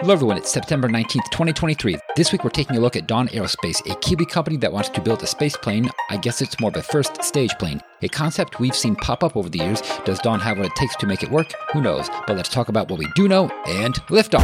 Hello, 0.00 0.14
everyone. 0.14 0.38
It's 0.38 0.50
September 0.50 0.88
19th, 0.88 1.30
2023. 1.30 1.98
This 2.16 2.32
week, 2.32 2.42
we're 2.42 2.48
taking 2.50 2.76
a 2.76 2.80
look 2.80 2.96
at 2.96 3.06
Dawn 3.06 3.28
Aerospace, 3.28 3.86
a 3.90 3.94
Kiwi 3.96 4.24
company 4.24 4.56
that 4.56 4.72
wants 4.72 4.88
to 4.88 5.00
build 5.00 5.22
a 5.22 5.26
space 5.26 5.56
plane. 5.56 5.90
I 6.08 6.16
guess 6.16 6.40
it's 6.40 6.58
more 6.58 6.70
of 6.70 6.76
a 6.76 6.82
first 6.82 7.22
stage 7.22 7.50
plane. 7.58 7.82
A 8.00 8.08
concept 8.08 8.60
we've 8.60 8.74
seen 8.74 8.96
pop 8.96 9.22
up 9.22 9.36
over 9.36 9.50
the 9.50 9.58
years. 9.58 9.82
Does 10.06 10.18
Dawn 10.20 10.40
have 10.40 10.56
what 10.56 10.66
it 10.66 10.74
takes 10.74 10.96
to 10.96 11.06
make 11.06 11.22
it 11.22 11.30
work? 11.30 11.52
Who 11.72 11.82
knows? 11.82 12.08
But 12.26 12.36
let's 12.36 12.48
talk 12.48 12.68
about 12.70 12.88
what 12.88 12.98
we 12.98 13.08
do 13.14 13.28
know 13.28 13.50
and 13.66 13.94
liftoff. 14.08 14.40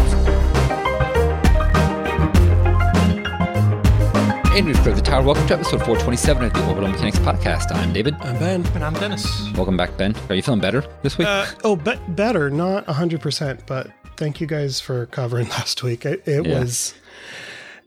And 4.57 4.67
we've 4.67 4.77
cleared 4.79 4.97
the 4.97 5.03
tower. 5.03 5.23
Welcome 5.23 5.47
to 5.49 5.55
episode 5.55 5.79
427 5.85 6.45
of 6.45 6.53
the 6.55 6.67
Orbital 6.67 6.91
Mechanics 6.91 7.19
Podcast. 7.19 7.75
I'm 7.75 7.93
David. 7.93 8.15
I'm 8.21 8.39
Ben. 8.39 8.67
And 8.75 8.83
I'm 8.83 8.95
Dennis. 8.95 9.53
Welcome 9.53 9.77
back, 9.77 9.95
Ben. 9.99 10.15
Are 10.31 10.35
you 10.35 10.41
feeling 10.41 10.61
better 10.61 10.83
this 11.03 11.19
week? 11.19 11.29
Uh, 11.29 11.45
oh, 11.63 11.77
be- 11.77 11.99
better, 12.09 12.49
not 12.51 12.87
100%, 12.87 13.61
but 13.67 13.91
thank 14.17 14.41
you 14.41 14.47
guys 14.47 14.81
for 14.81 15.07
covering 15.07 15.49
last 15.51 15.83
week. 15.83 16.05
It, 16.05 16.23
it 16.27 16.47
Yeah. 16.47 16.61
was 16.61 16.95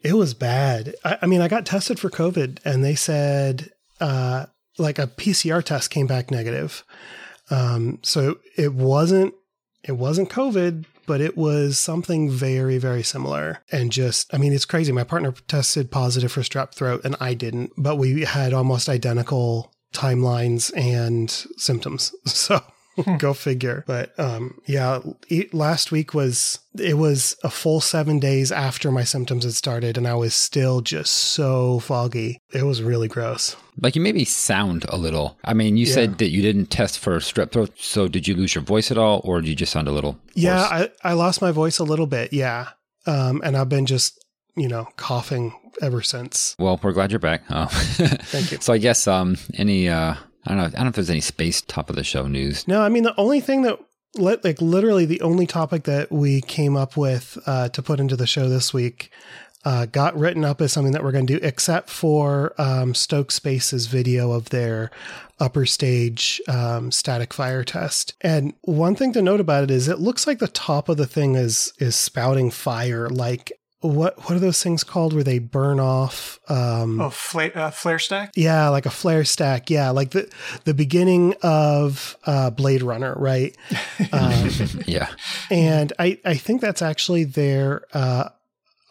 it 0.02 0.14
was 0.14 0.34
bad. 0.34 0.96
I, 1.04 1.18
I 1.24 1.26
mean, 1.26 1.42
I 1.42 1.48
got 1.48 1.66
tested 1.66 2.00
for 2.00 2.10
COVID 2.10 2.60
and 2.64 2.84
they 2.84 2.96
said 2.96 3.70
uh, 4.00 4.46
like 4.78 4.98
a 4.98 5.08
PCR 5.08 5.64
test 5.64 5.90
came 5.90 6.08
back 6.08 6.32
negative. 6.32 6.84
Um, 7.50 8.00
so 8.04 8.38
it 8.58 8.74
wasn't 8.74 9.34
it 9.84 9.94
wasn't 9.94 10.30
COVID, 10.30 10.86
but 11.06 11.22
it 11.22 11.38
was 11.38 11.78
something 11.78 12.30
very, 12.30 12.78
very 12.78 13.02
similar. 13.02 13.60
And 13.72 13.92
just, 13.92 14.32
I 14.34 14.38
mean, 14.38 14.52
it's 14.54 14.66
crazy. 14.66 14.92
My 14.92 15.06
partner 15.06 15.34
tested 15.48 15.90
positive 15.90 16.32
for 16.32 16.42
strep 16.42 16.74
throat 16.74 17.02
and 17.06 17.16
I 17.20 17.34
didn't, 17.34 17.72
but 17.78 17.96
we 17.98 18.22
had 18.26 18.54
almost 18.54 18.90
identical 18.90 19.74
timelines 19.94 20.72
and 20.78 21.30
symptoms. 21.58 22.14
So 22.28 22.62
go 23.18 23.34
figure. 23.34 23.84
But 23.88 24.18
um, 24.20 24.60
yeah, 24.66 25.00
last 25.54 25.92
week 25.92 26.14
was, 26.14 26.60
it 26.78 26.98
was 26.98 27.36
a 27.44 27.50
full 27.50 27.82
seven 27.82 28.20
days 28.20 28.52
after 28.52 28.92
my 28.92 29.04
symptoms 29.04 29.44
had 29.44 29.54
started 29.54 29.98
and 29.98 30.08
I 30.08 30.16
was 30.16 30.34
still 30.34 30.82
just 30.82 31.14
so 31.14 31.80
foggy. 31.80 32.40
It 32.54 32.64
was 32.64 32.82
really 32.82 33.08
gross. 33.08 33.56
Like 33.82 33.96
you 33.96 34.02
maybe 34.02 34.26
sound 34.26 34.86
a 34.90 34.98
little. 34.98 35.38
I 35.44 35.54
mean, 35.54 35.78
you 35.78 35.86
Yeah. 35.86 35.94
said 35.94 36.18
that 36.18 36.30
you 36.30 36.42
didn't 36.42 36.68
test 36.68 37.00
for 37.00 37.18
strep 37.20 37.52
throat, 37.52 37.72
so 37.78 38.08
did 38.08 38.28
you 38.28 38.36
lose 38.36 38.54
your 38.56 38.64
voice 38.64 38.92
at 38.92 38.98
all, 38.98 39.22
or 39.24 39.40
did 39.42 39.48
you 39.50 39.56
just 39.56 39.72
sound 39.72 39.88
a 39.88 39.92
little? 39.92 40.20
Yeah, 40.36 40.68
hoarse? 40.68 40.90
I, 41.04 41.10
I 41.12 41.14
lost 41.14 41.42
my 41.42 41.52
voice 41.52 41.80
a 41.80 41.84
little 41.86 42.08
bit. 42.08 42.34
Yeah. 42.34 42.70
Um, 43.06 43.42
and 43.44 43.56
I've 43.56 43.70
been 43.70 43.86
just, 43.86 44.24
you 44.58 44.68
know, 44.68 44.88
coughing 44.98 45.54
ever 45.82 46.02
since. 46.02 46.56
well, 46.60 46.78
we're 46.84 46.92
glad 46.92 47.12
you're 47.12 47.20
back. 47.20 47.44
Oh. 47.50 47.68
Thank 47.72 48.52
you. 48.52 48.58
so 48.60 48.74
I 48.74 48.78
guess 48.80 49.08
um, 49.08 49.38
any 49.54 49.88
uh, 49.88 50.16
I 50.46 50.50
don't 50.50 50.58
know. 50.58 50.66
I 50.66 50.70
don't 50.70 50.82
know 50.84 50.88
if 50.88 50.96
there's 50.96 51.10
any 51.10 51.22
space 51.22 51.62
top 51.62 51.90
of 51.90 51.96
the 51.96 52.04
show 52.04 52.28
news. 52.28 52.68
No, 52.68 52.82
I 52.82 52.90
mean, 52.90 53.04
the 53.04 53.20
only 53.20 53.42
thing 53.42 53.64
that, 53.64 53.80
like, 54.16 54.62
literally 54.62 55.06
the 55.06 55.22
only 55.22 55.46
topic 55.46 55.84
that 55.84 56.12
we 56.12 56.42
came 56.42 56.76
up 56.78 56.96
with 56.98 57.38
uh, 57.46 57.70
to 57.70 57.82
put 57.82 58.00
into 58.00 58.16
the 58.16 58.28
show 58.28 58.50
this 58.50 58.74
week 58.74 59.12
uh, 59.66 59.86
got 59.86 60.18
written 60.18 60.46
up 60.46 60.62
as 60.62 60.72
something 60.72 60.94
that 60.94 61.04
we're 61.04 61.12
going 61.12 61.28
to 61.28 61.40
do, 61.40 61.46
except 61.46 61.90
for 61.90 62.54
um, 62.58 62.94
Stoke 62.94 63.32
Space's 63.32 63.88
video 63.88 64.32
of 64.32 64.50
their 64.50 64.90
upper 65.40 65.66
stage 65.66 66.42
um, 66.48 66.92
static 66.92 67.34
fire 67.34 67.64
test. 67.64 68.14
And 68.22 68.54
one 68.62 68.96
thing 68.96 69.14
to 69.14 69.22
note 69.22 69.40
about 69.40 69.64
it 69.64 69.72
is 69.72 69.88
it 69.88 70.00
looks 70.00 70.28
like 70.28 70.40
the 70.40 70.48
top 70.48 70.90
of 70.90 70.98
the 70.98 71.08
thing 71.08 71.36
is 71.36 71.74
is 71.80 71.96
spouting 71.96 72.52
fire. 72.52 73.10
Like 73.10 73.52
what 73.82 74.18
what 74.26 74.32
are 74.32 74.40
those 74.40 74.62
things 74.62 74.84
called 74.84 75.14
where 75.14 75.24
they 75.24 75.40
burn 75.40 75.80
off? 75.80 76.40
Um, 76.50 77.00
Oh, 77.00 77.10
flare, 77.10 77.52
uh, 77.58 77.72
flare 77.72 78.00
stack? 78.00 78.32
yeah, 78.36 78.68
like 78.70 78.86
a 78.86 78.90
flare 78.90 79.24
stack. 79.24 79.70
Yeah, 79.70 79.90
like 79.92 80.12
the 80.12 80.30
the 80.66 80.74
beginning 80.74 81.34
of 81.42 82.18
uh, 82.26 82.50
Blade 82.50 82.84
Runner, 82.84 83.14
right? 83.18 83.56
Um, 84.12 84.50
Yeah. 84.88 85.10
and 85.52 85.94
I 86.00 86.20
I 86.26 86.36
think 86.36 86.62
that's 86.62 86.82
actually 86.82 87.24
their 87.26 87.84
uh, 87.94 88.30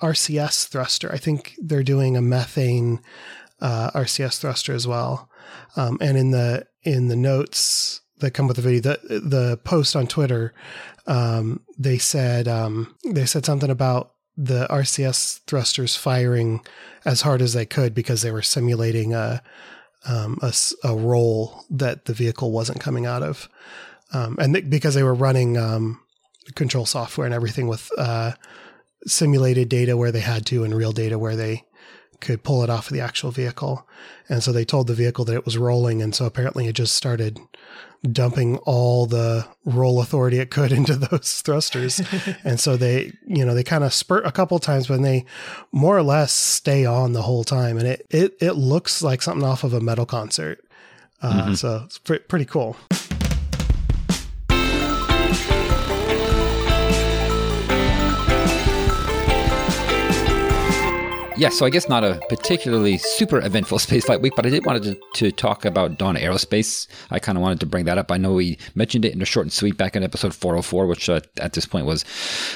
RCS 0.00 0.68
thruster. 0.68 1.10
I 1.12 1.18
think 1.18 1.54
they're 1.58 1.82
doing 1.82 2.16
a 2.16 2.22
methane 2.22 3.00
uh, 3.60 3.90
RCS 3.90 4.38
thruster 4.40 4.72
as 4.72 4.86
well. 4.86 5.28
Um, 5.76 5.98
and 6.00 6.16
in 6.16 6.30
the 6.30 6.66
in 6.82 7.08
the 7.08 7.16
notes 7.16 8.00
that 8.18 8.30
come 8.32 8.46
with 8.46 8.56
the 8.56 8.62
video, 8.62 8.80
the 8.80 9.20
the 9.20 9.56
post 9.64 9.96
on 9.96 10.06
Twitter, 10.06 10.54
um, 11.06 11.60
they 11.78 11.98
said 11.98 12.46
um, 12.48 12.94
they 13.04 13.26
said 13.26 13.44
something 13.44 13.70
about 13.70 14.12
the 14.38 14.68
RCS 14.70 15.40
thrusters 15.46 15.96
firing 15.96 16.60
as 17.04 17.22
hard 17.22 17.42
as 17.42 17.54
they 17.54 17.66
could 17.66 17.92
because 17.92 18.22
they 18.22 18.30
were 18.30 18.42
simulating 18.42 19.12
a 19.12 19.42
um, 20.06 20.38
a, 20.40 20.54
a 20.84 20.94
roll 20.94 21.64
that 21.70 22.04
the 22.04 22.14
vehicle 22.14 22.52
wasn't 22.52 22.80
coming 22.80 23.04
out 23.04 23.22
of, 23.22 23.48
um, 24.14 24.36
and 24.38 24.54
th- 24.54 24.70
because 24.70 24.94
they 24.94 25.02
were 25.02 25.12
running 25.12 25.58
um, 25.58 26.00
control 26.54 26.86
software 26.86 27.26
and 27.26 27.34
everything 27.34 27.66
with 27.66 27.90
uh, 27.98 28.32
simulated 29.06 29.68
data 29.68 29.96
where 29.96 30.12
they 30.12 30.20
had 30.20 30.46
to 30.46 30.62
and 30.62 30.72
real 30.72 30.92
data 30.92 31.18
where 31.18 31.34
they 31.34 31.64
could 32.20 32.44
pull 32.44 32.62
it 32.62 32.70
off 32.70 32.88
of 32.88 32.92
the 32.92 33.00
actual 33.00 33.32
vehicle. 33.32 33.86
And 34.28 34.42
so 34.42 34.52
they 34.52 34.64
told 34.64 34.86
the 34.86 34.94
vehicle 34.94 35.24
that 35.26 35.34
it 35.34 35.44
was 35.44 35.58
rolling. 35.58 36.00
And 36.00 36.14
so 36.14 36.26
apparently 36.26 36.66
it 36.66 36.74
just 36.74 36.94
started 36.94 37.38
dumping 38.02 38.56
all 38.58 39.06
the 39.06 39.46
roll 39.64 40.00
authority 40.00 40.38
it 40.38 40.50
could 40.50 40.72
into 40.78 40.94
those 40.96 41.40
thrusters. 41.42 42.00
and 42.44 42.60
so 42.60 42.76
they, 42.76 43.12
you 43.26 43.44
know, 43.44 43.54
they 43.54 43.64
kind 43.64 43.84
of 43.84 43.92
spurt 43.92 44.24
a 44.26 44.32
couple 44.32 44.58
times, 44.58 44.86
but 44.86 45.02
they 45.02 45.24
more 45.72 45.96
or 45.96 46.02
less 46.02 46.32
stay 46.32 46.84
on 46.84 47.12
the 47.12 47.22
whole 47.22 47.44
time. 47.44 47.76
And 47.78 47.86
it, 47.86 48.06
it, 48.10 48.36
it 48.40 48.52
looks 48.52 49.02
like 49.02 49.22
something 49.22 49.46
off 49.46 49.64
of 49.64 49.72
a 49.72 49.80
metal 49.80 50.06
concert. 50.06 50.64
Uh, 51.20 51.54
So 51.56 51.82
it's 51.84 51.98
pre- 51.98 52.20
pretty 52.20 52.44
cool. 52.44 52.76
Yeah, 61.38 61.50
so 61.50 61.64
I 61.64 61.70
guess 61.70 61.88
not 61.88 62.02
a 62.02 62.20
particularly 62.28 62.98
super 62.98 63.38
eventful 63.38 63.78
spaceflight 63.86 64.20
week, 64.20 64.32
but 64.34 64.44
I 64.44 64.50
did 64.50 64.66
wanted 64.66 64.82
to, 64.82 65.00
to 65.14 65.30
talk 65.30 65.64
about 65.64 65.96
Dawn 65.96 66.16
Aerospace. 66.16 66.88
I 67.12 67.20
kind 67.20 67.38
of 67.38 67.42
wanted 67.42 67.60
to 67.60 67.66
bring 67.66 67.84
that 67.84 67.96
up. 67.96 68.10
I 68.10 68.16
know 68.16 68.32
we 68.32 68.58
mentioned 68.74 69.04
it 69.04 69.14
in 69.14 69.22
a 69.22 69.24
short 69.24 69.46
and 69.46 69.52
sweet 69.52 69.76
back 69.76 69.94
in 69.94 70.02
episode 70.02 70.34
404, 70.34 70.88
which 70.88 71.08
uh, 71.08 71.20
at 71.36 71.52
this 71.52 71.64
point 71.64 71.86
was, 71.86 72.04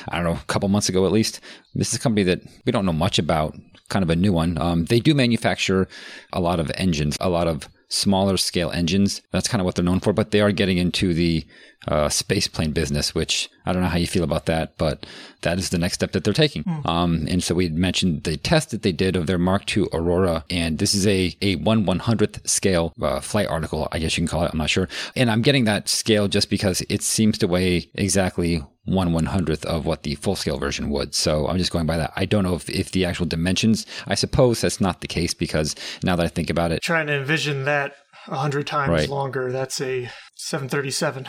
I 0.09 0.16
don't 0.16 0.25
know, 0.25 0.32
a 0.32 0.44
couple 0.48 0.69
months 0.69 0.88
ago 0.88 1.06
at 1.06 1.12
least. 1.12 1.38
This 1.76 1.91
is 1.91 1.94
a 1.94 2.00
company 2.00 2.25
that 2.25 2.41
we 2.66 2.72
don't 2.72 2.84
know 2.84 2.93
much 2.93 3.20
about, 3.20 3.56
kind 3.88 4.03
of 4.03 4.10
a 4.10 4.16
new 4.16 4.32
one. 4.32 4.59
Um, 4.60 4.87
they 4.87 4.99
do 4.99 5.14
manufacture 5.14 5.87
a 6.32 6.41
lot 6.41 6.59
of 6.59 6.69
engines, 6.75 7.16
a 7.20 7.31
lot 7.31 7.47
of 7.47 7.69
smaller 7.88 8.37
scale 8.37 8.72
engines. 8.72 9.22
That's 9.31 9.47
kind 9.47 9.60
of 9.60 9.64
what 9.64 9.76
they're 9.76 9.84
known 9.84 10.00
for, 10.00 10.12
but 10.12 10.32
they 10.32 10.41
are 10.41 10.50
getting 10.50 10.78
into 10.78 11.14
the 11.14 11.47
uh, 11.88 12.09
space 12.09 12.47
plane 12.48 12.72
business, 12.72 13.15
which 13.15 13.50
I 13.66 13.72
don't 13.72 13.82
know 13.82 13.88
how 13.88 13.98
you 13.98 14.06
feel 14.06 14.25
about 14.25 14.47
that, 14.47 14.76
but 14.78 15.04
that 15.43 15.59
is 15.59 15.70
the 15.70 15.78
next 15.78 15.94
step 15.94 16.12
that 16.12 16.25
they're 16.25 16.32
taking. 16.32 16.65
Um, 16.84 17.26
and 17.28 17.43
so 17.43 17.54
we 17.54 17.69
mentioned 17.69 18.22
the 18.25 18.37
test 18.37 18.70
that 18.70 18.82
they 18.82 18.93
did 18.93 19.16
of 19.16 19.26
their 19.26 19.38
Mark 19.38 19.76
II 19.76 19.87
Aurora, 19.93 20.44
and 20.50 20.78
this 20.78 20.94
is 20.94 21.06
a, 21.06 21.37
a 21.43 21.56
1 21.56 21.84
100th 21.84 22.48
scale 22.48 22.93
uh, 23.03 23.20
flight 23.20 23.48
article, 23.48 23.88
I 23.93 23.98
guess 23.98 24.16
you 24.16 24.22
can 24.22 24.28
call 24.28 24.44
it. 24.44 24.50
I'm 24.53 24.59
not 24.59 24.70
sure. 24.70 24.88
And 25.16 25.31
I'm 25.31 25.43
getting 25.43 25.65
that 25.65 25.88
scale 25.88 26.28
just 26.28 26.50
because 26.50 26.82
it 26.88 27.03
seems 27.03 27.38
to 27.38 27.47
weigh 27.48 27.91
exactly 27.94 28.62
one 28.84 29.12
one 29.12 29.26
hundredth 29.26 29.64
of 29.66 29.87
what 29.87 30.03
the 30.03 30.16
full 30.16 30.34
scale 30.34 30.59
version 30.59 30.91
would. 30.91 31.14
So 31.14 31.47
I'm 31.47 31.56
just 31.56 31.70
going 31.70 31.87
by 31.87 31.97
that. 31.99 32.12
I 32.16 32.25
don't 32.25 32.43
know 32.43 32.54
if, 32.56 32.69
if 32.69 32.91
the 32.91 33.04
actual 33.04 33.26
dimensions, 33.26 33.87
I 34.09 34.16
suppose 34.16 34.60
that's 34.60 34.81
not 34.81 35.00
the 35.03 35.06
case 35.06 35.34
because 35.34 35.76
now 36.03 36.16
that 36.16 36.26
I 36.26 36.28
think 36.28 36.50
about 36.50 36.72
it, 36.72 36.82
Trying 36.82 37.06
to 37.06 37.14
envision 37.14 37.64
that 37.64 37.94
a 38.26 38.37
hundred 38.37 38.66
times 38.66 38.91
Right. 38.91 39.09
longer. 39.09 39.53
That's 39.53 39.81
a 39.81 40.10
737. 40.43 41.27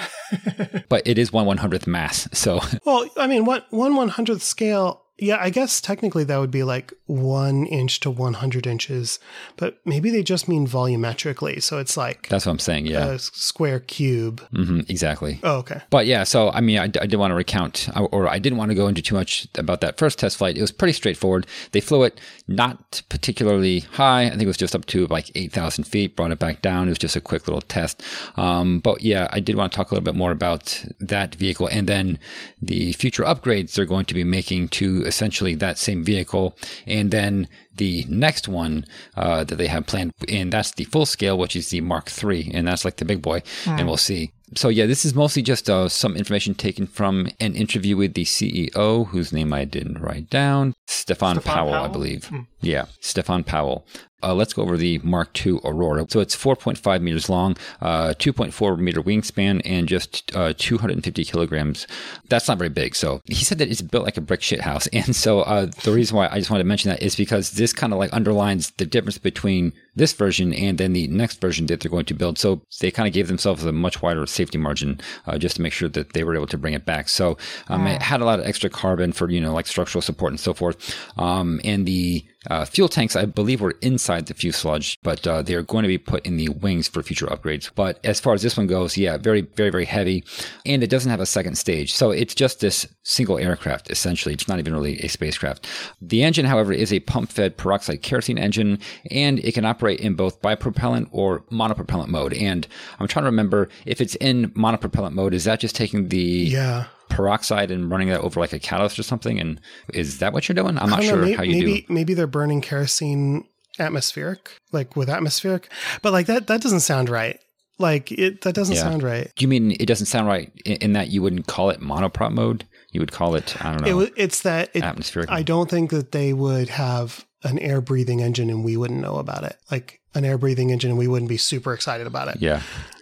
but 0.90 1.06
it 1.06 1.18
is 1.18 1.31
one 1.31 1.46
one 1.46 1.57
hundredth 1.57 1.85
mass. 1.88 2.28
So 2.34 2.59
Well, 2.84 3.07
I 3.18 3.28
mean, 3.28 3.46
what 3.46 3.68
one 3.72 3.96
one 3.96 4.09
hundredth 4.09 4.41
scale? 4.44 5.02
Yeah, 5.23 5.38
I 5.39 5.50
guess 5.50 5.79
technically 5.79 6.23
that 6.25 6.38
would 6.38 6.51
be 6.51 6.63
like 6.63 6.94
one 7.06 7.66
inch 7.66 8.00
to 8.01 8.11
one 8.11 8.34
hundred 8.34 8.67
inches, 8.67 9.19
but 9.57 9.78
maybe 9.85 10.09
they 10.09 10.23
just 10.23 10.47
mean 10.47 10.67
volumetrically. 10.67 11.61
So 11.63 11.78
it's 11.79 11.95
like 11.95 12.28
that's 12.29 12.45
what 12.45 12.51
I'm 12.51 12.59
saying. 12.59 12.88
Yeah, 12.88 13.16
square 13.17 13.79
cube. 13.79 14.41
hmm 14.50 14.81
exactly. 14.89 15.39
Oh, 15.44 15.57
okay. 15.59 15.81
But 15.89 16.06
yeah, 16.07 16.23
so 16.23 16.50
I 16.51 16.62
mean, 16.62 16.78
I, 16.78 16.83
I 16.83 17.07
did 17.07 17.16
want 17.16 17.31
to 17.31 17.35
recount, 17.35 17.88
or 18.12 18.28
I 18.28 18.39
didn't 18.39 18.57
want 18.57 18.69
to 18.72 18.75
go 18.75 18.88
into 18.88 19.01
too 19.01 19.16
much 19.16 19.47
about 19.56 19.81
that 19.81 19.97
first 19.97 20.19
test 20.19 20.38
flight. 20.38 20.57
It 20.57 20.62
was 20.62 20.72
pretty 20.72 20.94
straightforward. 20.94 21.47
They 21.71 21.80
flew 21.80 22.03
it 22.03 22.19
not 22.47 23.01
particularly 23.09 23.80
high. 23.80 24.25
I 24.25 24.30
think 24.31 24.44
it 24.44 24.47
was 24.47 24.57
just 24.57 24.75
up 24.75 24.86
to 24.88 25.07
like 25.07 25.31
8,000 25.36 25.86
feet, 25.86 26.15
brought 26.15 26.31
it 26.31 26.39
back 26.39 26.62
down. 26.62 26.88
It 26.88 26.92
was 26.92 26.97
just 26.97 27.15
a 27.15 27.21
quick 27.21 27.47
little 27.47 27.62
test. 27.62 28.03
Um, 28.36 28.80
but 28.80 29.01
yeah, 29.01 29.27
I 29.31 29.39
did 29.39 29.56
want 29.56 29.71
to 29.71 29.75
talk 29.77 29.92
a 29.92 29.94
little 29.95 30.03
bit 30.03 30.15
more 30.15 30.31
about 30.31 30.83
that 31.00 31.36
vehicle 31.36 31.68
and 31.68 31.88
then 31.88 32.19
the 32.62 32.92
future 32.94 33.24
upgrades 33.24 33.74
they're 33.74 33.86
going 33.86 34.06
to 34.06 34.13
be 34.13 34.24
making 34.24 34.68
to 34.69 35.06
essentially 35.13 35.54
that 35.56 35.77
same 35.77 36.04
vehicle. 36.04 36.56
And 36.88 37.12
then 37.12 37.48
the 37.75 38.05
next 38.09 38.47
one 38.47 38.85
uh, 39.15 39.43
that 39.43 39.55
they 39.55 39.67
have 39.67 39.85
planned, 39.85 40.11
and 40.29 40.53
that's 40.53 40.71
the 40.71 40.85
full 40.85 41.05
scale, 41.05 41.37
which 41.37 41.55
is 41.55 41.69
the 41.69 41.81
Mark 41.81 42.11
III, 42.23 42.51
and 42.53 42.67
that's 42.67 42.85
like 42.85 42.97
the 42.97 43.05
big 43.05 43.21
boy, 43.21 43.41
and 43.65 43.87
we'll 43.87 43.97
see. 43.97 44.31
So 44.55 44.69
yeah, 44.69 44.85
this 44.85 45.03
is 45.03 45.15
mostly 45.15 45.41
just 45.41 45.67
uh, 45.69 45.89
some 45.89 46.15
information 46.15 46.53
taken 46.53 46.85
from 46.85 47.27
an 47.39 47.55
interview 47.55 47.97
with 47.97 48.13
the 48.13 48.23
CEO, 48.25 49.07
whose 49.07 49.33
name 49.33 49.51
I 49.53 49.65
didn't 49.65 49.99
write 49.99 50.29
down, 50.29 50.73
Stefan, 50.87 51.37
Stefan 51.39 51.53
Powell, 51.55 51.73
I 51.73 51.77
Powell? 51.79 51.89
believe. 51.89 52.29
Yeah, 52.61 52.85
Stefan 52.99 53.43
Powell. 53.43 53.85
Uh, 54.21 54.33
let's 54.33 54.53
go 54.53 54.61
over 54.61 54.77
the 54.77 54.99
Mark 54.99 55.45
II 55.45 55.59
Aurora. 55.65 56.05
So 56.09 56.21
it's 56.21 56.33
4.5 56.35 57.01
meters 57.01 57.27
long, 57.29 57.57
uh, 57.81 58.13
2.4 58.17 58.77
meter 58.79 59.01
wingspan, 59.01 59.61
and 59.65 59.85
just 59.87 60.31
uh, 60.33 60.53
250 60.57 61.25
kilograms. 61.25 61.87
That's 62.29 62.47
not 62.47 62.57
very 62.57 62.69
big. 62.69 62.95
So 62.95 63.21
he 63.25 63.43
said 63.43 63.57
that 63.57 63.69
it's 63.69 63.81
built 63.81 64.05
like 64.05 64.15
a 64.17 64.21
brick 64.21 64.41
shit 64.41 64.61
house. 64.61 64.87
And 64.93 65.13
so 65.15 65.41
uh, 65.41 65.65
the 65.83 65.91
reason 65.91 66.15
why 66.15 66.29
I 66.31 66.37
just 66.37 66.49
wanted 66.49 66.63
to 66.63 66.67
mention 66.69 66.89
that 66.89 67.01
is 67.01 67.15
because 67.17 67.51
this 67.51 67.62
kind 67.71 67.94
of 67.94 68.00
like 68.00 68.12
underlines 68.12 68.71
the 68.71 68.86
difference 68.86 69.18
between 69.18 69.71
this 69.95 70.13
version 70.13 70.54
and 70.54 70.78
then 70.78 70.94
the 70.94 71.07
next 71.07 71.40
version 71.40 71.68
that 71.68 71.80
they're 71.80 71.92
going 71.92 72.06
to 72.06 72.13
build. 72.13 72.38
So 72.38 72.62
they 72.80 72.92
kind 72.92 73.07
of 73.07 73.13
gave 73.13 73.28
themselves 73.28 73.63
a 73.63 73.72
much 73.72 74.01
wider 74.01 74.25
safety 74.25 74.57
margin 74.57 75.00
uh, 75.28 75.38
just 75.38 75.56
to 75.57 75.62
make 75.62 75.74
sure 75.74 75.90
that 75.90 76.13
they 76.13 76.24
were 76.24 76.36
able 76.36 76.48
to 76.48 76.57
bring 76.57 76.74
it 76.74 76.86
back. 76.86 77.10
So 77.10 77.38
um, 77.68 77.88
it 77.88 78.01
had 78.01 78.22
a 78.22 78.25
lot 78.25 78.40
of 78.40 78.45
extra 78.45 78.69
carbon 78.69 79.12
for, 79.12 79.30
you 79.30 79.40
know, 79.42 79.54
like 79.54 79.68
structural 79.68 80.01
support 80.01 80.31
and 80.31 80.40
so 80.40 80.54
forth. 80.54 80.95
Um, 81.18 81.62
and 81.63 81.86
the 81.86 82.25
uh, 82.50 82.66
fuel 82.66 82.90
tanks, 82.90 83.16
I 83.16 83.25
believe, 83.25 83.62
were 83.62 83.75
inside 83.81 84.25
the 84.25 84.34
fuselage, 84.34 85.00
but 85.01 85.25
uh, 85.25 85.42
they 85.42 85.54
are 85.54 85.63
going 85.63 85.84
to 85.84 85.88
be 85.88 85.98
put 85.98 86.25
in 86.25 86.38
the 86.38 86.50
wings 86.50 86.88
for 86.88 87.01
future 87.01 87.28
upgrades. 87.28 87.69
But 87.74 88.00
as 88.04 88.19
far 88.19 88.34
as 88.34 88.42
this 88.42 88.57
one 88.57 88.68
goes, 88.68 88.98
yeah, 88.98 89.18
very, 89.18 89.42
very, 89.42 89.69
very 89.69 89.86
heavy. 89.86 90.25
And 90.66 90.84
it 90.84 90.90
doesn't 90.90 91.12
have 91.12 91.22
a 91.22 91.25
second 91.25 91.56
stage. 91.56 91.94
So 91.94 92.12
it's 92.12 92.36
just 92.36 92.60
this 92.60 92.86
single 93.04 93.38
aircraft, 93.38 93.90
essentially. 93.90 94.34
It's 94.34 94.48
not 94.48 94.60
even 94.60 94.74
really 94.74 95.00
a 95.00 95.07
spacecraft. 95.07 95.68
The 96.01 96.24
engine, 96.24 96.45
however, 96.45 96.74
is 96.74 96.92
a 96.92 97.00
pump 97.01 97.31
fed 97.31 97.57
peroxide 97.57 98.01
kerosene 98.01 98.38
engine, 98.38 98.80
and 99.10 99.40
it 99.40 99.54
can 99.54 99.66
operate 99.66 99.82
in 99.89 100.15
both 100.15 100.41
bipropellant 100.41 101.07
or 101.12 101.41
monopropellant 101.51 102.07
mode. 102.07 102.33
And 102.33 102.68
I'm 103.00 103.07
trying 103.07 103.24
to 103.24 103.30
remember 103.30 103.69
if 103.85 104.00
it's 104.01 104.15
in 104.15 104.51
monopropellant 104.51 105.13
mode, 105.13 105.33
is 105.33 105.44
that 105.45 105.59
just 105.59 105.75
taking 105.75 106.09
the 106.09 106.18
Yeah. 106.21 106.85
peroxide 107.09 107.71
and 107.71 107.89
running 107.91 108.09
that 108.09 108.21
over 108.21 108.39
like 108.39 108.53
a 108.53 108.59
catalyst 108.59 108.97
or 109.00 109.03
something? 109.03 109.39
And 109.39 109.59
is 109.94 110.19
that 110.19 110.33
what 110.33 110.47
you're 110.47 110.56
doing? 110.56 110.77
I'm 110.77 110.89
not 110.89 111.03
sure 111.03 111.18
know, 111.18 111.25
may- 111.25 111.33
how 111.33 111.44
you 111.44 111.53
maybe 111.53 111.81
do. 111.88 111.94
maybe 111.94 112.13
they're 112.13 112.27
burning 112.27 112.62
kerosene 112.62 113.45
atmospheric, 113.80 114.57
like 114.71 114.95
with 114.95 115.09
atmospheric, 115.09 115.69
but 116.01 116.13
like 116.13 116.27
that 116.27 116.47
that 116.47 116.62
doesn't 116.62 116.81
sound 116.81 117.09
right. 117.09 117.39
Like 117.80 118.12
it 118.12 118.41
that 118.41 118.53
doesn't 118.53 118.75
Yeah. 118.75 118.81
sound 118.83 119.03
right. 119.03 119.31
Do 119.35 119.44
you 119.44 119.47
mean 119.47 119.71
it 119.80 119.88
doesn't 119.88 120.06
sound 120.06 120.27
right 120.27 120.51
in, 120.65 120.75
in 120.77 120.94
that 120.94 121.09
you 121.09 121.21
wouldn't 121.21 121.47
call 121.47 121.69
it 121.69 121.81
monoprop 121.81 122.31
mode? 122.31 122.65
You 122.91 123.00
would 123.00 123.12
call 123.12 123.33
it, 123.33 123.56
I 123.65 123.71
don't 123.74 123.81
know, 123.85 124.01
It, 124.01 124.13
it's 124.15 124.41
that 124.44 124.69
it, 124.75 124.83
atmospheric. 124.83 125.31
I 125.31 125.41
don't 125.41 125.68
think 125.69 125.89
that 125.89 126.12
they 126.12 126.31
would 126.33 126.69
have 126.69 127.25
an 127.44 127.60
air 127.60 127.81
breathing 127.81 128.22
engine 128.22 128.50
and 128.50 128.63
we 128.63 128.78
wouldn't 128.78 129.01
know 129.01 129.18
about 129.18 129.44
it. 129.44 129.57
Like 129.72 130.01
an 130.16 130.25
air 130.25 130.38
breathing 130.38 130.72
engine 130.72 130.92
and 130.92 131.00
we 131.00 131.07
wouldn't 131.07 131.30
be 131.30 131.38
super 131.38 131.74
excited 131.74 132.07
about 132.07 132.28
it. 132.30 132.38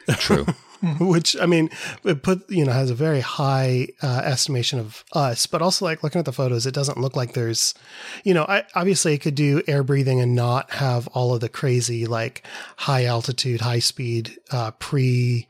yeah, 0.08 0.16
true. 0.18 0.46
Which 1.00 1.40
I 1.40 1.46
mean, 1.46 1.70
it 2.04 2.24
put 2.24 2.50
you 2.50 2.66
know 2.66 2.72
has 2.72 2.90
a 2.90 2.96
very 2.96 3.20
high 3.20 3.90
uh, 4.02 4.22
estimation 4.24 4.80
of 4.80 5.06
us, 5.14 5.46
but 5.46 5.62
also 5.62 5.86
like 5.86 6.02
looking 6.02 6.18
at 6.18 6.26
the 6.26 6.34
photos, 6.34 6.66
it 6.66 6.74
doesn't 6.74 6.98
look 6.98 7.16
like 7.16 7.34
there's, 7.34 7.76
you 8.24 8.34
know, 8.34 8.46
I 8.50 8.64
obviously 8.74 9.14
it 9.14 9.20
could 9.20 9.36
do 9.36 9.62
air 9.68 9.84
breathing 9.84 10.20
and 10.20 10.36
not 10.36 10.72
have 10.72 11.08
all 11.10 11.36
of 11.36 11.42
the 11.42 11.50
crazy 11.50 12.08
like 12.08 12.44
high 12.78 13.06
altitude, 13.06 13.62
high 13.62 13.78
speed, 13.78 14.40
uh, 14.50 14.72
pre, 14.72 15.48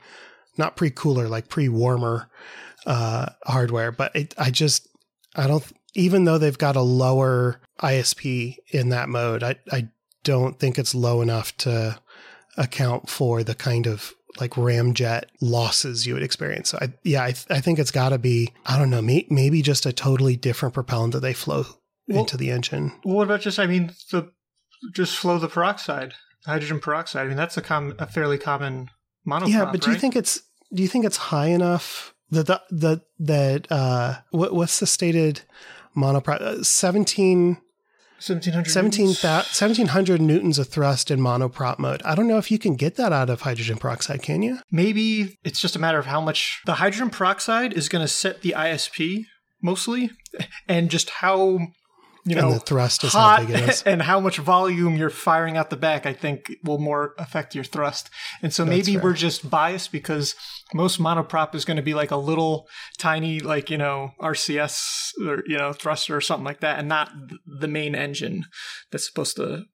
not 0.58 0.76
pre 0.76 0.90
cooler, 0.90 1.28
like 1.28 1.48
pre 1.48 1.66
warmer 1.66 2.28
uh, 2.84 3.30
hardware. 3.46 3.90
But 3.90 4.14
it, 4.14 4.34
I 4.36 4.50
just 4.50 4.86
I 5.34 5.46
don't 5.46 5.64
even 5.94 6.24
though 6.24 6.38
they've 6.38 6.58
got 6.58 6.76
a 6.76 6.82
lower 6.82 7.60
ISP 7.80 8.56
in 8.70 8.88
that 8.90 9.08
mode, 9.08 9.42
I 9.42 9.56
I 9.70 9.88
don't 10.24 10.58
think 10.58 10.78
it's 10.78 10.94
low 10.94 11.20
enough 11.20 11.56
to 11.58 11.98
account 12.56 13.08
for 13.08 13.42
the 13.42 13.54
kind 13.54 13.86
of 13.86 14.14
like 14.40 14.52
ramjet 14.52 15.24
losses 15.40 16.06
you 16.06 16.14
would 16.14 16.22
experience. 16.22 16.70
So 16.70 16.78
I, 16.80 16.92
yeah, 17.02 17.22
I, 17.24 17.32
th- 17.32 17.46
I 17.50 17.60
think 17.60 17.78
it's 17.78 17.90
got 17.90 18.10
to 18.10 18.18
be 18.18 18.52
I 18.66 18.78
don't 18.78 18.90
know, 18.90 19.02
may- 19.02 19.26
maybe 19.30 19.62
just 19.62 19.84
a 19.86 19.92
totally 19.92 20.36
different 20.36 20.74
propellant 20.74 21.12
that 21.12 21.20
they 21.20 21.34
flow 21.34 21.64
Well- 22.08 22.20
into 22.20 22.36
the 22.36 22.50
engine. 22.50 22.92
Well, 23.04 23.16
what 23.16 23.24
about 23.24 23.40
just? 23.42 23.58
I 23.58 23.66
mean, 23.66 23.92
the 24.10 24.30
just 24.94 25.16
flow 25.16 25.38
the 25.38 25.48
peroxide, 25.48 26.14
hydrogen 26.46 26.80
peroxide. 26.80 27.24
I 27.26 27.28
mean, 27.28 27.36
that's 27.36 27.56
a 27.56 27.62
com- 27.62 27.94
a 27.98 28.06
fairly 28.06 28.38
common 28.38 28.90
monoprop. 29.26 29.48
yeah, 29.48 29.64
but 29.70 29.80
do 29.80 29.90
you 29.90 29.98
think 29.98 30.16
it's 30.16 30.40
do 30.72 30.82
you 30.82 30.88
think 30.88 31.04
it's 31.04 31.16
high 31.18 31.48
enough 31.48 32.14
that 32.30 32.46
the, 32.46 32.62
the 32.70 33.02
that 33.18 33.70
uh 33.70 34.16
what 34.30 34.54
what's 34.54 34.80
the 34.80 34.86
stated 34.86 35.42
monoprop 35.96 36.40
uh, 36.40 36.62
17 36.62 37.58
seventeen 38.18 38.52
hundred 38.52 38.70
17, 38.70 39.06
1700 39.06 40.20
newtons 40.20 40.58
of 40.58 40.68
thrust 40.68 41.10
in 41.10 41.18
monoprop 41.18 41.78
mode. 41.78 42.02
I 42.04 42.14
don't 42.14 42.28
know 42.28 42.38
if 42.38 42.50
you 42.50 42.58
can 42.58 42.76
get 42.76 42.94
that 42.96 43.12
out 43.12 43.28
of 43.28 43.40
hydrogen 43.40 43.78
peroxide, 43.78 44.22
can 44.22 44.42
you? 44.42 44.60
Maybe 44.70 45.38
it's 45.44 45.60
just 45.60 45.76
a 45.76 45.78
matter 45.78 45.98
of 45.98 46.06
how 46.06 46.20
much 46.20 46.62
the 46.64 46.74
hydrogen 46.74 47.10
peroxide 47.10 47.72
is 47.72 47.88
going 47.88 48.04
to 48.04 48.08
set 48.08 48.42
the 48.42 48.54
ISP 48.56 49.24
mostly, 49.60 50.10
and 50.68 50.90
just 50.90 51.10
how 51.10 51.58
you 52.24 52.36
know 52.36 52.48
and 52.48 52.56
the 52.56 52.60
thrust 52.60 53.04
is 53.04 53.12
hot 53.12 53.40
how 53.40 53.46
big 53.46 53.56
it 53.56 53.68
is. 53.68 53.82
and 53.86 54.02
how 54.02 54.20
much 54.20 54.38
volume 54.38 54.96
you're 54.96 55.10
firing 55.10 55.56
out 55.56 55.70
the 55.70 55.76
back. 55.76 56.06
I 56.06 56.12
think 56.12 56.52
will 56.62 56.78
more 56.78 57.14
affect 57.18 57.54
your 57.54 57.64
thrust, 57.64 58.10
and 58.42 58.52
so 58.52 58.64
maybe 58.64 58.94
fair. 58.94 59.02
we're 59.02 59.14
just 59.14 59.48
biased 59.48 59.92
because 59.92 60.34
most 60.74 61.00
monoprop 61.00 61.54
is 61.54 61.64
going 61.64 61.76
to 61.76 61.82
be 61.82 61.94
like 61.94 62.10
a 62.10 62.16
little 62.16 62.68
tiny, 62.98 63.40
like 63.40 63.70
you 63.70 63.78
know 63.78 64.12
RCS 64.20 65.12
or 65.26 65.42
you 65.46 65.58
know 65.58 65.72
thruster 65.72 66.16
or 66.16 66.20
something 66.20 66.44
like 66.44 66.60
that, 66.60 66.78
and 66.78 66.88
not 66.88 67.10
the 67.46 67.68
main 67.68 67.94
engine 67.94 68.44
that's 68.90 69.06
supposed 69.06 69.36
to 69.36 69.64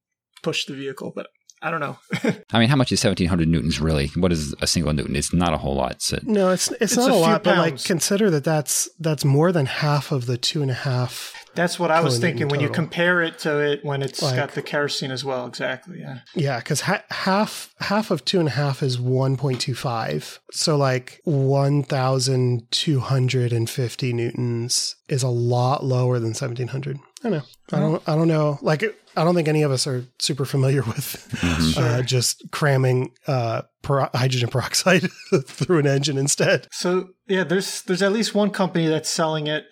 push 0.42 0.64
the 0.64 0.74
vehicle. 0.74 1.12
But 1.14 1.28
I 1.60 1.70
don't 1.70 1.80
know. 1.80 1.98
I 2.52 2.58
mean, 2.58 2.68
how 2.68 2.76
much 2.76 2.92
is 2.92 3.02
1700 3.02 3.48
newtons 3.48 3.80
really? 3.80 4.08
What 4.08 4.32
is 4.32 4.54
a 4.60 4.66
single 4.66 4.92
newton? 4.92 5.16
It's 5.16 5.32
not 5.32 5.52
a 5.52 5.58
whole 5.58 5.74
lot. 5.74 6.00
So 6.02 6.18
No, 6.22 6.50
it's 6.50 6.70
it's, 6.72 6.92
It's 6.92 6.96
not 6.96 7.10
a 7.10 7.14
a, 7.14 7.16
few 7.16 7.22
lot, 7.22 7.42
but 7.42 7.58
like 7.58 7.82
consider 7.82 8.30
that 8.30 8.44
that's 8.44 8.88
that's 8.98 9.24
more 9.24 9.50
than 9.52 9.66
half 9.66 10.12
of 10.12 10.26
the 10.26 10.38
two 10.38 10.62
and 10.62 10.70
a 10.70 10.74
half. 10.74 11.34
That's 11.58 11.76
what 11.76 11.90
I 11.90 12.00
was 12.00 12.20
thinking 12.20 12.46
when 12.46 12.60
you 12.60 12.68
compare 12.68 13.20
it 13.20 13.40
to 13.40 13.58
it 13.58 13.84
when 13.84 14.00
it's 14.00 14.22
Like- 14.22 14.36
got 14.36 14.52
the 14.52 14.62
kerosene 14.62 15.10
as 15.10 15.24
well. 15.24 15.44
Exactly. 15.46 15.98
Yeah. 15.98 16.18
Yeah, 16.36 16.58
because 16.58 16.82
ha- 16.82 17.02
half 17.10 17.74
half 17.80 18.12
of 18.12 18.24
two 18.24 18.38
and 18.38 18.46
a 18.48 18.52
half 18.52 18.80
is 18.80 19.00
one 19.00 19.36
point 19.36 19.60
two 19.60 19.74
five. 19.74 20.38
So 20.52 20.76
like 20.76 21.20
one 21.24 21.82
thousand 21.82 22.70
two 22.70 23.00
hundred 23.00 23.52
and 23.52 23.68
fifty 23.68 24.12
newtons 24.12 24.94
is 25.08 25.24
a 25.24 25.28
lot 25.28 25.84
lower 25.84 26.20
than 26.20 26.32
seventeen 26.32 26.68
hundred. 26.68 27.00
I 27.24 27.30
know. 27.30 27.42
I 27.72 27.80
don't. 27.80 28.02
I 28.08 28.14
don't 28.14 28.28
know. 28.28 28.60
Like 28.62 28.84
I 29.16 29.24
don't 29.24 29.34
think 29.34 29.48
any 29.48 29.62
of 29.62 29.72
us 29.72 29.88
are 29.88 30.04
super 30.20 30.44
familiar 30.44 30.82
with 30.86 31.76
uh, 31.76 32.02
just 32.02 32.44
cramming 32.52 33.10
uh, 33.26 33.62
per- 33.82 34.08
hydrogen 34.14 34.48
peroxide 34.48 35.10
through 35.44 35.80
an 35.80 35.86
engine 35.88 36.16
instead. 36.18 36.68
So 36.70 37.08
yeah, 37.26 37.42
there's 37.42 37.82
there's 37.82 38.02
at 38.02 38.12
least 38.12 38.32
one 38.36 38.50
company 38.50 38.86
that's 38.86 39.10
selling 39.10 39.48
it 39.48 39.64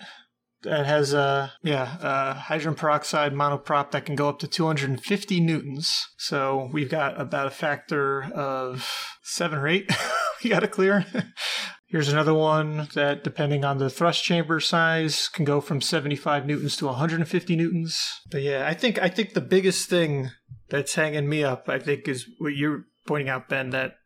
that 0.66 0.86
has 0.86 1.14
a 1.14 1.52
yeah 1.62 2.34
hydrogen 2.34 2.74
peroxide 2.74 3.32
monoprop 3.32 3.92
that 3.92 4.04
can 4.04 4.16
go 4.16 4.28
up 4.28 4.38
to 4.40 4.48
250 4.48 5.40
newtons. 5.40 6.08
So 6.18 6.68
we've 6.72 6.90
got 6.90 7.20
about 7.20 7.46
a 7.46 7.50
factor 7.50 8.24
of 8.34 8.88
seven 9.22 9.58
or 9.58 9.68
eight. 9.68 9.90
we 10.44 10.50
got 10.50 10.60
to 10.60 10.68
clear. 10.68 11.06
Here's 11.88 12.08
another 12.08 12.34
one 12.34 12.88
that, 12.94 13.22
depending 13.22 13.64
on 13.64 13.78
the 13.78 13.88
thrust 13.88 14.24
chamber 14.24 14.58
size, 14.58 15.28
can 15.28 15.44
go 15.44 15.60
from 15.60 15.80
75 15.80 16.44
newtons 16.44 16.76
to 16.78 16.86
150 16.86 17.54
newtons. 17.54 18.20
But 18.28 18.42
yeah, 18.42 18.66
I 18.66 18.74
think 18.74 19.00
I 19.00 19.08
think 19.08 19.34
the 19.34 19.40
biggest 19.40 19.88
thing 19.88 20.30
that's 20.68 20.96
hanging 20.96 21.28
me 21.28 21.44
up, 21.44 21.68
I 21.68 21.78
think, 21.78 22.08
is 22.08 22.26
what 22.38 22.56
you're 22.56 22.86
pointing 23.06 23.28
out, 23.28 23.48
Ben. 23.48 23.70
That 23.70 23.98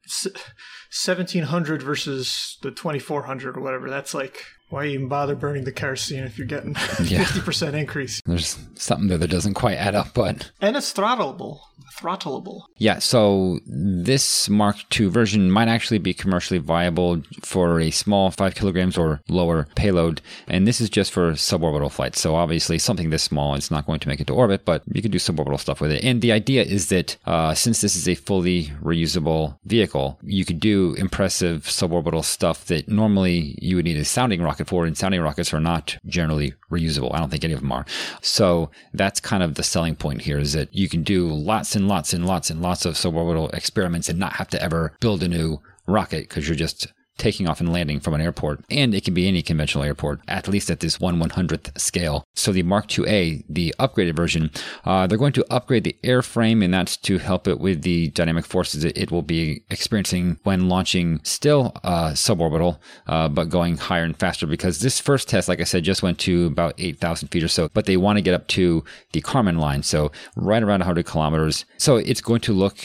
1700 0.92 1.82
versus 1.82 2.58
the 2.60 2.70
2400 2.70 3.56
or 3.56 3.60
whatever. 3.62 3.88
That's 3.88 4.12
like 4.12 4.44
why 4.70 4.86
even 4.86 5.08
bother 5.08 5.34
burning 5.34 5.64
the 5.64 5.72
kerosene 5.72 6.24
if 6.24 6.38
you're 6.38 6.46
getting 6.46 6.74
Yeah. 7.04 7.24
50% 7.24 7.74
increase? 7.74 8.20
there's 8.24 8.56
something 8.74 9.08
there 9.08 9.18
that 9.18 9.28
doesn't 9.28 9.54
quite 9.54 9.74
add 9.76 9.94
up, 9.94 10.14
but 10.14 10.50
And 10.60 10.76
it's 10.76 10.92
throttleable. 10.92 11.60
Throttleable. 12.00 12.62
Yeah, 12.78 12.98
so 12.98 13.60
this 13.66 14.48
Mark 14.48 14.76
II 14.98 15.08
version 15.08 15.50
might 15.50 15.68
actually 15.68 15.98
be 15.98 16.14
commercially 16.14 16.58
viable 16.58 17.22
for 17.42 17.78
a 17.78 17.90
small 17.90 18.30
5 18.30 18.54
kilograms 18.54 18.96
or 18.96 19.20
lower 19.28 19.68
payload, 19.74 20.22
and 20.48 20.66
this 20.66 20.80
is 20.80 20.88
just 20.88 21.12
for 21.12 21.32
suborbital 21.32 21.92
flights. 21.92 22.20
So 22.20 22.36
obviously, 22.36 22.78
something 22.78 23.10
this 23.10 23.22
small 23.24 23.54
is 23.54 23.70
not 23.70 23.84
going 23.84 24.00
to 24.00 24.08
make 24.08 24.20
it 24.20 24.26
to 24.28 24.34
orbit, 24.34 24.64
but 24.64 24.82
you 24.92 25.02
can 25.02 25.10
do 25.10 25.18
suborbital 25.18 25.60
stuff 25.60 25.80
with 25.80 25.92
it. 25.92 26.02
And 26.02 26.22
the 26.22 26.32
idea 26.32 26.62
is 26.62 26.88
that 26.88 27.18
uh, 27.26 27.52
since 27.54 27.82
this 27.82 27.94
is 27.94 28.08
a 28.08 28.14
fully 28.14 28.66
reusable 28.82 29.58
vehicle, 29.64 30.18
you 30.22 30.46
could 30.46 30.60
do 30.60 30.94
impressive 30.94 31.64
suborbital 31.64 32.24
stuff 32.24 32.64
that 32.66 32.88
normally 32.88 33.58
you 33.60 33.76
would 33.76 33.84
need 33.84 33.98
a 33.98 34.04
sounding 34.06 34.40
rocket 34.40 34.68
for, 34.68 34.86
and 34.86 34.96
sounding 34.96 35.20
rockets 35.20 35.52
are 35.52 35.60
not 35.60 35.98
generally 36.06 36.54
reusable. 36.70 37.14
I 37.14 37.18
don't 37.18 37.30
think 37.30 37.44
any 37.44 37.52
of 37.52 37.60
them 37.60 37.72
are. 37.72 37.84
So 38.22 38.70
that's 38.94 39.20
kind 39.20 39.42
of 39.42 39.56
the 39.56 39.62
selling 39.62 39.96
point 39.96 40.22
here 40.22 40.38
is 40.38 40.54
that 40.54 40.74
you 40.74 40.88
can 40.88 41.02
do 41.02 41.28
lots 41.28 41.76
and 41.76 41.88
lots 41.90 42.14
and 42.14 42.24
lots 42.24 42.48
and 42.48 42.62
lots 42.62 42.86
of 42.86 42.94
suborbital 42.94 43.52
experiments 43.52 44.08
and 44.08 44.18
not 44.18 44.34
have 44.34 44.48
to 44.48 44.62
ever 44.62 44.92
build 45.00 45.22
a 45.22 45.28
new 45.28 45.60
rocket 45.86 46.28
because 46.28 46.48
you're 46.48 46.56
just 46.56 46.86
taking 47.20 47.46
off 47.46 47.60
and 47.60 47.72
landing 47.72 48.00
from 48.00 48.14
an 48.14 48.20
airport. 48.20 48.64
And 48.70 48.94
it 48.94 49.04
can 49.04 49.14
be 49.14 49.28
any 49.28 49.42
conventional 49.42 49.84
airport, 49.84 50.20
at 50.26 50.48
least 50.48 50.70
at 50.70 50.80
this 50.80 50.98
1 50.98 51.20
100th 51.20 51.78
scale. 51.78 52.24
So 52.34 52.50
the 52.50 52.62
Mark 52.62 52.88
IIA, 52.88 53.44
the 53.48 53.74
upgraded 53.78 54.16
version, 54.16 54.50
uh, 54.84 55.06
they're 55.06 55.18
going 55.18 55.34
to 55.34 55.44
upgrade 55.52 55.84
the 55.84 55.96
airframe, 56.02 56.64
and 56.64 56.72
that's 56.72 56.96
to 56.98 57.18
help 57.18 57.46
it 57.46 57.60
with 57.60 57.82
the 57.82 58.08
dynamic 58.08 58.46
forces 58.46 58.84
it, 58.84 59.10
will 59.10 59.22
be 59.22 59.62
experiencing 59.70 60.38
when 60.44 60.68
launching 60.68 61.20
still 61.24 61.72
uh, 61.84 62.10
suborbital, 62.10 62.78
uh, 63.06 63.28
but 63.28 63.48
going 63.48 63.76
higher 63.76 64.04
and 64.04 64.16
faster 64.16 64.46
because 64.46 64.80
this 64.80 65.00
first 65.00 65.28
test, 65.28 65.48
like 65.48 65.60
I 65.60 65.64
said, 65.64 65.84
just 65.84 66.02
went 66.02 66.18
to 66.20 66.46
about 66.46 66.74
8,000 66.78 67.28
feet 67.28 67.42
or 67.42 67.48
so, 67.48 67.68
but 67.74 67.86
they 67.86 67.96
want 67.96 68.16
to 68.18 68.22
get 68.22 68.34
up 68.34 68.46
to 68.48 68.84
the 69.12 69.20
Kármán 69.20 69.58
line. 69.58 69.82
So 69.82 70.12
right 70.36 70.62
around 70.62 70.80
100 70.80 71.04
kilometers. 71.04 71.64
So 71.76 71.96
it's 71.96 72.20
going 72.20 72.40
to 72.42 72.52
look 72.52 72.76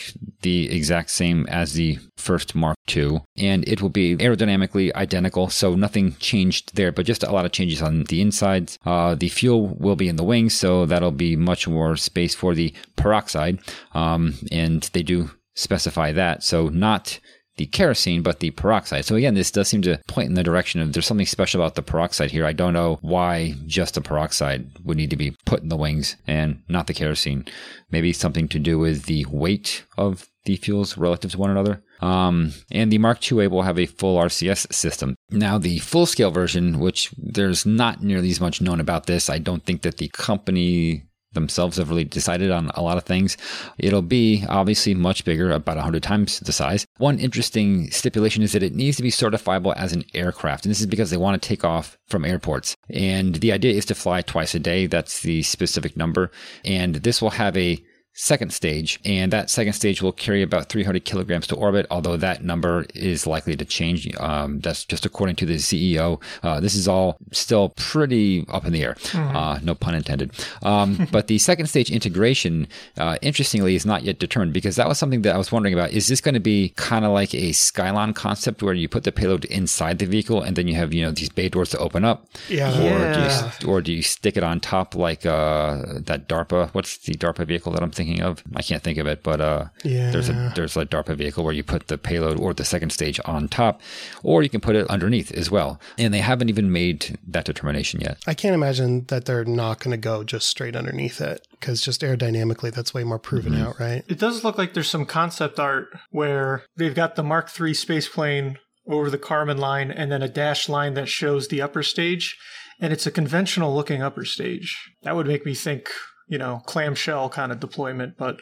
the 0.41 0.75
exact 0.75 1.11
same 1.11 1.45
as 1.47 1.73
the 1.73 1.99
first 2.17 2.55
Mark 2.55 2.77
II, 2.95 3.21
and 3.37 3.67
it 3.67 3.81
will 3.81 3.89
be 3.89 4.15
aerodynamically 4.17 4.93
identical. 4.93 5.49
So 5.49 5.75
nothing 5.75 6.15
changed 6.19 6.75
there, 6.75 6.91
but 6.91 7.05
just 7.05 7.23
a 7.23 7.31
lot 7.31 7.45
of 7.45 7.51
changes 7.51 7.81
on 7.81 8.03
the 8.05 8.21
insides. 8.21 8.77
Uh, 8.85 9.15
the 9.15 9.29
fuel 9.29 9.67
will 9.67 9.95
be 9.95 10.07
in 10.07 10.15
the 10.15 10.23
wings, 10.23 10.53
so 10.53 10.85
that'll 10.85 11.11
be 11.11 11.35
much 11.35 11.67
more 11.67 11.95
space 11.95 12.35
for 12.35 12.55
the 12.55 12.73
peroxide. 12.95 13.59
Um, 13.93 14.35
and 14.51 14.83
they 14.93 15.03
do 15.03 15.31
specify 15.55 16.11
that. 16.11 16.43
So 16.43 16.69
not 16.69 17.19
the 17.57 17.65
kerosene, 17.65 18.21
but 18.21 18.39
the 18.39 18.51
peroxide. 18.51 19.05
So 19.05 19.15
again, 19.15 19.33
this 19.33 19.51
does 19.51 19.67
seem 19.67 19.81
to 19.83 19.99
point 20.07 20.27
in 20.27 20.33
the 20.33 20.43
direction 20.43 20.81
of 20.81 20.93
there's 20.93 21.05
something 21.05 21.25
special 21.25 21.61
about 21.61 21.75
the 21.75 21.81
peroxide 21.81 22.31
here. 22.31 22.45
I 22.45 22.51
don't 22.51 22.73
know 22.73 22.99
why 23.01 23.55
just 23.65 23.95
the 23.95 24.01
peroxide 24.01 24.71
would 24.83 24.97
need 24.97 25.09
to 25.11 25.15
be 25.15 25.35
put 25.45 25.61
in 25.61 25.69
the 25.69 25.77
wings 25.77 26.17
and 26.27 26.63
not 26.67 26.87
the 26.87 26.93
kerosene. 26.93 27.45
Maybe 27.89 28.11
something 28.11 28.47
to 28.49 28.59
do 28.59 28.77
with 28.77 29.05
the 29.05 29.25
weight 29.29 29.85
of 29.97 30.27
the 30.43 30.57
fuels 30.57 30.97
relative 30.97 31.31
to 31.31 31.37
one 31.37 31.49
another. 31.49 31.81
Um, 32.01 32.53
and 32.71 32.91
the 32.91 32.97
Mark 32.97 33.19
IIA 33.21 33.49
will 33.49 33.63
have 33.63 33.79
a 33.79 33.85
full 33.85 34.17
RCS 34.17 34.73
system. 34.73 35.15
Now, 35.29 35.57
the 35.57 35.79
full 35.79 36.05
scale 36.05 36.31
version, 36.31 36.79
which 36.79 37.11
there's 37.17 37.65
not 37.65 38.03
nearly 38.03 38.31
as 38.31 38.41
much 38.41 38.61
known 38.61 38.79
about 38.79 39.05
this, 39.05 39.29
I 39.29 39.37
don't 39.37 39.63
think 39.63 39.81
that 39.83 39.97
the 39.97 40.09
company 40.09 41.05
themselves 41.35 41.77
have 41.77 41.89
really 41.89 42.03
decided 42.03 42.49
on 42.49 42.71
a 42.73 42.81
lot 42.81 42.97
of 42.97 43.03
things. 43.03 43.37
It'll 43.77 44.01
be 44.01 44.43
obviously 44.49 44.95
much 44.95 45.23
bigger, 45.23 45.51
about 45.51 45.75
100 45.75 46.01
times 46.01 46.39
the 46.39 46.51
size. 46.51 46.85
One 46.97 47.19
interesting 47.19 47.91
stipulation 47.91 48.41
is 48.41 48.53
that 48.53 48.63
it 48.63 48.73
needs 48.73 48.97
to 48.97 49.03
be 49.03 49.11
certifiable 49.11 49.75
as 49.75 49.93
an 49.93 50.03
aircraft. 50.15 50.65
And 50.65 50.71
this 50.71 50.79
is 50.79 50.87
because 50.87 51.11
they 51.11 51.17
want 51.17 51.39
to 51.39 51.47
take 51.47 51.63
off 51.63 51.97
from 52.07 52.25
airports. 52.25 52.75
And 52.89 53.35
the 53.35 53.51
idea 53.51 53.73
is 53.73 53.85
to 53.85 53.95
fly 53.95 54.21
twice 54.21 54.55
a 54.55 54.59
day. 54.59 54.87
That's 54.87 55.21
the 55.21 55.43
specific 55.43 55.95
number. 55.95 56.31
And 56.63 56.95
this 56.95 57.21
will 57.21 57.31
have 57.31 57.55
a 57.55 57.83
second 58.17 58.53
stage, 58.53 58.97
and 59.03 59.31
that 59.33 59.49
second 59.49 59.73
stage 59.73 60.01
will 60.01 60.13
carry 60.13 60.41
about 60.41 60.69
300 60.69 61.03
kilograms 61.03 61.45
to 61.47 61.55
orbit, 61.55 61.85
although 61.91 62.15
that 62.15 62.43
number 62.43 62.85
is 62.95 63.27
likely 63.27 63.57
to 63.57 63.65
change. 63.65 64.09
Um, 64.15 64.61
that's 64.61 64.85
just 64.85 65.05
according 65.05 65.35
to 65.37 65.45
the 65.45 65.55
CEO. 65.55 66.21
Uh, 66.41 66.61
this 66.61 66.75
is 66.75 66.87
all 66.87 67.17
still 67.31 67.69
pretty 67.75 68.45
up 68.47 68.65
in 68.65 68.71
the 68.71 68.83
air, 68.83 68.93
mm-hmm. 68.93 69.35
uh, 69.35 69.59
no 69.61 69.75
pun 69.75 69.95
intended. 69.95 70.31
Um, 70.63 71.07
but 71.11 71.27
the 71.27 71.37
second 71.37 71.67
stage 71.67 71.91
integration, 71.91 72.67
uh, 72.97 73.17
interestingly, 73.21 73.75
is 73.75 73.85
not 73.85 74.03
yet 74.03 74.17
determined 74.17 74.53
because 74.53 74.77
that 74.77 74.87
was 74.87 74.97
something 74.97 75.21
that 75.23 75.35
I 75.35 75.37
was 75.37 75.51
wondering 75.51 75.73
about. 75.73 75.91
Is 75.91 76.07
this 76.07 76.21
going 76.21 76.35
to 76.35 76.39
be 76.39 76.69
kind 76.77 77.03
of 77.03 77.11
like 77.11 77.33
a 77.33 77.49
Skylon 77.49 78.15
concept 78.15 78.63
where 78.63 78.73
you 78.73 78.87
put 78.87 79.03
the 79.03 79.11
payload 79.11 79.43
inside 79.45 79.99
the 79.99 80.05
vehicle 80.05 80.41
and 80.41 80.55
then 80.55 80.69
you 80.69 80.75
have, 80.75 80.93
you 80.93 81.03
know, 81.03 81.11
these 81.11 81.29
bay 81.29 81.49
doors 81.49 81.69
to 81.71 81.77
open 81.79 82.05
up? 82.05 82.25
Yeah. 82.47 82.71
Or, 82.79 82.99
yeah. 82.99 83.51
Do, 83.59 83.67
you, 83.67 83.73
or 83.73 83.81
do 83.81 83.91
you 83.91 84.01
stick 84.01 84.37
it 84.37 84.43
on 84.43 84.61
top 84.61 84.95
like 84.95 85.25
uh, 85.25 85.99
that 86.05 86.29
DARPA? 86.29 86.69
What's 86.73 86.97
the 86.99 87.13
DARPA 87.15 87.45
vehicle 87.45 87.73
that 87.73 87.83
I'm 87.83 87.91
thinking? 87.91 88.04
Thinking 88.05 88.23
of. 88.23 88.43
I 88.55 88.61
can't 88.61 88.83
think 88.83 88.97
of 88.97 89.07
it, 89.07 89.23
but 89.23 89.41
uh, 89.41 89.65
yeah. 89.83 90.11
there's 90.11 90.29
a 90.29 90.51
there's 90.55 90.77
a 90.77 90.85
DARPA 90.85 91.15
vehicle 91.15 91.43
where 91.43 91.53
you 91.53 91.63
put 91.63 91.87
the 91.87 91.97
payload 91.97 92.39
or 92.39 92.53
the 92.53 92.65
second 92.65 92.91
stage 92.91 93.19
on 93.25 93.47
top, 93.47 93.81
or 94.23 94.43
you 94.43 94.49
can 94.49 94.61
put 94.61 94.75
it 94.75 94.87
underneath 94.87 95.31
as 95.31 95.49
well. 95.49 95.79
And 95.97 96.13
they 96.13 96.19
haven't 96.19 96.49
even 96.49 96.71
made 96.71 97.17
that 97.27 97.45
determination 97.45 98.01
yet. 98.01 98.17
I 98.27 98.33
can't 98.33 98.55
imagine 98.55 99.05
that 99.05 99.25
they're 99.25 99.45
not 99.45 99.79
going 99.79 99.91
to 99.91 99.97
go 99.97 100.23
just 100.23 100.47
straight 100.47 100.75
underneath 100.75 101.21
it 101.21 101.47
because 101.51 101.81
just 101.81 102.01
aerodynamically, 102.01 102.71
that's 102.71 102.93
way 102.93 103.03
more 103.03 103.19
proven 103.19 103.53
mm-hmm. 103.53 103.63
out, 103.63 103.79
right? 103.79 104.03
It 104.07 104.19
does 104.19 104.43
look 104.43 104.57
like 104.57 104.73
there's 104.73 104.89
some 104.89 105.05
concept 105.05 105.59
art 105.59 105.87
where 106.11 106.63
they've 106.77 106.95
got 106.95 107.15
the 107.15 107.23
Mark 107.23 107.49
III 107.59 107.73
space 107.73 108.07
plane 108.07 108.59
over 108.87 109.09
the 109.09 109.17
Kármán 109.17 109.57
line 109.57 109.89
and 109.91 110.11
then 110.11 110.21
a 110.21 110.29
dash 110.29 110.69
line 110.69 110.93
that 110.93 111.09
shows 111.09 111.47
the 111.47 111.61
upper 111.61 111.81
stage. 111.81 112.37
And 112.79 112.91
it's 112.91 113.07
a 113.07 113.11
conventional 113.11 113.73
looking 113.73 114.01
upper 114.01 114.25
stage. 114.25 114.91
That 115.03 115.15
would 115.15 115.27
make 115.27 115.45
me 115.45 115.55
think 115.55 115.89
you 116.27 116.37
know, 116.37 116.61
clamshell 116.65 117.29
kind 117.29 117.51
of 117.51 117.59
deployment. 117.59 118.17
But 118.17 118.37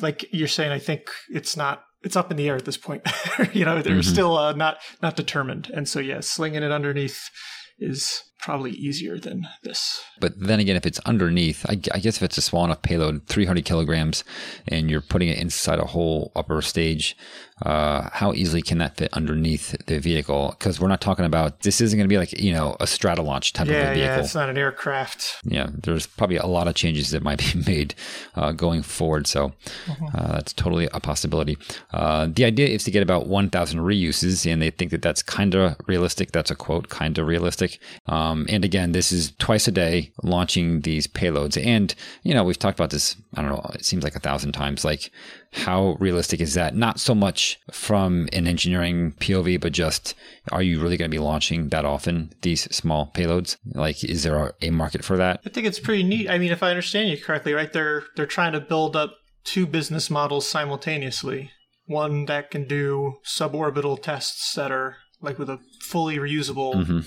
like 0.00 0.26
you're 0.32 0.48
saying, 0.48 0.72
I 0.72 0.78
think 0.78 1.10
it's 1.30 1.56
not 1.56 1.84
it's 2.02 2.16
up 2.16 2.30
in 2.30 2.36
the 2.36 2.48
air 2.48 2.56
at 2.56 2.64
this 2.64 2.76
point. 2.76 3.02
you 3.52 3.64
know, 3.64 3.82
they're 3.82 3.94
mm-hmm. 3.94 4.12
still 4.12 4.36
uh, 4.36 4.52
not 4.52 4.78
not 5.02 5.16
determined, 5.16 5.70
and 5.74 5.88
so 5.88 6.00
yeah, 6.00 6.20
slinging 6.20 6.62
it 6.62 6.72
underneath 6.72 7.30
is 7.78 8.22
probably 8.40 8.70
easier 8.72 9.18
than 9.18 9.48
this. 9.62 10.02
But 10.20 10.38
then 10.38 10.60
again, 10.60 10.76
if 10.76 10.86
it's 10.86 11.00
underneath, 11.00 11.66
I, 11.68 11.72
I, 11.92 11.98
guess 11.98 12.16
if 12.16 12.22
it's 12.22 12.38
a 12.38 12.42
small 12.42 12.64
enough 12.64 12.82
payload, 12.82 13.26
300 13.26 13.64
kilograms, 13.64 14.24
and 14.66 14.90
you're 14.90 15.00
putting 15.00 15.28
it 15.28 15.38
inside 15.38 15.78
a 15.78 15.86
whole 15.86 16.32
upper 16.36 16.62
stage, 16.62 17.16
uh, 17.62 18.08
how 18.12 18.32
easily 18.32 18.62
can 18.62 18.78
that 18.78 18.96
fit 18.96 19.12
underneath 19.12 19.74
the 19.86 19.98
vehicle? 19.98 20.54
Because 20.56 20.80
we're 20.80 20.88
not 20.88 21.00
talking 21.00 21.24
about 21.24 21.60
this 21.60 21.80
isn't 21.80 21.98
going 21.98 22.08
to 22.08 22.12
be 22.12 22.18
like 22.18 22.38
you 22.38 22.52
know 22.52 22.76
a 22.78 22.84
stratolaunch 22.84 23.52
type 23.52 23.66
yeah, 23.66 23.74
of 23.74 23.90
a 23.90 23.94
vehicle. 23.94 24.14
Yeah, 24.14 24.20
it's 24.20 24.34
not 24.34 24.48
an 24.48 24.56
aircraft. 24.56 25.38
Yeah, 25.44 25.70
there's 25.82 26.06
probably 26.06 26.36
a 26.36 26.46
lot 26.46 26.68
of 26.68 26.74
changes 26.74 27.10
that 27.10 27.22
might 27.22 27.38
be 27.38 27.60
made 27.66 27.94
uh, 28.36 28.52
going 28.52 28.82
forward. 28.82 29.26
So 29.26 29.52
mm-hmm. 29.86 30.04
uh, 30.16 30.32
that's 30.34 30.52
totally 30.52 30.88
a 30.92 31.00
possibility. 31.00 31.58
Uh, 31.92 32.28
the 32.30 32.44
idea 32.44 32.68
is 32.68 32.84
to 32.84 32.90
get 32.92 33.02
about 33.02 33.26
1,000 33.26 33.80
reuses, 33.80 34.50
and 34.50 34.62
they 34.62 34.70
think 34.70 34.92
that 34.92 35.02
that's 35.02 35.22
kind 35.22 35.54
of 35.54 35.76
realistic. 35.86 36.32
That's 36.32 36.50
a 36.50 36.54
quote, 36.54 36.88
kind 36.88 37.18
of 37.18 37.26
realistic. 37.26 37.80
Um, 38.06 38.27
and 38.48 38.64
again, 38.64 38.92
this 38.92 39.12
is 39.12 39.32
twice 39.38 39.68
a 39.68 39.72
day 39.72 40.12
launching 40.22 40.80
these 40.82 41.06
payloads. 41.06 41.62
And 41.62 41.94
you 42.22 42.34
know, 42.34 42.44
we've 42.44 42.58
talked 42.58 42.78
about 42.78 42.90
this. 42.90 43.16
I 43.34 43.42
don't 43.42 43.50
know. 43.50 43.70
It 43.74 43.84
seems 43.84 44.04
like 44.04 44.16
a 44.16 44.20
thousand 44.20 44.52
times. 44.52 44.84
Like 44.84 45.10
how 45.52 45.96
realistic 45.98 46.40
is 46.40 46.54
that? 46.54 46.74
Not 46.74 47.00
so 47.00 47.14
much 47.14 47.58
from 47.70 48.28
an 48.32 48.46
engineering 48.46 49.12
POV, 49.18 49.60
but 49.60 49.72
just 49.72 50.14
are 50.52 50.62
you 50.62 50.80
really 50.80 50.96
going 50.96 51.10
to 51.10 51.14
be 51.14 51.22
launching 51.22 51.68
that 51.70 51.84
often 51.84 52.32
these 52.42 52.62
small 52.74 53.10
payloads? 53.14 53.56
Like, 53.74 54.04
is 54.04 54.22
there 54.22 54.54
a 54.60 54.70
market 54.70 55.04
for 55.04 55.16
that? 55.16 55.40
I 55.46 55.48
think 55.48 55.66
it's 55.66 55.80
pretty 55.80 56.02
neat. 56.02 56.28
I 56.28 56.38
mean, 56.38 56.52
if 56.52 56.62
I 56.62 56.70
understand 56.70 57.08
you 57.08 57.18
correctly, 57.18 57.54
right? 57.54 57.72
They're 57.72 58.04
they're 58.16 58.26
trying 58.26 58.52
to 58.52 58.60
build 58.60 58.96
up 58.96 59.14
two 59.44 59.66
business 59.66 60.10
models 60.10 60.48
simultaneously. 60.48 61.50
One 61.86 62.26
that 62.26 62.50
can 62.50 62.68
do 62.68 63.14
suborbital 63.24 64.02
tests 64.02 64.52
that 64.54 64.70
are 64.70 64.96
like 65.20 65.38
with 65.38 65.48
a 65.48 65.60
fully 65.80 66.18
reusable 66.18 66.74
mm-hmm. 66.74 67.00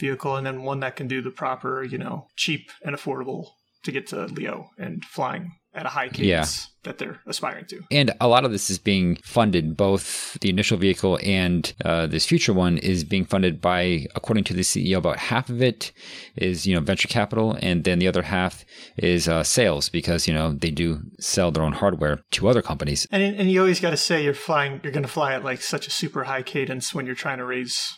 Vehicle, 0.00 0.36
and 0.36 0.46
then 0.46 0.62
one 0.62 0.80
that 0.80 0.96
can 0.96 1.06
do 1.06 1.22
the 1.22 1.30
proper, 1.30 1.84
you 1.84 1.98
know, 1.98 2.26
cheap 2.36 2.70
and 2.84 2.96
affordable 2.96 3.50
to 3.84 3.92
get 3.92 4.06
to 4.08 4.26
LEO 4.26 4.70
and 4.78 5.04
flying 5.04 5.52
at 5.72 5.86
a 5.86 5.88
high 5.88 6.08
cadence 6.08 6.66
yeah. 6.66 6.90
that 6.90 6.98
they're 6.98 7.20
aspiring 7.26 7.64
to. 7.64 7.80
And 7.92 8.12
a 8.20 8.26
lot 8.26 8.44
of 8.44 8.50
this 8.50 8.70
is 8.70 8.78
being 8.78 9.16
funded, 9.22 9.76
both 9.76 10.36
the 10.40 10.50
initial 10.50 10.76
vehicle 10.76 11.18
and 11.22 11.72
uh, 11.84 12.06
this 12.08 12.26
future 12.26 12.52
one 12.52 12.78
is 12.78 13.04
being 13.04 13.24
funded 13.24 13.60
by, 13.60 14.06
according 14.16 14.44
to 14.44 14.54
the 14.54 14.62
CEO, 14.62 14.96
about 14.96 15.18
half 15.18 15.48
of 15.48 15.62
it 15.62 15.92
is, 16.34 16.66
you 16.66 16.74
know, 16.74 16.80
venture 16.80 17.06
capital. 17.06 17.56
And 17.62 17.84
then 17.84 18.00
the 18.00 18.08
other 18.08 18.22
half 18.22 18.64
is 18.96 19.28
uh, 19.28 19.44
sales 19.44 19.88
because, 19.88 20.26
you 20.26 20.34
know, 20.34 20.52
they 20.52 20.70
do 20.70 21.02
sell 21.20 21.52
their 21.52 21.62
own 21.62 21.72
hardware 21.72 22.20
to 22.32 22.48
other 22.48 22.62
companies. 22.62 23.06
And, 23.12 23.22
and 23.22 23.50
you 23.50 23.60
always 23.60 23.80
got 23.80 23.90
to 23.90 23.96
say 23.96 24.24
you're 24.24 24.34
flying, 24.34 24.80
you're 24.82 24.92
going 24.92 25.04
to 25.04 25.08
fly 25.08 25.34
at 25.34 25.44
like 25.44 25.62
such 25.62 25.86
a 25.86 25.90
super 25.90 26.24
high 26.24 26.42
cadence 26.42 26.92
when 26.92 27.06
you're 27.06 27.14
trying 27.14 27.38
to 27.38 27.44
raise 27.44 27.96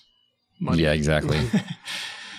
money. 0.62 0.82
Yeah, 0.82 0.92
exactly. 0.92 1.38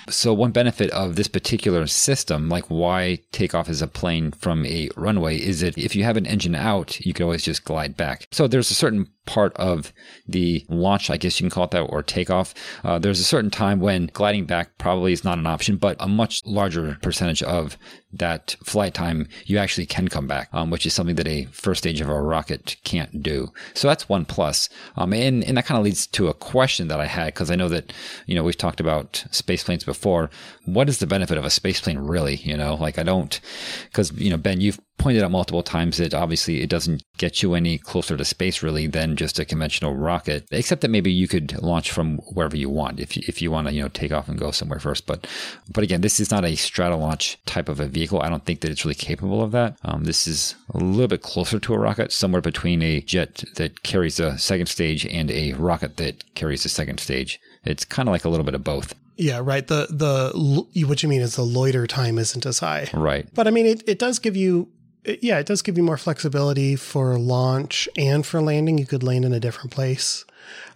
So, 0.10 0.34
one 0.34 0.51
benefit 0.51 0.89
of 0.92 1.15
this 1.15 1.27
particular 1.27 1.88
system, 1.88 2.50
like 2.50 2.65
why 2.65 3.20
take 3.32 3.56
off 3.56 3.70
as 3.70 3.82
a 3.82 3.88
plane 3.88 4.32
from 4.32 4.65
a 4.65 4.89
runway, 4.98 5.38
is 5.38 5.62
that 5.62 5.77
if 5.77 5.96
you 5.96 6.03
have 6.03 6.18
an 6.18 6.25
engine 6.25 6.56
out, 6.56 7.00
you 7.06 7.13
can 7.13 7.24
always 7.24 7.44
just 7.44 7.63
glide 7.63 7.96
back. 7.96 8.27
So, 8.32 8.48
there's 8.48 8.70
a 8.70 8.75
certain 8.75 9.08
part 9.25 9.53
of 9.56 9.94
the 10.27 10.65
launch, 10.70 11.10
I 11.10 11.18
guess 11.18 11.39
you 11.39 11.46
can 11.46 11.50
call 11.50 11.65
it 11.65 11.72
that, 11.72 11.82
or 11.82 12.03
takeoff. 12.03 12.53
Uh, 12.84 13.00
there's 13.00 13.20
a 13.20 13.24
certain 13.24 13.51
time 13.51 13.80
when 13.80 14.10
gliding 14.13 14.46
back 14.46 14.77
probably 14.77 15.13
is 15.13 15.24
not 15.24 15.38
an 15.38 15.48
option, 15.48 15.77
but 15.77 15.96
a 16.00 16.08
much 16.08 16.46
larger 16.46 16.98
percentage 17.01 17.42
of 17.44 17.77
that 18.12 18.56
flight 18.63 18.94
time, 18.94 19.27
you 19.46 19.58
actually 19.58 19.86
can 19.86 20.08
come 20.08 20.27
back, 20.27 20.50
um, 20.53 20.70
which 20.70 20.86
is 20.86 20.94
something 20.94 21.15
that 21.15 21.27
a 21.27 21.46
first 21.46 21.80
stage 21.80 22.01
of 22.01 22.10
a 22.10 22.22
rocket 22.22 22.75
can't 22.84 23.24
do. 23.24 23.51
So 23.74 23.88
that's 23.88 24.08
one 24.08 24.25
plus. 24.25 24.70
Um, 24.96 25.13
and, 25.13 25.44
and 25.44 25.58
that 25.58 25.65
kind 25.65 25.80
of 25.80 25.86
leads 25.86 26.06
to 26.08 26.27
a 26.27 26.34
question 26.34 26.89
that 26.89 27.00
I 27.00 27.08
had, 27.08 27.34
because 27.34 27.50
I 27.50 27.56
know 27.56 27.70
that, 27.70 27.92
you 28.27 28.36
know, 28.36 28.44
we've 28.44 28.58
talked 28.58 28.80
about 28.80 29.25
space 29.32 29.63
planes 29.63 29.84
before. 29.84 30.30
What 30.65 30.89
is 30.89 31.00
the 31.00 31.08
benefit 31.08 31.38
of 31.38 31.46
a 31.46 31.50
space 31.50 31.82
plane 31.82 31.98
really? 31.98 32.36
You 32.36 32.56
know, 32.56 32.75
like 32.75 33.00
I 33.00 33.03
don't, 33.03 33.39
because, 33.86 34.12
you 34.12 34.30
know, 34.30 34.38
Ben, 34.38 34.62
you've 34.62 34.80
pointed 34.97 35.23
out 35.23 35.31
multiple 35.31 35.63
times 35.63 35.97
that 35.97 36.13
obviously 36.13 36.62
it 36.62 36.69
doesn't 36.69 37.03
get 37.17 37.41
you 37.41 37.53
any 37.53 37.77
closer 37.77 38.15
to 38.15 38.23
space 38.23 38.63
really 38.63 38.88
than 38.88 39.15
just 39.15 39.39
a 39.39 39.45
conventional 39.45 39.95
rocket, 39.95 40.47
except 40.51 40.81
that 40.81 40.89
maybe 40.89 41.12
you 41.12 41.27
could 41.27 41.62
launch 41.62 41.91
from 41.91 42.17
wherever 42.33 42.55
you 42.55 42.69
want 42.69 43.00
if 43.00 43.17
you, 43.17 43.23
if 43.27 43.41
you 43.41 43.51
want 43.51 43.67
to, 43.67 43.73
you 43.73 43.81
know, 43.81 43.89
take 43.89 44.12
off 44.12 44.29
and 44.29 44.39
go 44.39 44.51
somewhere 44.51 44.79
first. 44.79 45.05
But, 45.05 45.27
but 45.71 45.83
again, 45.83 46.01
this 46.01 46.19
is 46.19 46.31
not 46.31 46.45
a 46.45 46.53
stratolaunch 46.53 47.38
type 47.45 47.69
of 47.69 47.79
a 47.79 47.88
vehicle. 47.88 48.21
I 48.21 48.29
don't 48.29 48.45
think 48.45 48.62
that 48.62 48.71
it's 48.71 48.85
really 48.85 48.95
capable 48.95 49.41
of 49.41 49.51
that. 49.51 49.77
Um, 49.83 50.05
this 50.05 50.27
is 50.27 50.55
a 50.73 50.77
little 50.77 51.07
bit 51.07 51.21
closer 51.21 51.59
to 51.59 51.73
a 51.73 51.79
rocket, 51.79 52.12
somewhere 52.12 52.41
between 52.41 52.81
a 52.81 53.01
jet 53.01 53.43
that 53.55 53.83
carries 53.83 54.19
a 54.19 54.38
second 54.38 54.67
stage 54.67 55.05
and 55.05 55.29
a 55.31 55.53
rocket 55.53 55.97
that 55.97 56.33
carries 56.35 56.65
a 56.65 56.69
second 56.69 57.00
stage. 57.00 57.39
It's 57.65 57.85
kind 57.85 58.07
of 58.07 58.13
like 58.13 58.25
a 58.25 58.29
little 58.29 58.45
bit 58.45 58.55
of 58.55 58.63
both. 58.63 58.95
Yeah, 59.15 59.41
right. 59.43 59.65
The 59.65 59.88
the 59.89 60.85
what 60.88 61.03
you 61.03 61.09
mean 61.09 61.21
is 61.21 61.35
the 61.35 61.43
loiter 61.43 61.85
time 61.85 62.17
isn't 62.17 62.45
as 62.45 62.59
high. 62.59 62.89
Right. 62.93 63.27
But 63.33 63.47
I 63.47 63.51
mean 63.51 63.65
it, 63.65 63.83
it 63.88 64.00
does 64.00 64.19
give 64.19 64.35
you 64.35 64.69
yeah, 65.05 65.39
it 65.39 65.45
does 65.45 65.62
give 65.62 65.77
you 65.77 65.83
more 65.83 65.98
flexibility 65.98 66.75
for 66.75 67.17
launch 67.17 67.89
and 67.98 68.25
for 68.25 68.41
landing. 68.41 68.77
You 68.77 68.86
could 68.86 69.03
land 69.03 69.25
in 69.25 69.33
a 69.33 69.39
different 69.39 69.72
place. 69.72 70.25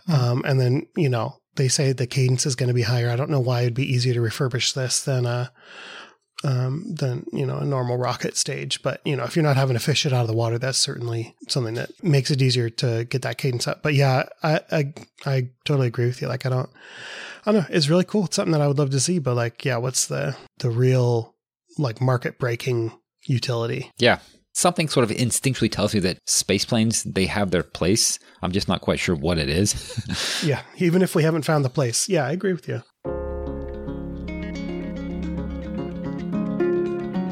Um, 0.07 0.43
and 0.45 0.59
then, 0.59 0.87
you 0.95 1.09
know, 1.09 1.37
they 1.55 1.67
say 1.67 1.91
the 1.91 2.07
cadence 2.07 2.45
is 2.45 2.55
going 2.55 2.67
to 2.67 2.73
be 2.73 2.83
higher. 2.83 3.09
I 3.09 3.15
don't 3.15 3.29
know 3.29 3.39
why 3.39 3.61
it'd 3.61 3.73
be 3.73 3.91
easier 3.91 4.13
to 4.13 4.19
refurbish 4.19 4.73
this 4.73 5.03
than 5.03 5.25
a 5.25 5.51
um, 6.43 6.83
than 6.87 7.25
you 7.33 7.45
know 7.45 7.57
a 7.57 7.65
normal 7.65 7.97
rocket 7.97 8.37
stage. 8.37 8.83
But 8.83 9.01
you 9.03 9.15
know, 9.15 9.23
if 9.23 9.35
you're 9.35 9.43
not 9.43 9.57
having 9.57 9.75
to 9.75 9.83
fish 9.83 10.05
it 10.05 10.13
out 10.13 10.21
of 10.21 10.27
the 10.27 10.35
water, 10.35 10.59
that's 10.59 10.77
certainly 10.77 11.35
something 11.47 11.73
that 11.73 11.91
makes 12.03 12.29
it 12.29 12.41
easier 12.41 12.69
to 12.69 13.05
get 13.05 13.23
that 13.23 13.37
cadence 13.37 13.67
up. 13.67 13.81
But 13.81 13.95
yeah, 13.95 14.23
I 14.43 14.61
I, 14.71 14.93
I 15.25 15.49
totally 15.65 15.87
agree 15.87 16.05
with 16.05 16.21
you. 16.21 16.27
Like 16.27 16.45
I 16.45 16.49
don't 16.49 16.69
I 17.45 17.51
don't 17.51 17.61
know. 17.61 17.67
It's 17.75 17.89
really 17.89 18.03
cool. 18.03 18.25
It's 18.25 18.35
something 18.35 18.51
that 18.51 18.61
I 18.61 18.67
would 18.67 18.77
love 18.77 18.91
to 18.91 18.99
see. 18.99 19.19
But 19.19 19.35
like, 19.35 19.65
yeah, 19.65 19.77
what's 19.77 20.07
the 20.07 20.37
the 20.59 20.69
real 20.69 21.33
like 21.79 22.01
market 22.01 22.39
breaking 22.39 22.91
utility? 23.27 23.91
Yeah. 23.97 24.19
Something 24.53 24.89
sort 24.89 25.03
of 25.03 25.15
instinctually 25.15 25.71
tells 25.71 25.93
me 25.93 25.99
that 25.99 26.17
space 26.25 26.65
planes 26.65 27.03
they 27.03 27.27
have 27.27 27.51
their 27.51 27.63
place. 27.63 28.17
I'm 28.41 28.51
just 28.51 28.67
not 28.67 28.81
quite 28.81 28.99
sure 28.99 29.15
what 29.15 29.37
it 29.37 29.49
is. 29.49 30.41
yeah, 30.43 30.61
even 30.77 31.03
if 31.03 31.13
we 31.13 31.21
haven't 31.21 31.43
found 31.43 31.63
the 31.63 31.69
place. 31.69 32.09
Yeah, 32.09 32.25
I 32.25 32.31
agree 32.31 32.53
with 32.53 32.67
you. 32.67 32.81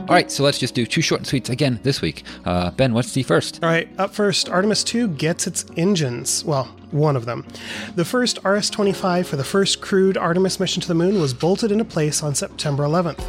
All 0.08 0.14
right, 0.14 0.30
so 0.30 0.44
let's 0.44 0.60
just 0.60 0.76
do 0.76 0.86
two 0.86 1.02
short 1.02 1.22
and 1.22 1.28
sweets 1.28 1.50
again 1.50 1.80
this 1.82 2.00
week. 2.00 2.22
Uh, 2.46 2.70
ben, 2.70 2.94
what's 2.94 3.14
the 3.14 3.24
first? 3.24 3.64
All 3.64 3.70
right, 3.70 3.90
up 3.98 4.14
first, 4.14 4.50
Artemis 4.50 4.84
2 4.84 5.08
gets 5.08 5.48
its 5.48 5.66
engines. 5.78 6.46
Well, 6.46 6.70
one 6.96 7.16
of 7.16 7.26
them. 7.26 7.46
The 7.96 8.06
first 8.06 8.40
RS 8.44 8.70
25 8.70 9.28
for 9.28 9.36
the 9.36 9.44
first 9.44 9.82
crewed 9.82 10.18
Artemis 10.18 10.60
mission 10.60 10.82
to 10.82 10.88
the 10.88 10.96
moon 10.96 11.20
was 11.20 11.34
bolted 11.34 11.72
into 11.72 11.86
place 11.86 12.24
on 12.24 12.34
September 12.34 12.84
11th. 12.84 13.24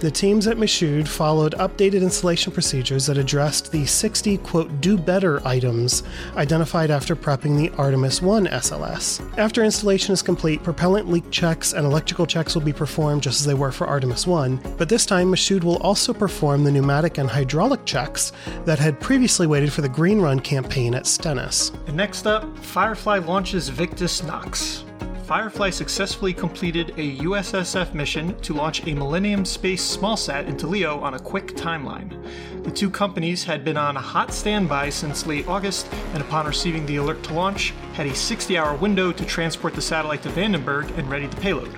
The 0.00 0.10
teams 0.10 0.46
at 0.46 0.58
Michoud 0.58 1.06
followed 1.06 1.54
updated 1.54 2.02
installation 2.02 2.52
procedures 2.52 3.06
that 3.06 3.16
addressed 3.16 3.72
the 3.72 3.86
60, 3.86 4.38
quote, 4.38 4.80
do 4.80 4.98
better 4.98 5.46
items 5.46 6.02
identified 6.36 6.90
after 6.90 7.14
prepping 7.14 7.56
the 7.56 7.70
Artemis 7.76 8.20
1 8.20 8.46
SLS. 8.46 9.38
After 9.38 9.62
installation 9.62 10.12
is 10.12 10.22
complete, 10.22 10.62
propellant 10.62 11.08
leak 11.08 11.30
checks 11.30 11.72
and 11.72 11.86
electrical 11.86 12.26
checks 12.26 12.54
will 12.54 12.62
be 12.62 12.72
performed 12.72 13.22
just 13.22 13.40
as 13.40 13.46
they 13.46 13.54
were 13.54 13.72
for 13.72 13.86
Artemis 13.86 14.26
1, 14.26 14.74
but 14.76 14.88
this 14.88 15.06
time 15.06 15.30
Michoud 15.30 15.62
will 15.62 15.78
also 15.78 16.12
perform 16.12 16.64
the 16.64 16.72
pneumatic 16.72 17.18
and 17.18 17.30
hydraulic 17.30 17.84
checks 17.84 18.32
that 18.64 18.78
had 18.78 19.00
previously 19.00 19.46
waited 19.46 19.72
for 19.72 19.82
the 19.82 19.88
Green 19.88 20.20
Run 20.20 20.40
campaign 20.40 20.94
at 20.94 21.06
Stennis. 21.06 21.70
And 21.86 21.96
next 21.96 22.26
up, 22.26 22.44
Firefly 22.58 23.03
launches 23.04 23.68
Victus 23.68 24.22
Nox. 24.22 24.82
Firefly 25.26 25.68
successfully 25.68 26.32
completed 26.32 26.90
a 26.96 27.18
USSF 27.18 27.92
mission 27.92 28.34
to 28.40 28.54
launch 28.54 28.86
a 28.86 28.94
Millennium 28.94 29.44
Space 29.44 29.96
smallsat 29.96 30.46
into 30.46 30.66
LEO 30.66 31.00
on 31.00 31.12
a 31.12 31.18
quick 31.18 31.48
timeline. 31.48 32.10
The 32.64 32.70
two 32.70 32.88
companies 32.88 33.44
had 33.44 33.62
been 33.62 33.76
on 33.76 33.98
a 33.98 34.00
hot 34.00 34.32
standby 34.32 34.88
since 34.88 35.26
late 35.26 35.46
August, 35.46 35.86
and 36.14 36.22
upon 36.22 36.46
receiving 36.46 36.86
the 36.86 36.96
alert 36.96 37.22
to 37.24 37.34
launch, 37.34 37.74
had 37.92 38.06
a 38.06 38.14
60 38.14 38.56
hour 38.56 38.74
window 38.74 39.12
to 39.12 39.24
transport 39.26 39.74
the 39.74 39.82
satellite 39.82 40.22
to 40.22 40.30
Vandenberg 40.30 40.96
and 40.96 41.10
ready 41.10 41.26
the 41.26 41.36
payload. 41.36 41.76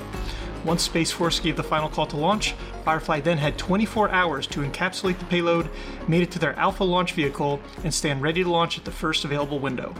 Once 0.64 0.85
Space 0.85 1.11
Force 1.11 1.40
gave 1.40 1.56
the 1.56 1.62
final 1.62 1.88
call 1.88 2.06
to 2.06 2.16
launch, 2.16 2.54
Firefly 2.85 3.18
then 3.18 3.38
had 3.38 3.59
24 3.59 4.11
hours 4.11 4.47
to 4.47 4.61
encapsulate 4.61 5.18
the 5.18 5.25
payload, 5.25 5.71
made 6.06 6.23
it 6.23 6.30
to 6.30 6.38
their 6.38 6.56
Alpha 6.56 6.85
launch 6.85 7.14
vehicle, 7.14 7.61
and 7.83 7.92
stand 7.92 8.23
ready 8.23 8.45
to 8.45 8.50
launch 8.50 8.78
at 8.78 8.85
the 8.85 8.92
first 8.92 9.25
available 9.25 9.59
window. 9.59 9.92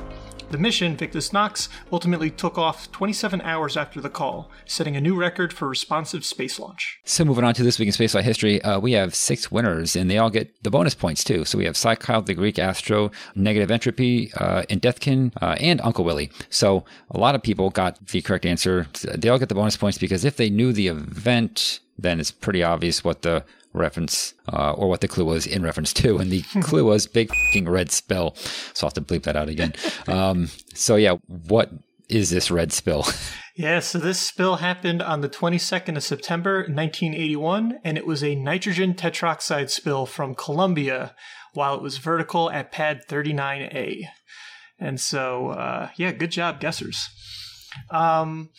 The 0.49 0.59
mission, 0.59 0.97
Victus 0.97 1.33
Nox, 1.33 1.69
ultimately 1.91 2.31
took 2.31 2.57
off 2.57 2.93
27 2.93 3.41
hours 3.41 3.76
after 3.76 4.00
the 4.00 4.09
call, 4.09 4.49
setting 4.65 4.95
a 4.97 5.00
new 5.00 5.17
record 5.17 5.53
for 5.53 5.69
responsive 5.69 6.25
space 6.25 6.61
launch. 6.61 7.00
So 7.05 7.25
moving 7.25 7.43
on 7.43 7.53
to 7.55 7.65
this 7.65 7.81
week 7.81 7.88
in 7.88 7.93
spaceflight 7.93 8.23
history, 8.23 8.62
uh, 8.62 8.79
we 8.79 8.93
have 8.93 9.17
six 9.17 9.50
winners, 9.50 9.97
and 9.97 10.09
they 10.09 10.19
all 10.19 10.31
get 10.31 10.62
the 10.62 10.71
bonus 10.71 10.95
points 10.95 11.25
too. 11.25 11.45
So 11.45 11.59
we 11.59 11.65
have 11.65 11.76
Psychild, 11.76 12.26
the 12.26 12.35
Greek 12.35 12.61
Astro, 12.61 13.11
Negative 13.35 13.73
Entropy, 13.73 14.33
uh, 14.35 14.62
Deathkin, 14.71 15.33
uh, 15.43 15.57
and 15.59 15.81
Uncle 15.81 16.05
Willie. 16.05 16.31
So 16.49 16.85
a 17.11 17.19
lot 17.19 17.35
of 17.35 17.43
people 17.43 17.71
got 17.71 18.07
the 18.07 18.23
correct 18.23 18.47
answer. 18.47 18.87
They 19.03 19.29
all 19.29 19.41
get 19.41 19.49
the 19.49 19.57
bonus 19.57 19.76
points 19.76 19.99
because 19.99 20.25
if 20.25 20.37
they 20.37 20.49
knew 20.49 20.73
the 20.73 20.87
event, 20.87 21.81
then 21.99 22.21
it's 22.21 22.31
pretty 22.31 22.62
obvious 22.62 23.03
what 23.03 23.23
the 23.23 23.45
reference 23.76 24.35
uh, 24.52 24.73
or 24.73 24.88
what 24.88 25.00
the 25.00 25.09
clue 25.09 25.25
was 25.25 25.47
in 25.47 25.62
reference 25.62 25.92
to. 25.95 26.18
And 26.18 26.30
the 26.30 26.42
clue 26.62 26.85
was 26.85 27.06
big 27.06 27.30
red 27.62 27.90
spill. 27.90 28.35
So 28.75 28.87
I'll 28.87 28.90
have 28.90 28.95
to 28.95 29.00
bleep 29.00 29.25
that 29.25 29.37
out 29.37 29.49
again. 29.49 29.75
Um, 30.09 30.49
so, 30.75 30.97
yeah, 30.97 31.16
what 31.26 31.71
is 32.09 32.30
this 32.30 32.50
red 32.50 32.73
spill? 32.73 33.06
Yeah, 33.59 33.80
so 33.80 33.99
this 33.99 34.21
spill 34.21 34.56
happened 34.56 35.00
on 35.00 35.23
the 35.23 35.30
22nd 35.30 35.97
of 35.97 36.02
September 36.02 36.59
1981, 36.59 37.78
and 37.83 37.97
it 37.97 38.06
was 38.06 38.23
a 38.23 38.35
nitrogen 38.35 38.92
tetroxide 38.92 39.71
spill 39.71 40.04
from 40.04 40.35
Columbia 40.35 41.14
while 41.54 41.75
it 41.75 41.80
was 41.80 41.97
vertical 41.97 42.50
at 42.50 42.71
pad 42.71 43.09
39A. 43.09 44.02
And 44.78 45.00
so, 45.00 45.49
uh, 45.49 45.89
yeah, 45.97 46.12
good 46.12 46.32
job, 46.32 46.60
guessers. 46.60 46.99
Um, 47.91 48.50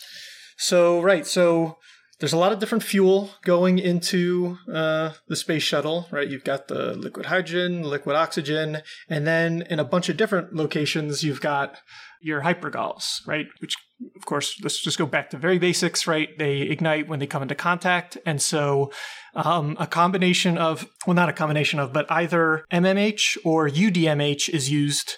so, 0.57 0.99
right, 0.99 1.27
so 1.27 1.77
there's 2.19 2.33
a 2.33 2.37
lot 2.37 2.51
of 2.51 2.59
different 2.59 2.83
fuel 2.83 3.31
going 3.43 3.77
into 3.77 4.57
uh, 4.71 5.11
the 5.27 5.35
space 5.35 5.63
shuttle, 5.63 6.07
right? 6.11 6.27
You've 6.27 6.43
got 6.43 6.67
the 6.67 6.93
liquid 6.95 7.27
hydrogen, 7.27 7.83
liquid 7.83 8.15
oxygen, 8.15 8.81
and 9.07 9.27
then 9.27 9.63
in 9.69 9.79
a 9.79 9.83
bunch 9.83 10.09
of 10.09 10.17
different 10.17 10.55
locations, 10.55 11.23
you've 11.23 11.41
got 11.41 11.77
your 12.19 12.41
hypergols, 12.41 13.25
right? 13.27 13.45
Which, 13.59 13.75
of 14.15 14.25
course, 14.25 14.59
let's 14.63 14.81
just 14.81 14.97
go 14.97 15.05
back 15.05 15.29
to 15.29 15.37
very 15.37 15.59
basics, 15.59 16.07
right? 16.07 16.29
They 16.39 16.61
ignite 16.61 17.07
when 17.07 17.19
they 17.19 17.27
come 17.27 17.43
into 17.43 17.55
contact. 17.55 18.17
And 18.25 18.41
so 18.41 18.91
um, 19.35 19.77
a 19.79 19.85
combination 19.85 20.57
of, 20.57 20.87
well, 21.05 21.13
not 21.13 21.29
a 21.29 21.33
combination 21.33 21.79
of, 21.79 21.93
but 21.93 22.11
either 22.11 22.65
MMH 22.71 23.37
or 23.45 23.69
UDMH 23.69 24.49
is 24.49 24.71
used 24.71 25.17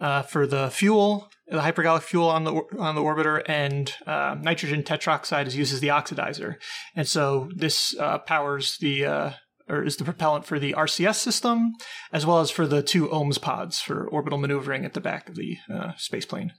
uh, 0.00 0.22
for 0.22 0.46
the 0.46 0.70
fuel 0.70 1.28
the 1.48 1.58
hypergolic 1.58 2.02
fuel 2.02 2.28
on 2.28 2.44
the 2.44 2.52
on 2.78 2.94
the 2.94 3.00
orbiter, 3.00 3.42
and 3.46 3.92
uh, 4.06 4.36
nitrogen 4.40 4.82
tetroxide 4.82 5.46
is 5.46 5.56
used 5.56 5.72
as 5.72 5.80
the 5.80 5.88
oxidizer, 5.88 6.56
and 6.94 7.06
so 7.06 7.48
this 7.54 7.94
uh, 7.98 8.18
powers 8.18 8.78
the 8.78 9.04
uh, 9.04 9.30
or 9.68 9.82
is 9.82 9.96
the 9.96 10.04
propellant 10.04 10.44
for 10.44 10.58
the 10.58 10.72
RCS 10.74 11.16
system, 11.16 11.72
as 12.12 12.24
well 12.24 12.40
as 12.40 12.50
for 12.50 12.66
the 12.66 12.82
two 12.82 13.08
OMS 13.08 13.40
pods 13.40 13.80
for 13.80 14.08
orbital 14.08 14.38
maneuvering 14.38 14.84
at 14.84 14.94
the 14.94 15.00
back 15.00 15.28
of 15.28 15.34
the 15.34 15.56
uh, 15.72 15.92
spaceplane. 15.98 16.50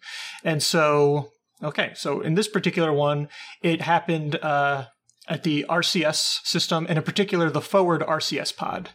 And 0.43 0.61
so, 0.61 1.29
okay, 1.63 1.91
so 1.95 2.21
in 2.21 2.33
this 2.35 2.47
particular 2.47 2.91
one, 2.91 3.29
it 3.61 3.81
happened 3.81 4.35
uh, 4.35 4.85
at 5.27 5.43
the 5.43 5.65
RCS 5.69 6.45
system, 6.45 6.85
and 6.89 6.97
in 6.97 7.03
particular 7.03 7.49
the 7.49 7.61
forward 7.61 8.01
RCS 8.01 8.55
pod. 8.55 8.89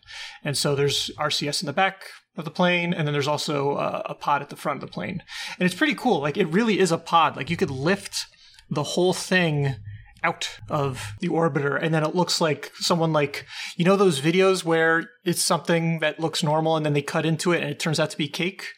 And 0.44 0.56
so 0.56 0.74
there's 0.74 1.10
RCS 1.18 1.62
in 1.62 1.66
the 1.66 1.72
back 1.72 2.04
of 2.36 2.44
the 2.44 2.50
plane, 2.50 2.94
and 2.94 3.06
then 3.06 3.12
there's 3.12 3.28
also 3.28 3.74
uh, 3.74 4.02
a 4.06 4.14
pod 4.14 4.42
at 4.42 4.48
the 4.48 4.56
front 4.56 4.82
of 4.82 4.88
the 4.88 4.92
plane. 4.92 5.22
And 5.58 5.66
it's 5.66 5.74
pretty 5.74 5.94
cool. 5.94 6.20
Like 6.20 6.36
it 6.36 6.46
really 6.46 6.78
is 6.78 6.92
a 6.92 6.98
pod. 6.98 7.36
Like 7.36 7.50
you 7.50 7.56
could 7.56 7.70
lift 7.70 8.26
the 8.70 8.82
whole 8.82 9.12
thing 9.12 9.76
out 10.24 10.48
of 10.68 11.14
the 11.20 11.28
orbiter 11.28 11.80
and 11.80 11.92
then 11.92 12.04
it 12.04 12.14
looks 12.14 12.40
like 12.40 12.70
someone 12.76 13.12
like 13.12 13.44
you 13.76 13.84
know 13.84 13.96
those 13.96 14.20
videos 14.20 14.64
where 14.64 15.10
it's 15.24 15.42
something 15.42 15.98
that 15.98 16.20
looks 16.20 16.44
normal 16.44 16.76
and 16.76 16.86
then 16.86 16.92
they 16.92 17.02
cut 17.02 17.26
into 17.26 17.52
it 17.52 17.60
and 17.60 17.70
it 17.70 17.80
turns 17.80 17.98
out 17.98 18.10
to 18.10 18.16
be 18.16 18.28
cake 18.28 18.68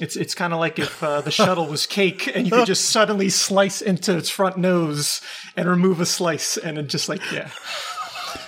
it's 0.00 0.16
it's 0.16 0.34
kind 0.34 0.52
of 0.52 0.58
like 0.58 0.78
if 0.78 1.02
uh, 1.02 1.20
the 1.20 1.30
shuttle 1.30 1.66
was 1.66 1.86
cake 1.86 2.26
and 2.34 2.46
you 2.46 2.52
could 2.52 2.66
just 2.66 2.86
suddenly 2.86 3.28
slice 3.28 3.80
into 3.80 4.16
its 4.16 4.28
front 4.28 4.56
nose 4.56 5.20
and 5.56 5.68
remove 5.68 6.00
a 6.00 6.06
slice 6.06 6.56
and 6.56 6.78
it 6.78 6.88
just 6.88 7.08
like 7.08 7.20
yeah 7.30 7.48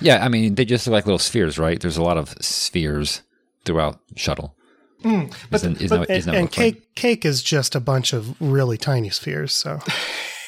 yeah 0.00 0.24
i 0.24 0.28
mean 0.28 0.56
they 0.56 0.64
just 0.64 0.86
look 0.86 0.92
like 0.92 1.06
little 1.06 1.18
spheres 1.18 1.58
right 1.58 1.80
there's 1.80 1.96
a 1.96 2.02
lot 2.02 2.18
of 2.18 2.34
spheres 2.40 3.22
throughout 3.66 4.00
shuttle. 4.16 4.56
Mm, 5.02 5.34
but, 5.50 5.56
isn't, 5.56 5.82
isn't 5.82 5.98
but, 5.98 6.08
that, 6.08 6.16
isn't 6.16 6.34
and, 6.34 6.40
and 6.40 6.50
cake 6.50 6.94
cake 6.94 7.24
is 7.24 7.42
just 7.42 7.74
a 7.74 7.80
bunch 7.80 8.12
of 8.12 8.40
really 8.40 8.78
tiny 8.78 9.10
spheres. 9.10 9.52
So 9.52 9.80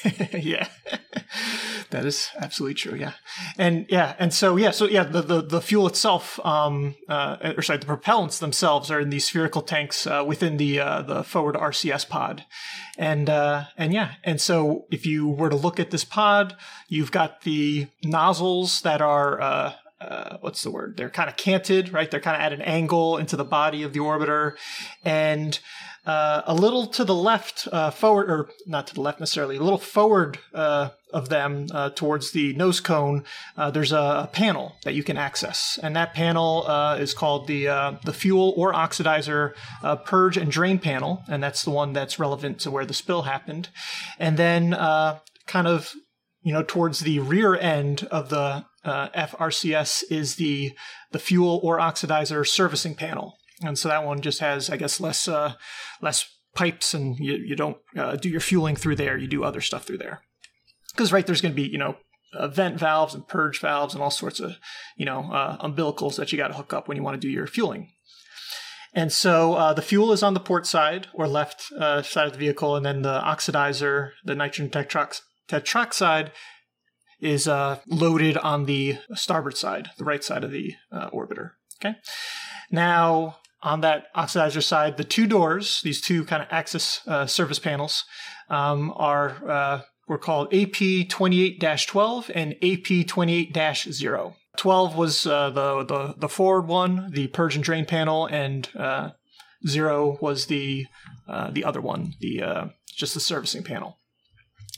yeah, 0.33 0.68
that 1.90 2.04
is 2.04 2.31
absolutely 2.38 2.74
true. 2.74 2.96
Yeah, 2.96 3.12
and 3.59 3.87
yeah, 3.88 4.14
and 4.18 4.33
so 4.33 4.57
yeah, 4.57 4.70
so 4.70 4.87
yeah, 4.87 5.04
the 5.04 5.20
the, 5.20 5.42
the 5.42 5.61
fuel 5.61 5.87
itself, 5.87 6.40
um, 6.44 6.94
uh, 7.09 7.52
or 7.57 7.62
sorry, 7.62 7.78
the 7.78 7.87
propellants 7.87 8.38
themselves 8.38 8.90
are 8.90 9.00
in 9.00 9.11
these 9.11 9.26
spherical 9.26 9.62
tanks 9.62 10.07
uh, 10.07 10.24
within 10.26 10.57
the 10.57 10.81
uh, 10.81 11.02
the 11.02 11.24
forward 11.24 11.54
RCS 11.54 12.09
pod, 12.09 12.44
and 12.96 13.28
uh, 13.28 13.64
and 13.76 13.92
yeah, 13.92 14.14
and 14.24 14.40
so 14.40 14.87
if 14.90 15.04
you 15.04 15.28
were 15.28 15.50
to 15.50 15.57
look 15.57 15.78
at 15.78 15.90
this 15.90 16.04
pod, 16.04 16.57
you've 16.88 17.12
got 17.12 17.42
the 17.42 17.88
nozzles 18.02 18.81
that 18.81 19.02
are 19.02 19.40
uh, 19.40 19.72
uh, 20.00 20.37
what's 20.40 20.62
the 20.62 20.70
word? 20.70 20.96
They're 20.96 21.11
kind 21.11 21.28
of 21.28 21.37
canted, 21.37 21.92
right? 21.92 22.11
They're 22.11 22.20
kind 22.20 22.37
of 22.37 22.42
at 22.42 22.52
an 22.52 22.62
angle 22.62 23.16
into 23.16 23.37
the 23.37 23.44
body 23.44 23.82
of 23.82 23.92
the 23.92 23.98
orbiter, 23.98 24.56
and 25.04 25.58
uh, 26.06 26.42
a 26.46 26.54
little 26.54 26.87
to 26.87 27.04
the 27.04 27.14
left, 27.14 27.68
uh, 27.70 27.90
forward, 27.90 28.30
or 28.30 28.48
not 28.66 28.87
to 28.87 28.94
the 28.94 29.00
left 29.00 29.20
necessarily, 29.20 29.56
a 29.56 29.62
little 29.62 29.78
forward 29.78 30.38
uh, 30.54 30.88
of 31.12 31.28
them 31.28 31.66
uh, 31.72 31.90
towards 31.90 32.30
the 32.30 32.54
nose 32.54 32.80
cone, 32.80 33.24
uh, 33.56 33.70
there's 33.70 33.92
a, 33.92 33.96
a, 33.96 34.30
panel 34.32 34.76
that 34.84 34.94
you 34.94 35.02
can 35.02 35.18
access, 35.18 35.78
and 35.82 35.96
that 35.96 36.14
panel 36.14 36.66
is 36.98 37.12
called 37.12 37.46
the 37.46 37.64
the 38.04 38.12
fuel 38.12 38.54
or 38.56 38.72
oxidizer 38.72 39.52
purge 40.04 40.37
and 40.37 40.50
drain 40.50 40.78
panel, 40.78 41.24
and 41.28 41.42
that's 41.42 41.64
the 41.64 41.70
one 41.70 41.92
that's 41.92 42.18
relevant 42.18 42.58
to 42.61 42.70
where 42.70 42.87
the 42.87 42.94
spill 42.94 43.22
happened. 43.22 43.68
And 44.18 44.37
then, 44.37 44.70
kind 44.70 45.66
of, 45.66 45.92
you 46.42 46.52
know, 46.52 46.62
towards 46.62 47.00
the 47.00 47.18
rear 47.18 47.54
end 47.54 48.06
of 48.11 48.28
the 48.28 48.64
FRCS 48.88 50.05
is 50.11 50.37
the 50.37 50.72
the 51.12 51.18
fuel 51.18 51.61
or 51.62 51.79
oxidizer 51.79 52.46
servicing 52.46 52.94
panel 52.94 53.38
and 53.62 53.79
so 53.79 53.88
that 53.88 54.05
one 54.05 54.20
just 54.20 54.40
has, 54.40 54.70
I 54.70 54.77
guess, 54.77 55.01
less 55.01 55.27
uh, 55.27 55.55
less 56.01 56.29
pipes, 56.55 56.94
and 56.94 57.18
you 57.18 57.35
you 57.35 57.57
don't 57.57 57.79
uh, 57.96 58.16
do 58.16 58.29
your 58.29 58.40
fueling 58.40 58.77
through 58.77 58.96
there. 58.96 59.16
You 59.16 59.27
do 59.27 59.44
other 59.44 59.61
stuff 59.61 59.85
through 59.85 59.98
there. 59.98 60.22
Because 60.92 61.12
right 61.12 61.27
there's 61.27 61.40
going 61.40 61.55
to 61.55 61.61
be 61.61 61.68
you 61.68 61.79
know 61.79 61.96
uh, 62.33 62.48
vent 62.48 62.79
valves 62.79 63.14
and 63.14 63.27
purge 63.27 63.61
valves 63.61 63.94
and 63.94 64.03
all 64.03 64.11
sorts 64.11 64.40
of 64.40 64.57
you 64.96 65.05
know 65.05 65.31
uh, 65.33 65.59
umbilicals 65.59 66.16
that 66.16 66.33
you 66.33 66.38
got 66.38 66.48
to 66.48 66.55
hook 66.55 66.72
up 66.72 66.88
when 66.88 66.96
you 66.96 67.03
want 67.03 67.20
to 67.20 67.27
do 67.27 67.31
your 67.31 67.46
fueling. 67.46 67.90
And 68.94 69.12
so 69.12 69.55
uh, 69.55 69.74
the 69.74 69.83
fuel 69.83 70.12
is 70.12 70.22
on 70.22 70.35
the 70.35 70.40
port 70.40 70.66
side 70.66 71.09
or 71.12 71.29
left 71.29 71.70
uh, 71.79 72.03
side 72.03 72.27
of 72.27 72.33
the 72.33 72.38
vehicle, 72.38 72.74
and 72.74 72.87
then 72.87 73.03
the 73.03 73.20
oxidizer, 73.20 74.12
the 74.24 74.35
nitrogen 74.35 74.70
tetrox- 74.70 75.20
tetroxide, 75.48 76.31
is 77.20 77.48
uh, 77.48 77.78
loaded 77.87 78.37
on 78.38 78.66
the 78.66 78.98
starboard 79.14 79.57
side, 79.57 79.90
the 79.98 80.04
right 80.04 80.22
side 80.22 80.44
of 80.44 80.50
the 80.50 80.74
uh, 80.92 81.11
orbiter. 81.11 81.52
Okay. 81.81 81.96
Now, 82.70 83.38
on 83.62 83.81
that 83.81 84.07
oxidizer 84.14 84.62
side, 84.62 84.96
the 84.96 85.04
two 85.04 85.26
doors, 85.26 85.81
these 85.83 86.00
two 86.00 86.24
kind 86.24 86.42
of 86.42 86.48
access 86.50 87.00
uh, 87.07 87.26
service 87.26 87.59
panels, 87.59 88.04
um, 88.48 88.92
are 88.96 89.37
uh, 89.48 89.81
were 90.07 90.18
called 90.18 90.50
AP28-12 90.52 92.31
and 92.35 92.54
AP28-0. 92.62 94.35
12 94.57 94.96
was 94.96 95.26
uh, 95.26 95.50
the, 95.50 95.85
the 95.85 96.14
the 96.18 96.28
forward 96.28 96.66
one, 96.66 97.11
the 97.12 97.28
purge 97.28 97.54
and 97.54 97.62
drain 97.62 97.85
panel, 97.85 98.26
and 98.26 98.68
uh, 98.76 99.11
zero 99.66 100.18
was 100.20 100.46
the 100.46 100.87
uh, 101.28 101.50
the 101.50 101.64
other 101.64 101.81
one, 101.81 102.14
the 102.20 102.42
uh, 102.42 102.66
just 102.96 103.14
the 103.14 103.20
servicing 103.20 103.62
panel. 103.62 103.98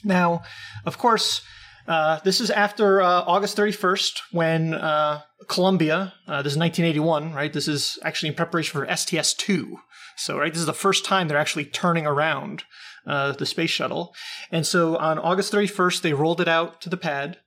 Now, 0.04 0.42
of 0.84 0.98
course, 0.98 1.40
uh, 1.86 2.20
this 2.24 2.40
is 2.40 2.50
after 2.50 3.00
uh, 3.00 3.22
August 3.26 3.56
31st 3.56 4.20
when 4.32 4.74
uh, 4.74 5.22
Columbia, 5.48 6.14
uh, 6.26 6.42
this 6.42 6.52
is 6.52 6.58
1981, 6.58 7.32
right? 7.32 7.52
This 7.52 7.68
is 7.68 7.98
actually 8.04 8.30
in 8.30 8.34
preparation 8.34 8.80
for 8.80 8.96
STS 8.96 9.34
2. 9.34 9.78
So, 10.16 10.38
right, 10.38 10.52
this 10.52 10.60
is 10.60 10.66
the 10.66 10.72
first 10.72 11.04
time 11.04 11.28
they're 11.28 11.38
actually 11.38 11.64
turning 11.64 12.06
around 12.06 12.64
uh, 13.06 13.32
the 13.32 13.46
space 13.46 13.70
shuttle. 13.70 14.14
And 14.50 14.66
so 14.66 14.96
on 14.96 15.18
August 15.18 15.52
31st, 15.52 16.02
they 16.02 16.12
rolled 16.12 16.40
it 16.40 16.48
out 16.48 16.80
to 16.82 16.90
the 16.90 16.96
pad. 16.96 17.38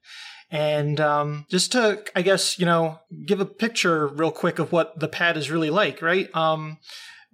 And 0.50 1.00
um, 1.00 1.46
just 1.50 1.72
to, 1.72 2.04
I 2.16 2.22
guess, 2.22 2.60
you 2.60 2.66
know, 2.66 3.00
give 3.26 3.40
a 3.40 3.46
picture 3.46 4.08
real 4.08 4.32
quick 4.32 4.60
of 4.60 4.72
what 4.72 5.00
the 5.00 5.08
pad 5.08 5.38
is 5.38 5.50
really 5.50 5.70
like, 5.70 6.02
right? 6.02 6.34
Um, 6.36 6.78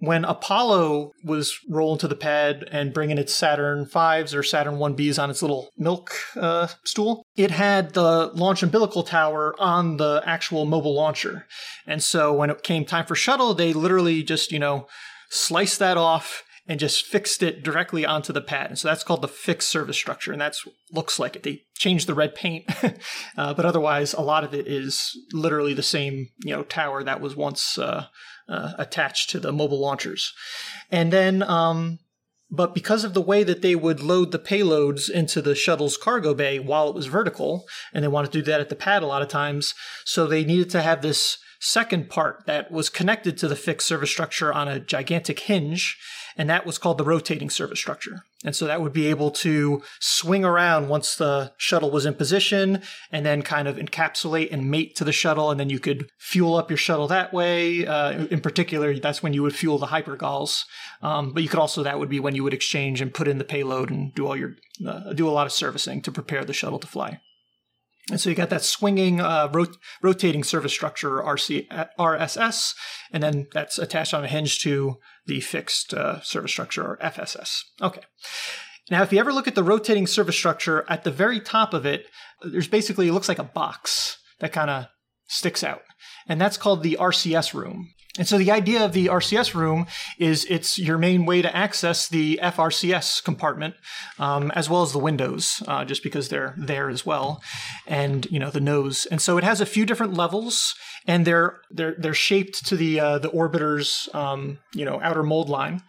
when 0.00 0.24
Apollo 0.24 1.12
was 1.22 1.58
rolling 1.68 1.98
to 1.98 2.08
the 2.08 2.16
pad 2.16 2.66
and 2.72 2.94
bringing 2.94 3.18
its 3.18 3.34
Saturn 3.34 3.84
V's 3.84 4.34
or 4.34 4.42
Saturn 4.42 4.76
1Bs 4.76 5.22
on 5.22 5.28
its 5.28 5.42
little 5.42 5.70
milk 5.76 6.12
uh, 6.36 6.68
stool, 6.84 7.26
it 7.36 7.50
had 7.50 7.92
the 7.92 8.28
launch 8.34 8.62
umbilical 8.62 9.02
tower 9.02 9.54
on 9.58 9.98
the 9.98 10.22
actual 10.24 10.64
mobile 10.64 10.94
launcher. 10.94 11.46
And 11.86 12.02
so 12.02 12.32
when 12.32 12.48
it 12.48 12.62
came 12.62 12.86
time 12.86 13.04
for 13.04 13.14
shuttle, 13.14 13.52
they 13.52 13.74
literally 13.74 14.22
just, 14.22 14.52
you 14.52 14.58
know, 14.58 14.86
sliced 15.28 15.78
that 15.80 15.98
off 15.98 16.44
and 16.66 16.80
just 16.80 17.04
fixed 17.04 17.42
it 17.42 17.62
directly 17.62 18.06
onto 18.06 18.32
the 18.32 18.40
pad. 18.40 18.68
And 18.68 18.78
so 18.78 18.88
that's 18.88 19.04
called 19.04 19.22
the 19.22 19.28
fixed 19.28 19.68
service 19.68 19.96
structure, 19.96 20.32
and 20.32 20.40
that's 20.40 20.64
looks 20.92 21.18
like 21.18 21.34
it. 21.34 21.42
They 21.42 21.62
changed 21.76 22.06
the 22.06 22.14
red 22.14 22.34
paint, 22.34 22.64
uh, 23.36 23.54
but 23.54 23.66
otherwise, 23.66 24.14
a 24.14 24.20
lot 24.20 24.44
of 24.44 24.54
it 24.54 24.66
is 24.66 25.10
literally 25.32 25.74
the 25.74 25.82
same, 25.82 26.28
you 26.44 26.54
know, 26.54 26.62
tower 26.62 27.02
that 27.02 27.20
was 27.20 27.34
once 27.34 27.76
uh, 27.76 28.06
uh, 28.50 28.72
attached 28.78 29.30
to 29.30 29.40
the 29.40 29.52
mobile 29.52 29.80
launchers. 29.80 30.32
And 30.90 31.12
then, 31.12 31.42
um, 31.42 32.00
but 32.50 32.74
because 32.74 33.04
of 33.04 33.14
the 33.14 33.22
way 33.22 33.44
that 33.44 33.62
they 33.62 33.76
would 33.76 34.00
load 34.00 34.32
the 34.32 34.38
payloads 34.38 35.08
into 35.08 35.40
the 35.40 35.54
shuttle's 35.54 35.96
cargo 35.96 36.34
bay 36.34 36.58
while 36.58 36.88
it 36.88 36.94
was 36.94 37.06
vertical, 37.06 37.66
and 37.94 38.02
they 38.02 38.08
wanted 38.08 38.32
to 38.32 38.38
do 38.38 38.50
that 38.50 38.60
at 38.60 38.68
the 38.68 38.74
pad 38.74 39.02
a 39.02 39.06
lot 39.06 39.22
of 39.22 39.28
times, 39.28 39.72
so 40.04 40.26
they 40.26 40.44
needed 40.44 40.68
to 40.70 40.82
have 40.82 41.00
this 41.00 41.38
second 41.60 42.08
part 42.08 42.44
that 42.46 42.70
was 42.72 42.88
connected 42.88 43.38
to 43.38 43.46
the 43.46 43.54
fixed 43.54 43.86
service 43.86 44.10
structure 44.10 44.52
on 44.52 44.66
a 44.66 44.80
gigantic 44.80 45.38
hinge 45.40 45.96
and 46.40 46.48
that 46.48 46.64
was 46.64 46.78
called 46.78 46.96
the 46.96 47.04
rotating 47.04 47.50
service 47.50 47.78
structure. 47.78 48.22
And 48.46 48.56
so 48.56 48.66
that 48.66 48.80
would 48.80 48.94
be 48.94 49.08
able 49.08 49.30
to 49.32 49.82
swing 49.98 50.42
around 50.42 50.88
once 50.88 51.14
the 51.14 51.52
shuttle 51.58 51.90
was 51.90 52.06
in 52.06 52.14
position 52.14 52.80
and 53.12 53.26
then 53.26 53.42
kind 53.42 53.68
of 53.68 53.76
encapsulate 53.76 54.50
and 54.50 54.70
mate 54.70 54.96
to 54.96 55.04
the 55.04 55.12
shuttle. 55.12 55.50
And 55.50 55.60
then 55.60 55.68
you 55.68 55.78
could 55.78 56.08
fuel 56.18 56.56
up 56.56 56.70
your 56.70 56.78
shuttle 56.78 57.08
that 57.08 57.34
way. 57.34 57.84
Uh, 57.86 58.24
in 58.30 58.40
particular, 58.40 58.98
that's 58.98 59.22
when 59.22 59.34
you 59.34 59.42
would 59.42 59.54
fuel 59.54 59.76
the 59.76 59.88
hypergols. 59.88 60.64
Um, 61.02 61.34
but 61.34 61.42
you 61.42 61.50
could 61.50 61.58
also, 61.58 61.82
that 61.82 61.98
would 61.98 62.08
be 62.08 62.20
when 62.20 62.34
you 62.34 62.42
would 62.42 62.54
exchange 62.54 63.02
and 63.02 63.12
put 63.12 63.28
in 63.28 63.36
the 63.36 63.44
payload 63.44 63.90
and 63.90 64.14
do 64.14 64.26
all 64.26 64.34
your, 64.34 64.56
uh, 64.88 65.12
do 65.12 65.28
a 65.28 65.36
lot 65.36 65.46
of 65.46 65.52
servicing 65.52 66.00
to 66.00 66.10
prepare 66.10 66.46
the 66.46 66.54
shuttle 66.54 66.78
to 66.78 66.86
fly. 66.86 67.20
And 68.10 68.18
so 68.18 68.30
you 68.30 68.34
got 68.34 68.48
that 68.48 68.64
swinging, 68.64 69.20
uh, 69.20 69.50
rot- 69.52 69.76
rotating 70.02 70.42
service 70.42 70.72
structure, 70.72 71.22
RC, 71.22 71.68
RSS, 71.98 72.74
and 73.12 73.22
then 73.22 73.46
that's 73.52 73.78
attached 73.78 74.14
on 74.14 74.24
a 74.24 74.28
hinge 74.28 74.60
to 74.60 74.96
the 75.30 75.40
fixed 75.40 75.94
uh, 75.94 76.20
service 76.22 76.50
structure, 76.50 76.84
or 76.84 76.96
FSS. 76.96 77.62
Okay. 77.80 78.00
Now, 78.90 79.04
if 79.04 79.12
you 79.12 79.20
ever 79.20 79.32
look 79.32 79.46
at 79.46 79.54
the 79.54 79.62
rotating 79.62 80.08
service 80.08 80.34
structure, 80.34 80.84
at 80.88 81.04
the 81.04 81.12
very 81.12 81.38
top 81.38 81.72
of 81.72 81.86
it, 81.86 82.06
there's 82.42 82.66
basically, 82.66 83.06
it 83.06 83.12
looks 83.12 83.28
like 83.28 83.38
a 83.38 83.44
box 83.44 84.18
that 84.40 84.52
kind 84.52 84.68
of 84.68 84.86
sticks 85.28 85.62
out. 85.62 85.82
And 86.26 86.40
that's 86.40 86.56
called 86.56 86.82
the 86.82 86.96
RCS 86.98 87.54
room. 87.54 87.90
And 88.18 88.26
so 88.26 88.38
the 88.38 88.50
idea 88.50 88.84
of 88.84 88.92
the 88.92 89.06
RCS 89.06 89.54
room 89.54 89.86
is 90.18 90.44
it's 90.50 90.78
your 90.78 90.98
main 90.98 91.26
way 91.26 91.42
to 91.42 91.56
access 91.56 92.08
the 92.08 92.40
FRCS 92.42 93.22
compartment, 93.22 93.76
um, 94.18 94.50
as 94.50 94.68
well 94.68 94.82
as 94.82 94.92
the 94.92 94.98
windows, 94.98 95.62
uh, 95.68 95.84
just 95.84 96.02
because 96.02 96.28
they're 96.28 96.54
there 96.58 96.90
as 96.90 97.06
well, 97.06 97.40
and 97.86 98.26
you 98.30 98.40
know 98.40 98.50
the 98.50 98.60
nose. 98.60 99.06
And 99.10 99.22
so 99.22 99.38
it 99.38 99.44
has 99.44 99.60
a 99.60 99.66
few 99.66 99.86
different 99.86 100.14
levels, 100.14 100.74
and 101.06 101.24
they're 101.24 101.60
they're 101.70 101.94
they're 101.96 102.14
shaped 102.14 102.66
to 102.66 102.76
the 102.76 102.98
uh, 102.98 103.18
the 103.18 103.30
orbiter's 103.30 104.08
um, 104.12 104.58
you 104.74 104.84
know 104.84 105.00
outer 105.00 105.22
mold 105.22 105.48
line, 105.48 105.82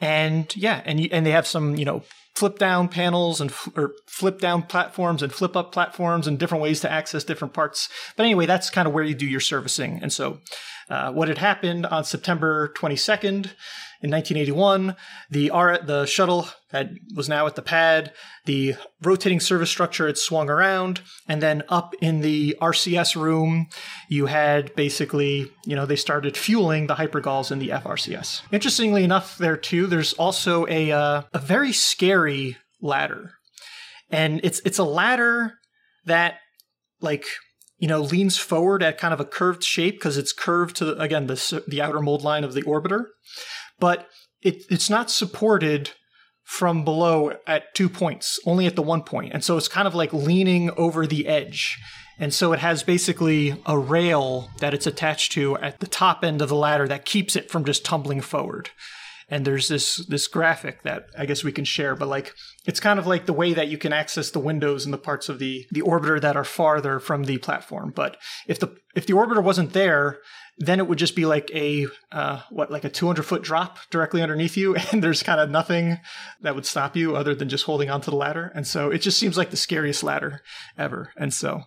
and 0.00 0.54
yeah, 0.56 0.80
and 0.86 1.00
you, 1.00 1.10
and 1.12 1.26
they 1.26 1.32
have 1.32 1.46
some 1.46 1.76
you 1.76 1.84
know 1.84 2.02
flip 2.34 2.58
down 2.58 2.88
panels 2.88 3.40
and 3.40 3.52
or 3.76 3.94
flip 4.06 4.38
down 4.38 4.62
platforms 4.62 5.22
and 5.22 5.32
flip 5.32 5.56
up 5.56 5.72
platforms 5.72 6.26
and 6.26 6.38
different 6.38 6.62
ways 6.62 6.80
to 6.80 6.90
access 6.90 7.24
different 7.24 7.52
parts. 7.52 7.88
But 8.16 8.24
anyway, 8.24 8.46
that's 8.46 8.70
kind 8.70 8.86
of 8.86 8.94
where 8.94 9.04
you 9.04 9.14
do 9.14 9.26
your 9.26 9.40
servicing. 9.40 9.98
And 10.00 10.12
so 10.12 10.38
uh, 10.90 11.12
what 11.12 11.28
had 11.28 11.38
happened 11.38 11.86
on 11.86 12.04
September 12.04 12.72
22nd 12.76 13.52
in 14.00 14.12
1981, 14.12 14.94
the 15.28 15.50
R- 15.50 15.82
the 15.82 16.06
shuttle 16.06 16.48
had 16.70 16.98
was 17.16 17.28
now 17.28 17.46
at 17.46 17.56
the 17.56 17.62
pad. 17.62 18.12
The 18.46 18.76
rotating 19.02 19.40
service 19.40 19.70
structure 19.70 20.06
had 20.06 20.16
swung 20.16 20.48
around, 20.48 21.00
and 21.26 21.42
then 21.42 21.64
up 21.68 21.94
in 22.00 22.20
the 22.20 22.56
RCS 22.60 23.20
room, 23.20 23.66
you 24.08 24.26
had 24.26 24.74
basically, 24.76 25.50
you 25.64 25.74
know, 25.74 25.84
they 25.84 25.96
started 25.96 26.36
fueling 26.36 26.86
the 26.86 26.94
hypergols 26.94 27.50
in 27.50 27.58
the 27.58 27.70
FRCS. 27.70 28.42
Interestingly 28.52 29.02
enough, 29.02 29.36
there 29.36 29.56
too, 29.56 29.88
there's 29.88 30.12
also 30.12 30.64
a 30.68 30.92
uh, 30.92 31.22
a 31.32 31.38
very 31.40 31.72
scary 31.72 32.56
ladder, 32.80 33.32
and 34.10 34.40
it's 34.44 34.60
it's 34.64 34.78
a 34.78 34.84
ladder 34.84 35.54
that 36.04 36.36
like 37.00 37.26
you 37.78 37.88
know, 37.88 38.00
leans 38.00 38.36
forward 38.36 38.82
at 38.82 38.98
kind 38.98 39.14
of 39.14 39.20
a 39.20 39.24
curved 39.24 39.62
shape 39.62 39.96
because 39.96 40.16
it's 40.16 40.32
curved 40.32 40.76
to 40.76 40.96
again 40.98 41.26
the 41.26 41.62
the 41.66 41.80
outer 41.80 42.00
mold 42.00 42.22
line 42.22 42.44
of 42.44 42.54
the 42.54 42.62
orbiter, 42.62 43.06
but 43.78 44.08
it, 44.42 44.64
it's 44.70 44.90
not 44.90 45.10
supported 45.10 45.90
from 46.44 46.84
below 46.84 47.32
at 47.46 47.74
two 47.74 47.88
points, 47.88 48.38
only 48.46 48.66
at 48.66 48.74
the 48.74 48.82
one 48.82 49.02
point, 49.02 49.32
and 49.32 49.44
so 49.44 49.56
it's 49.56 49.68
kind 49.68 49.86
of 49.86 49.94
like 49.94 50.12
leaning 50.12 50.70
over 50.72 51.06
the 51.06 51.26
edge. 51.26 51.78
And 52.20 52.34
so 52.34 52.52
it 52.52 52.58
has 52.58 52.82
basically 52.82 53.62
a 53.64 53.78
rail 53.78 54.50
that 54.58 54.74
it's 54.74 54.88
attached 54.88 55.30
to 55.32 55.56
at 55.58 55.78
the 55.78 55.86
top 55.86 56.24
end 56.24 56.42
of 56.42 56.48
the 56.48 56.56
ladder 56.56 56.88
that 56.88 57.04
keeps 57.04 57.36
it 57.36 57.48
from 57.48 57.64
just 57.64 57.84
tumbling 57.84 58.20
forward 58.22 58.70
and 59.28 59.44
there's 59.44 59.68
this 59.68 59.96
this 60.06 60.26
graphic 60.26 60.82
that 60.82 61.06
I 61.16 61.26
guess 61.26 61.44
we 61.44 61.52
can 61.52 61.64
share, 61.64 61.94
but 61.94 62.08
like 62.08 62.32
it's 62.66 62.80
kind 62.80 62.98
of 62.98 63.06
like 63.06 63.26
the 63.26 63.32
way 63.32 63.54
that 63.54 63.68
you 63.68 63.78
can 63.78 63.92
access 63.92 64.30
the 64.30 64.38
windows 64.38 64.84
and 64.84 64.92
the 64.92 64.98
parts 64.98 65.28
of 65.28 65.38
the 65.38 65.66
the 65.70 65.82
orbiter 65.82 66.20
that 66.20 66.36
are 66.36 66.44
farther 66.44 66.98
from 66.98 67.24
the 67.24 67.38
platform. 67.38 67.92
But 67.94 68.16
if 68.46 68.58
the 68.58 68.76
if 68.94 69.06
the 69.06 69.12
orbiter 69.12 69.42
wasn't 69.42 69.72
there, 69.74 70.18
then 70.58 70.80
it 70.80 70.88
would 70.88 70.98
just 70.98 71.14
be 71.14 71.26
like 71.26 71.50
a 71.54 71.86
uh, 72.10 72.40
what 72.50 72.70
like 72.70 72.84
a 72.84 72.90
200 72.90 73.22
foot 73.22 73.42
drop 73.42 73.78
directly 73.90 74.22
underneath 74.22 74.56
you, 74.56 74.74
and 74.92 75.02
there's 75.02 75.22
kind 75.22 75.40
of 75.40 75.50
nothing 75.50 75.98
that 76.40 76.54
would 76.54 76.66
stop 76.66 76.96
you 76.96 77.14
other 77.14 77.34
than 77.34 77.48
just 77.48 77.64
holding 77.64 77.90
onto 77.90 78.10
the 78.10 78.16
ladder. 78.16 78.50
And 78.54 78.66
so 78.66 78.90
it 78.90 78.98
just 78.98 79.18
seems 79.18 79.36
like 79.36 79.50
the 79.50 79.56
scariest 79.56 80.02
ladder 80.02 80.40
ever. 80.76 81.12
And 81.16 81.32
so 81.32 81.64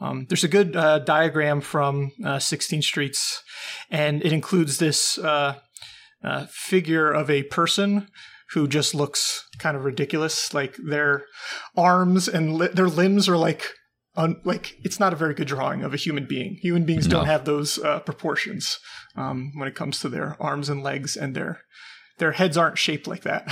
Um, 0.00 0.26
there's 0.28 0.44
a 0.44 0.48
good 0.48 0.74
uh, 0.76 0.98
diagram 0.98 1.60
from 1.60 2.10
uh, 2.24 2.38
16 2.40 2.82
Streets, 2.82 3.42
and 3.90 4.24
it 4.24 4.32
includes 4.32 4.78
this 4.78 5.18
uh, 5.18 5.54
uh, 6.24 6.46
figure 6.50 7.10
of 7.10 7.30
a 7.30 7.42
person 7.44 8.08
who 8.52 8.66
just 8.68 8.94
looks 8.94 9.46
kind 9.58 9.76
of 9.76 9.84
ridiculous. 9.84 10.52
Like 10.54 10.76
their 10.76 11.24
arms 11.76 12.28
and 12.28 12.54
li- 12.54 12.68
their 12.72 12.88
limbs 12.88 13.28
are 13.28 13.36
like. 13.36 13.70
Un- 14.16 14.40
like 14.44 14.76
it's 14.84 15.00
not 15.00 15.12
a 15.12 15.16
very 15.16 15.34
good 15.34 15.48
drawing 15.48 15.82
of 15.82 15.92
a 15.92 15.96
human 15.96 16.24
being. 16.24 16.54
Human 16.62 16.84
beings 16.84 17.08
No. 17.08 17.16
don't 17.16 17.26
have 17.26 17.44
those 17.44 17.80
uh, 17.80 17.98
proportions 17.98 18.78
um, 19.16 19.50
when 19.56 19.66
it 19.66 19.74
comes 19.74 19.98
to 20.00 20.08
their 20.08 20.36
arms 20.38 20.68
and 20.68 20.84
legs, 20.84 21.16
and 21.16 21.34
their 21.34 21.62
their 22.18 22.30
heads 22.30 22.56
aren't 22.56 22.78
shaped 22.78 23.08
like 23.08 23.22
that 23.24 23.42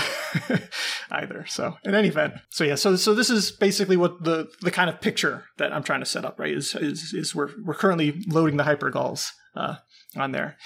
either. 1.11 1.45
So 1.49 1.79
in 1.85 1.97
any 1.97 2.07
event, 2.07 2.35
so 2.51 2.63
yeah, 2.63 2.77
so 2.77 2.95
so 2.95 3.13
this 3.13 3.29
is 3.29 3.51
basically 3.51 3.97
what 3.97 4.23
the 4.23 4.49
the 4.61 4.71
kind 4.71 4.89
of 4.89 5.01
picture 5.01 5.47
that 5.59 5.73
I'm 5.73 5.83
trying 5.83 5.99
to 5.99 6.07
set 6.07 6.25
up, 6.25 6.39
right? 6.39 6.53
Is 6.55 6.77
is, 6.77 7.13
is 7.13 7.35
we're 7.35 7.51
we're 7.65 7.75
currently 7.75 8.23
loading 8.29 8.57
the 8.57 8.63
hypergols 8.63 9.31
uh, 9.57 9.77
on 10.17 10.31
there. 10.31 10.57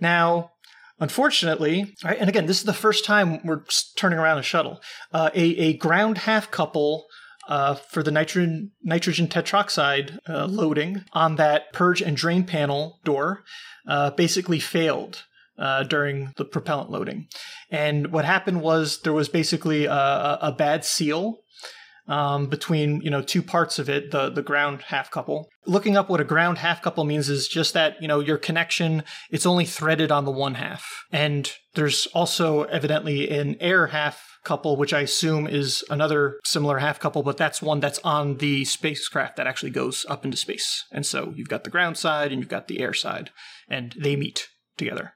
Now, 0.00 0.52
unfortunately, 1.00 1.94
right, 2.04 2.18
and 2.20 2.28
again, 2.28 2.46
this 2.46 2.58
is 2.58 2.64
the 2.64 2.72
first 2.72 3.04
time 3.04 3.44
we're 3.44 3.64
turning 3.96 4.18
around 4.18 4.38
a 4.38 4.42
shuttle. 4.42 4.80
Uh, 5.12 5.30
a 5.34 5.44
a 5.56 5.72
ground 5.76 6.18
half 6.18 6.50
couple. 6.50 7.06
Uh, 7.48 7.74
for 7.74 8.04
the 8.04 8.12
nitrogen 8.12 8.70
nitrogen 8.80 9.26
tetroxide 9.26 10.18
uh, 10.28 10.46
loading 10.46 11.02
on 11.14 11.34
that 11.34 11.72
purge 11.72 12.00
and 12.00 12.16
drain 12.16 12.44
panel 12.44 13.00
door, 13.02 13.42
uh, 13.88 14.10
basically 14.10 14.60
failed 14.60 15.24
uh, 15.58 15.82
during 15.82 16.32
the 16.36 16.44
propellant 16.44 16.90
loading. 16.90 17.26
And 17.70 18.12
what 18.12 18.24
happened 18.24 18.62
was 18.62 19.00
there 19.02 19.12
was 19.12 19.28
basically 19.28 19.86
a, 19.86 19.92
a, 19.92 20.38
a 20.42 20.52
bad 20.52 20.84
seal 20.84 21.40
um, 22.10 22.46
between 22.46 23.00
you 23.00 23.10
know 23.10 23.22
two 23.22 23.42
parts 23.42 23.78
of 23.78 23.88
it, 23.88 24.10
the 24.10 24.28
the 24.28 24.42
ground 24.42 24.82
half 24.82 25.10
couple. 25.10 25.48
Looking 25.64 25.96
up 25.96 26.10
what 26.10 26.20
a 26.20 26.24
ground 26.24 26.58
half 26.58 26.82
couple 26.82 27.04
means 27.04 27.30
is 27.30 27.48
just 27.48 27.72
that 27.72 28.02
you 28.02 28.08
know 28.08 28.20
your 28.20 28.36
connection 28.36 29.04
it's 29.30 29.46
only 29.46 29.64
threaded 29.64 30.10
on 30.12 30.24
the 30.24 30.30
one 30.30 30.54
half, 30.54 31.04
and 31.12 31.50
there's 31.74 32.06
also 32.08 32.64
evidently 32.64 33.30
an 33.30 33.56
air 33.60 33.86
half 33.86 34.38
couple, 34.42 34.76
which 34.76 34.92
I 34.92 35.00
assume 35.00 35.46
is 35.46 35.84
another 35.90 36.40
similar 36.44 36.78
half 36.78 36.98
couple, 36.98 37.22
but 37.22 37.36
that's 37.36 37.62
one 37.62 37.78
that's 37.78 37.98
on 38.00 38.38
the 38.38 38.64
spacecraft 38.64 39.36
that 39.36 39.46
actually 39.46 39.70
goes 39.70 40.06
up 40.08 40.24
into 40.24 40.36
space. 40.36 40.86
And 40.90 41.04
so 41.04 41.32
you've 41.36 41.50
got 41.50 41.64
the 41.64 41.70
ground 41.70 41.98
side 41.98 42.32
and 42.32 42.40
you've 42.40 42.48
got 42.48 42.66
the 42.66 42.80
air 42.80 42.94
side, 42.94 43.30
and 43.68 43.94
they 43.98 44.16
meet 44.16 44.48
together 44.76 45.12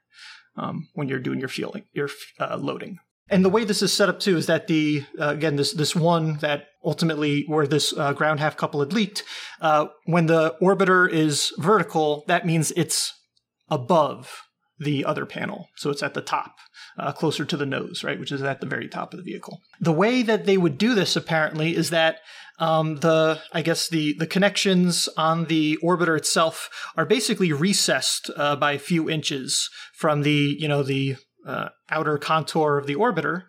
um, 0.56 0.88
when 0.92 1.08
you're 1.08 1.18
doing 1.18 1.40
your 1.40 1.48
fueling, 1.48 1.84
your 1.92 2.08
uh, 2.38 2.56
loading. 2.56 2.98
And 3.30 3.44
the 3.44 3.50
way 3.50 3.64
this 3.64 3.82
is 3.82 3.92
set 3.92 4.08
up 4.08 4.20
too 4.20 4.36
is 4.36 4.46
that 4.46 4.66
the 4.66 5.04
uh, 5.18 5.28
again 5.28 5.56
this 5.56 5.72
this 5.72 5.96
one 5.96 6.36
that 6.38 6.66
ultimately 6.84 7.44
where 7.46 7.66
this 7.66 7.94
uh, 7.96 8.12
ground 8.12 8.40
half 8.40 8.56
couple 8.56 8.80
had 8.80 8.92
leaked, 8.92 9.24
uh, 9.60 9.86
when 10.04 10.26
the 10.26 10.54
orbiter 10.60 11.10
is 11.10 11.52
vertical, 11.58 12.24
that 12.28 12.46
means 12.46 12.72
it's 12.76 13.12
above 13.70 14.42
the 14.78 15.04
other 15.04 15.24
panel, 15.24 15.68
so 15.76 15.90
it's 15.90 16.02
at 16.02 16.14
the 16.14 16.20
top, 16.20 16.56
uh, 16.98 17.12
closer 17.12 17.44
to 17.44 17.56
the 17.56 17.64
nose, 17.64 18.02
right, 18.02 18.18
which 18.18 18.32
is 18.32 18.42
at 18.42 18.60
the 18.60 18.66
very 18.66 18.88
top 18.88 19.12
of 19.12 19.18
the 19.18 19.24
vehicle. 19.24 19.60
The 19.80 19.92
way 19.92 20.22
that 20.22 20.46
they 20.46 20.56
would 20.56 20.78
do 20.78 20.94
this 20.94 21.14
apparently 21.14 21.76
is 21.76 21.90
that 21.90 22.18
um, 22.58 22.96
the 22.96 23.40
I 23.52 23.62
guess 23.62 23.88
the 23.88 24.14
the 24.18 24.26
connections 24.26 25.08
on 25.16 25.46
the 25.46 25.78
orbiter 25.82 26.16
itself 26.16 26.68
are 26.96 27.06
basically 27.06 27.52
recessed 27.52 28.30
uh, 28.36 28.56
by 28.56 28.72
a 28.72 28.78
few 28.78 29.08
inches 29.08 29.70
from 29.94 30.22
the 30.22 30.56
you 30.58 30.68
know 30.68 30.82
the 30.82 31.16
uh, 31.46 31.68
outer 31.90 32.18
contour 32.18 32.78
of 32.78 32.86
the 32.86 32.96
orbiter. 32.96 33.42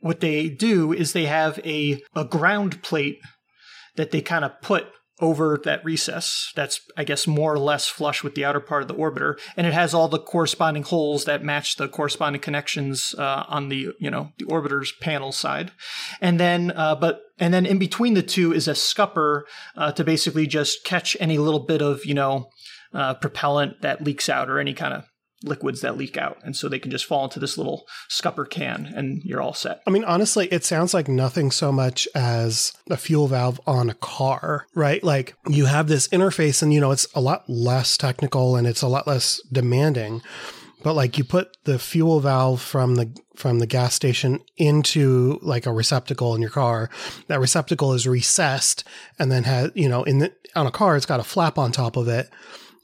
What 0.00 0.20
they 0.20 0.48
do 0.48 0.92
is 0.92 1.12
they 1.12 1.26
have 1.26 1.58
a 1.64 2.02
a 2.14 2.24
ground 2.24 2.82
plate 2.82 3.18
that 3.96 4.10
they 4.10 4.20
kind 4.20 4.44
of 4.44 4.60
put 4.60 4.86
over 5.20 5.58
that 5.64 5.82
recess 5.82 6.52
that's 6.54 6.80
i 6.96 7.02
guess 7.02 7.26
more 7.26 7.54
or 7.54 7.58
less 7.58 7.88
flush 7.88 8.22
with 8.22 8.34
the 8.34 8.44
outer 8.44 8.60
part 8.60 8.82
of 8.82 8.88
the 8.88 8.94
orbiter 8.94 9.38
and 9.56 9.66
it 9.66 9.72
has 9.72 9.94
all 9.94 10.08
the 10.08 10.18
corresponding 10.18 10.82
holes 10.82 11.24
that 11.24 11.42
match 11.42 11.76
the 11.76 11.88
corresponding 11.88 12.40
connections 12.40 13.14
uh, 13.16 13.44
on 13.48 13.70
the 13.70 13.88
you 13.98 14.10
know 14.10 14.30
the 14.38 14.44
orbiter's 14.44 14.92
panel 15.00 15.32
side 15.32 15.72
and 16.20 16.38
then 16.38 16.70
uh, 16.72 16.94
but 16.94 17.20
and 17.38 17.54
then 17.54 17.64
in 17.64 17.78
between 17.78 18.12
the 18.12 18.22
two 18.22 18.52
is 18.52 18.68
a 18.68 18.74
scupper 18.74 19.44
uh, 19.76 19.90
to 19.90 20.04
basically 20.04 20.46
just 20.46 20.84
catch 20.84 21.16
any 21.18 21.38
little 21.38 21.64
bit 21.64 21.80
of 21.80 22.04
you 22.04 22.14
know 22.14 22.50
uh, 22.92 23.14
propellant 23.14 23.80
that 23.80 24.02
leaks 24.02 24.28
out 24.28 24.50
or 24.50 24.58
any 24.58 24.74
kind 24.74 24.92
of 24.92 25.04
liquids 25.42 25.82
that 25.82 25.96
leak 25.96 26.16
out 26.16 26.38
and 26.42 26.56
so 26.56 26.68
they 26.68 26.78
can 26.78 26.90
just 26.90 27.04
fall 27.04 27.24
into 27.24 27.38
this 27.38 27.58
little 27.58 27.86
scupper 28.08 28.44
can 28.44 28.92
and 28.94 29.22
you're 29.22 29.42
all 29.42 29.52
set 29.52 29.82
I 29.86 29.90
mean, 29.90 30.04
honestly, 30.04 30.48
it 30.48 30.64
sounds 30.64 30.92
like 30.92 31.06
nothing 31.06 31.50
so 31.52 31.70
much 31.70 32.08
as 32.14 32.72
a 32.90 32.96
fuel 32.96 33.28
valve 33.28 33.60
on 33.66 33.88
a 33.88 33.94
car, 33.94 34.66
right? 34.74 35.02
Like 35.02 35.36
you 35.48 35.66
have 35.66 35.86
this 35.86 36.08
interface 36.08 36.62
and, 36.62 36.74
you 36.74 36.80
know, 36.80 36.90
it's 36.90 37.06
a 37.14 37.20
lot 37.20 37.48
less 37.48 37.96
technical 37.96 38.56
and 38.56 38.66
it's 38.66 38.82
a 38.82 38.88
lot 38.88 39.06
less 39.06 39.40
demanding. 39.52 40.22
But 40.82 40.94
like 40.94 41.18
you 41.18 41.24
put 41.24 41.56
the 41.64 41.78
fuel 41.78 42.20
valve 42.20 42.60
from 42.60 42.96
the 42.96 43.10
from 43.36 43.58
the 43.58 43.66
gas 43.66 43.94
station 43.94 44.40
into 44.56 45.38
like 45.42 45.66
a 45.66 45.72
receptacle 45.72 46.34
in 46.34 46.40
your 46.40 46.50
car. 46.50 46.90
That 47.28 47.40
receptacle 47.40 47.92
is 47.92 48.08
recessed 48.08 48.82
and 49.18 49.30
then 49.30 49.44
has, 49.44 49.70
you 49.74 49.88
know, 49.88 50.02
in 50.04 50.18
the 50.18 50.32
on 50.54 50.66
a 50.66 50.70
car 50.70 50.96
it's 50.96 51.06
got 51.06 51.20
a 51.20 51.24
flap 51.24 51.58
on 51.58 51.70
top 51.70 51.96
of 51.96 52.08
it 52.08 52.30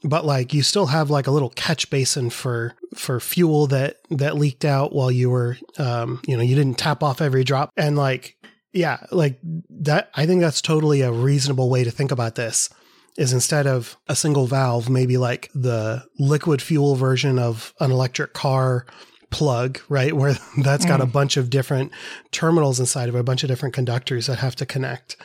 but 0.03 0.25
like 0.25 0.53
you 0.53 0.63
still 0.63 0.87
have 0.87 1.09
like 1.09 1.27
a 1.27 1.31
little 1.31 1.49
catch 1.49 1.89
basin 1.89 2.29
for 2.29 2.75
for 2.95 3.19
fuel 3.19 3.67
that 3.67 3.97
that 4.09 4.35
leaked 4.35 4.65
out 4.65 4.93
while 4.93 5.11
you 5.11 5.29
were 5.29 5.57
um 5.77 6.21
you 6.27 6.35
know 6.35 6.43
you 6.43 6.55
didn't 6.55 6.77
tap 6.77 7.03
off 7.03 7.21
every 7.21 7.43
drop. 7.43 7.71
And 7.77 7.97
like 7.97 8.37
yeah 8.71 9.05
like 9.11 9.39
that 9.69 10.09
i 10.15 10.25
think 10.25 10.41
that's 10.41 10.59
totally 10.59 11.01
a 11.01 11.11
reasonable 11.11 11.69
way 11.69 11.83
to 11.83 11.91
think 11.91 12.11
about 12.11 12.33
this 12.33 12.69
is 13.17 13.31
instead 13.31 13.67
of 13.67 13.95
a 14.07 14.15
single 14.15 14.47
valve 14.47 14.89
maybe 14.89 15.15
like 15.15 15.51
the 15.53 16.03
liquid 16.17 16.59
fuel 16.59 16.95
version 16.95 17.37
of 17.37 17.71
an 17.79 17.91
electric 17.91 18.33
car 18.33 18.87
plug 19.33 19.79
right 19.89 20.13
where 20.13 20.35
that's 20.63 20.85
got 20.85 21.01
a 21.01 21.05
bunch 21.05 21.35
of 21.35 21.49
different 21.49 21.91
terminals 22.31 22.79
inside 22.79 23.09
of 23.09 23.15
it 23.15 23.19
a 23.19 23.23
bunch 23.23 23.43
of 23.43 23.49
different 23.49 23.75
conductors 23.75 24.27
that 24.27 24.39
have 24.39 24.55
to 24.55 24.65
connect. 24.65 25.17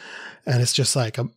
And 0.46 0.62
it's 0.62 0.72
just 0.72 0.96
like 0.96 1.18
a 1.18 1.28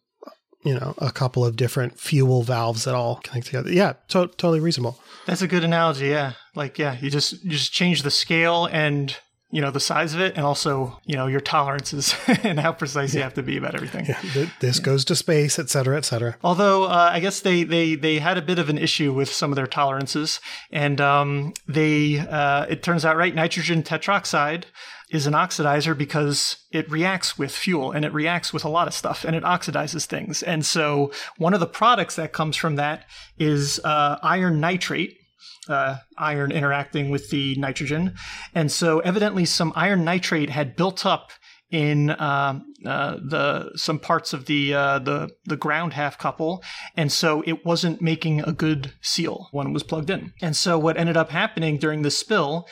you 0.64 0.74
know 0.74 0.94
a 1.00 1.12
couple 1.12 1.46
of 1.46 1.56
different 1.56 2.00
fuel 2.00 2.44
valves 2.44 2.84
that 2.84 2.94
all 2.96 3.16
connect 3.24 3.48
together 3.48 3.72
yeah 3.72 3.94
to- 4.08 4.28
totally 4.28 4.60
reasonable 4.60 5.00
That's 5.26 5.42
a 5.42 5.48
good 5.48 5.64
analogy. 5.64 6.08
Yeah, 6.08 6.34
like 6.56 6.80
yeah, 6.80 6.98
you 7.00 7.10
just 7.12 7.44
you 7.44 7.52
just 7.52 7.72
change 7.72 8.02
the 8.04 8.12
scale 8.12 8.66
and 8.72 9.16
you 9.52 9.62
know 9.62 9.72
the 9.72 9.80
size 9.80 10.14
of 10.14 10.22
it, 10.22 10.36
and 10.36 10.46
also 10.46 11.00
you 11.06 11.16
know 11.16 11.28
your 11.28 11.42
tolerances 11.42 12.16
and 12.44 12.60
how 12.60 12.72
precise 12.72 13.14
you 13.14 13.22
have 13.22 13.34
to 13.36 13.44
be 13.44 13.58
about 13.58 13.76
everything. 13.76 14.06
Th- 14.34 14.50
this 14.60 14.80
goes 14.80 15.06
to 15.06 15.16
space 15.16 15.60
et 15.60 15.70
cetera 15.70 15.98
et 15.98 16.06
cetera 16.06 16.38
Although 16.44 16.86
uh, 16.86 17.10
I 17.12 17.20
guess 17.20 17.42
they, 17.42 17.64
they 17.64 17.96
they 17.96 18.20
had 18.20 18.38
a 18.38 18.42
bit 18.42 18.60
of 18.60 18.70
an 18.70 18.78
issue 18.78 19.14
with 19.14 19.32
some 19.32 19.52
of 19.52 19.56
their 19.56 19.68
tolerances, 19.68 20.40
and 20.72 21.00
um, 21.02 21.54
they 21.68 22.20
uh, 22.20 22.66
it 22.70 22.84
turns 22.84 23.06
out 23.06 23.18
right 23.18 23.36
nitrogen 23.36 23.84
tetroxide 23.84 24.66
is 25.12 25.28
an 25.28 25.34
oxidizer 25.34 25.96
because 25.96 26.58
it 26.72 26.90
reacts 26.90 27.38
with 27.38 27.52
fuel 27.52 27.92
and 27.92 28.06
it 28.06 28.14
reacts 28.14 28.54
with 28.54 28.64
a 28.64 28.70
lot 28.70 28.88
of 28.88 28.94
stuff 28.94 29.26
and 29.26 29.36
it 29.36 29.44
oxidizes 29.44 30.06
things. 30.06 30.42
And 30.42 30.66
so 30.66 31.12
one 31.38 31.54
of 31.54 31.60
the 31.60 31.68
products 31.68 32.16
that 32.16 32.32
comes 32.32 32.56
from 32.56 32.78
that 32.78 33.06
is 33.38 33.80
uh, 33.84 34.18
iron 34.24 34.62
nitrate, 34.62 35.18
uh, 35.68 35.98
iron 36.18 36.52
interacting 36.52 37.10
with 37.10 37.30
the 37.30 37.56
nitrogen. 37.56 38.16
And 38.54 38.72
so 38.72 39.00
evidently 39.00 39.46
some 39.46 39.74
iron 39.76 40.04
nitrate 40.04 40.50
had 40.50 40.76
built 40.76 41.06
up 41.06 41.32
in 41.72 42.10
um, 42.22 42.66
uh, 42.86 43.18
the 43.24 43.72
some 43.76 43.98
parts 43.98 44.34
of 44.34 44.46
the 44.46 44.74
uh, 44.74 45.00
the 45.00 45.30
the 45.46 45.56
ground 45.56 45.94
half 45.94 46.18
couple, 46.18 46.62
and 46.98 47.12
so 47.12 47.42
it 47.48 47.66
wasn't 47.66 48.02
making 48.02 48.42
a 48.42 48.52
good 48.52 48.94
seal 49.02 49.48
when 49.52 49.68
it 49.68 49.72
was 49.72 49.84
plugged 49.84 50.10
in. 50.10 50.34
And 50.42 50.56
so 50.56 50.78
what 50.78 50.98
ended 50.98 51.16
up 51.16 51.30
happening 51.30 51.78
during 51.78 52.02
the 52.02 52.12
spill 52.12 52.68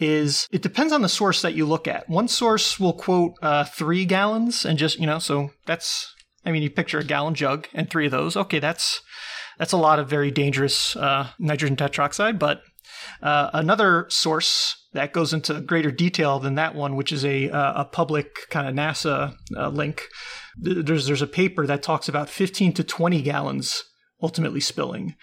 is 0.00 0.48
it 0.50 0.62
depends 0.62 0.92
on 0.92 1.02
the 1.02 1.08
source 1.08 1.42
that 1.42 1.54
you 1.54 1.64
look 1.64 1.86
at. 1.86 2.08
One 2.08 2.26
source 2.26 2.80
will 2.80 2.94
quote 2.94 3.34
uh, 3.40 3.64
three 3.64 4.04
gallons, 4.04 4.64
and 4.64 4.78
just 4.78 4.98
you 4.98 5.06
know, 5.06 5.20
so 5.20 5.50
that's 5.66 6.12
I 6.44 6.52
mean, 6.52 6.62
you 6.62 6.70
picture 6.70 6.98
a 6.98 7.04
gallon 7.04 7.34
jug 7.34 7.68
and 7.74 7.88
three 7.88 8.06
of 8.06 8.12
those. 8.12 8.36
Okay, 8.36 8.58
that's 8.58 9.02
that's 9.60 9.72
a 9.72 9.76
lot 9.76 9.98
of 9.98 10.08
very 10.08 10.30
dangerous 10.30 10.96
uh, 10.96 11.28
nitrogen 11.38 11.76
tetroxide, 11.76 12.38
but 12.38 12.62
uh, 13.22 13.50
another 13.52 14.06
source 14.08 14.86
that 14.94 15.12
goes 15.12 15.34
into 15.34 15.60
greater 15.60 15.90
detail 15.90 16.38
than 16.38 16.54
that 16.54 16.74
one, 16.74 16.96
which 16.96 17.12
is 17.12 17.26
a 17.26 17.50
uh, 17.50 17.82
a 17.82 17.84
public 17.84 18.48
kind 18.48 18.66
of 18.66 18.74
NASA 18.74 19.34
uh, 19.54 19.68
link. 19.68 20.08
There's 20.56 21.06
there's 21.06 21.20
a 21.20 21.26
paper 21.26 21.66
that 21.66 21.82
talks 21.82 22.08
about 22.08 22.30
15 22.30 22.72
to 22.72 22.82
20 22.82 23.20
gallons 23.20 23.84
ultimately 24.22 24.60
spilling, 24.60 25.14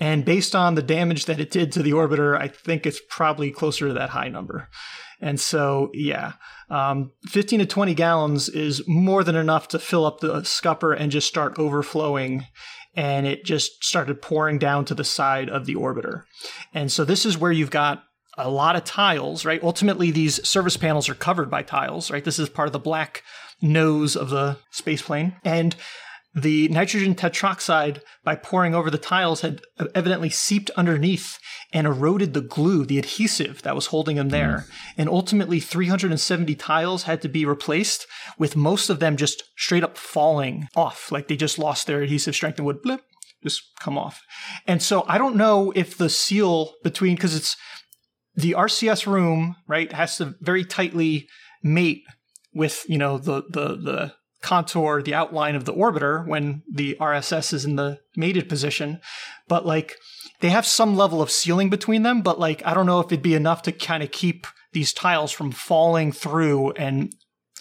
and 0.00 0.24
based 0.24 0.56
on 0.56 0.74
the 0.74 0.82
damage 0.82 1.26
that 1.26 1.38
it 1.38 1.52
did 1.52 1.70
to 1.72 1.82
the 1.82 1.92
orbiter, 1.92 2.36
I 2.36 2.48
think 2.48 2.86
it's 2.86 3.00
probably 3.08 3.52
closer 3.52 3.86
to 3.86 3.94
that 3.94 4.10
high 4.10 4.28
number. 4.28 4.68
And 5.20 5.40
so, 5.40 5.90
yeah, 5.94 6.32
um, 6.68 7.12
15 7.28 7.60
to 7.60 7.66
20 7.66 7.94
gallons 7.94 8.48
is 8.48 8.82
more 8.86 9.24
than 9.24 9.36
enough 9.36 9.68
to 9.68 9.78
fill 9.78 10.04
up 10.04 10.20
the 10.20 10.42
scupper 10.44 10.92
and 10.92 11.10
just 11.10 11.26
start 11.26 11.58
overflowing. 11.58 12.46
And 12.96 13.26
it 13.26 13.44
just 13.44 13.84
started 13.84 14.22
pouring 14.22 14.58
down 14.58 14.86
to 14.86 14.94
the 14.94 15.04
side 15.04 15.50
of 15.50 15.66
the 15.66 15.74
orbiter. 15.74 16.24
And 16.72 16.90
so, 16.90 17.04
this 17.04 17.26
is 17.26 17.38
where 17.38 17.52
you've 17.52 17.70
got 17.70 18.02
a 18.38 18.50
lot 18.50 18.76
of 18.76 18.84
tiles, 18.84 19.44
right? 19.44 19.62
Ultimately, 19.62 20.10
these 20.10 20.46
service 20.46 20.76
panels 20.76 21.08
are 21.08 21.14
covered 21.14 21.50
by 21.50 21.62
tiles, 21.62 22.10
right? 22.10 22.24
This 22.24 22.38
is 22.38 22.48
part 22.48 22.68
of 22.68 22.72
the 22.72 22.78
black 22.78 23.22
nose 23.62 24.16
of 24.16 24.30
the 24.30 24.58
space 24.70 25.02
plane. 25.02 25.36
And 25.44 25.76
the 26.36 26.68
nitrogen 26.68 27.14
tetroxide, 27.14 28.02
by 28.22 28.36
pouring 28.36 28.74
over 28.74 28.90
the 28.90 28.98
tiles, 28.98 29.40
had 29.40 29.62
evidently 29.94 30.28
seeped 30.28 30.70
underneath 30.76 31.38
and 31.72 31.86
eroded 31.86 32.34
the 32.34 32.42
glue, 32.42 32.84
the 32.84 32.98
adhesive 32.98 33.62
that 33.62 33.74
was 33.74 33.86
holding 33.86 34.16
them 34.16 34.28
there. 34.28 34.58
Mm. 34.58 34.70
And 34.98 35.08
ultimately, 35.08 35.60
370 35.60 36.54
tiles 36.56 37.04
had 37.04 37.22
to 37.22 37.28
be 37.30 37.46
replaced, 37.46 38.06
with 38.38 38.54
most 38.54 38.90
of 38.90 39.00
them 39.00 39.16
just 39.16 39.44
straight 39.56 39.82
up 39.82 39.96
falling 39.96 40.68
off. 40.76 41.10
Like 41.10 41.28
they 41.28 41.36
just 41.36 41.58
lost 41.58 41.86
their 41.86 42.02
adhesive 42.02 42.34
strength 42.34 42.58
and 42.58 42.66
would 42.66 42.82
blip, 42.82 43.00
just 43.42 43.62
come 43.80 43.96
off. 43.96 44.22
And 44.66 44.82
so 44.82 45.06
I 45.08 45.16
don't 45.16 45.36
know 45.36 45.72
if 45.74 45.96
the 45.96 46.10
seal 46.10 46.74
between, 46.84 47.14
because 47.14 47.34
it's 47.34 47.56
the 48.34 48.52
RCS 48.52 49.06
room, 49.06 49.56
right, 49.66 49.90
has 49.90 50.18
to 50.18 50.34
very 50.42 50.66
tightly 50.66 51.28
mate 51.62 52.02
with, 52.52 52.84
you 52.90 52.98
know, 52.98 53.16
the, 53.16 53.42
the, 53.48 53.68
the, 53.68 54.14
contour 54.46 55.02
the 55.02 55.12
outline 55.12 55.56
of 55.56 55.64
the 55.64 55.72
orbiter 55.72 56.24
when 56.24 56.62
the 56.72 56.96
RSS 57.00 57.52
is 57.52 57.64
in 57.64 57.74
the 57.74 57.98
mated 58.16 58.48
position. 58.48 59.00
But 59.48 59.66
like 59.66 59.96
they 60.40 60.50
have 60.50 60.64
some 60.64 60.96
level 60.96 61.20
of 61.20 61.32
sealing 61.32 61.68
between 61.68 62.04
them, 62.04 62.22
but 62.22 62.38
like 62.38 62.64
I 62.64 62.72
don't 62.72 62.86
know 62.86 63.00
if 63.00 63.06
it'd 63.06 63.22
be 63.22 63.34
enough 63.34 63.62
to 63.62 63.72
kind 63.72 64.04
of 64.04 64.12
keep 64.12 64.46
these 64.72 64.92
tiles 64.92 65.32
from 65.32 65.50
falling 65.50 66.12
through 66.12 66.70
and 66.72 67.12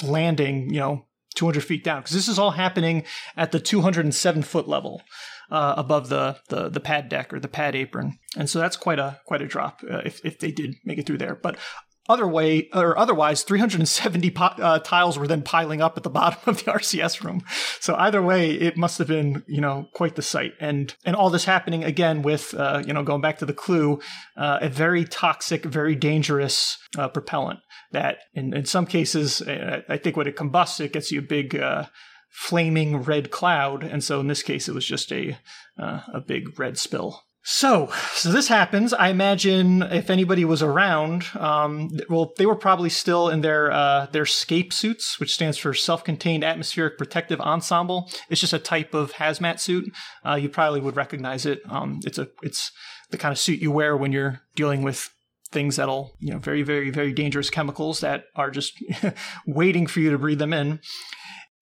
landing, 0.03 0.69
you 0.69 0.79
know, 0.79 1.05
200 1.33 1.63
feet 1.63 1.83
down 1.83 2.01
because 2.01 2.15
this 2.15 2.27
is 2.27 2.37
all 2.37 2.51
happening 2.51 3.03
at 3.35 3.51
the 3.51 3.59
207 3.59 4.43
foot 4.43 4.67
level 4.67 5.01
uh, 5.51 5.73
above 5.77 6.09
the, 6.09 6.37
the 6.49 6.69
the 6.69 6.79
pad 6.79 7.09
deck 7.09 7.33
or 7.33 7.39
the 7.39 7.47
pad 7.47 7.75
apron, 7.75 8.17
and 8.37 8.49
so 8.49 8.59
that's 8.59 8.77
quite 8.77 8.99
a 8.99 9.19
quite 9.25 9.41
a 9.41 9.47
drop 9.47 9.81
uh, 9.89 10.01
if 10.05 10.23
if 10.25 10.39
they 10.39 10.51
did 10.51 10.75
make 10.85 10.97
it 10.97 11.05
through 11.05 11.17
there. 11.17 11.35
But 11.35 11.57
other 12.07 12.27
way 12.27 12.69
or 12.73 12.97
otherwise 12.97 13.43
370 13.43 14.33
uh, 14.37 14.79
tiles 14.79 15.17
were 15.17 15.27
then 15.27 15.41
piling 15.41 15.81
up 15.81 15.97
at 15.97 16.03
the 16.03 16.09
bottom 16.15 16.39
of 16.45 16.57
the 16.63 16.71
RCS 16.71 17.23
room. 17.23 17.41
So 17.79 17.95
either 17.95 18.21
way, 18.21 18.51
it 18.51 18.77
must 18.77 18.97
have 18.97 19.07
been 19.07 19.43
you 19.47 19.61
know 19.61 19.87
quite 19.93 20.15
the 20.15 20.21
sight, 20.21 20.53
and 20.59 20.93
and 21.05 21.15
all 21.15 21.29
this 21.29 21.45
happening 21.45 21.83
again 21.83 22.21
with 22.21 22.53
uh, 22.53 22.83
you 22.85 22.93
know 22.93 23.03
going 23.03 23.21
back 23.21 23.39
to 23.39 23.45
the 23.45 23.53
clue, 23.53 23.99
uh, 24.37 24.59
a 24.61 24.69
very 24.69 25.05
toxic, 25.05 25.65
very 25.65 25.95
dangerous 25.95 26.77
uh, 26.97 27.07
propellant 27.07 27.59
that 27.91 28.19
in 28.33 28.53
in 28.53 28.65
some 28.65 28.85
cases 28.85 29.41
uh, 29.41 29.81
I 29.89 29.97
think 29.97 30.17
when 30.17 30.27
it 30.27 30.35
combusts, 30.35 30.79
it 30.79 30.93
gets 30.93 31.11
you 31.11 31.19
a 31.19 31.23
big 31.23 31.55
uh, 31.55 31.85
flaming 32.29 32.97
red 32.97 33.31
cloud, 33.31 33.83
and 33.83 34.03
so 34.03 34.19
in 34.19 34.27
this 34.27 34.43
case, 34.43 34.67
it 34.67 34.75
was 34.75 34.85
just 34.85 35.11
a 35.11 35.37
a 35.77 36.21
big 36.25 36.57
red 36.57 36.77
spill. 36.77 37.24
So, 37.47 37.91
so 38.13 38.31
this 38.31 38.47
happens. 38.47 38.91
I 38.91 39.09
imagine 39.09 39.83
if 39.83 40.09
anybody 40.09 40.43
was 40.43 40.63
around, 40.63 41.25
um, 41.35 41.91
well, 42.09 42.33
they 42.37 42.47
were 42.47 42.55
probably 42.55 42.89
still 42.89 43.29
in 43.29 43.41
their 43.41 43.71
uh, 43.71 44.07
their 44.07 44.25
SCAPE 44.25 44.73
suits, 44.73 45.19
which 45.19 45.35
stands 45.35 45.59
for 45.59 45.71
Self-Contained 45.71 46.43
Atmospheric 46.43 46.97
Protective 46.97 47.39
Ensemble. 47.39 48.09
It's 48.31 48.41
just 48.41 48.53
a 48.53 48.57
type 48.57 48.95
of 48.95 49.13
hazmat 49.13 49.59
suit. 49.59 49.93
Uh, 50.25 50.33
you 50.33 50.49
probably 50.49 50.81
would 50.81 50.95
recognize 50.95 51.45
it. 51.45 51.61
Um, 51.69 51.99
it's 52.03 52.17
a 52.17 52.29
it's 52.41 52.71
the 53.11 53.17
kind 53.17 53.31
of 53.31 53.37
suit 53.37 53.59
you 53.59 53.71
wear 53.71 53.95
when 53.95 54.11
you're 54.11 54.41
dealing 54.55 54.81
with 54.81 55.11
things 55.51 55.75
that'll 55.75 56.15
you 56.19 56.31
know 56.31 56.39
very 56.39 56.63
very 56.63 56.89
very 56.89 57.13
dangerous 57.13 57.51
chemicals 57.51 57.99
that 57.99 58.25
are 58.35 58.49
just 58.49 58.83
waiting 59.45 59.85
for 59.85 59.99
you 59.99 60.09
to 60.09 60.17
breathe 60.17 60.39
them 60.39 60.51
in. 60.51 60.79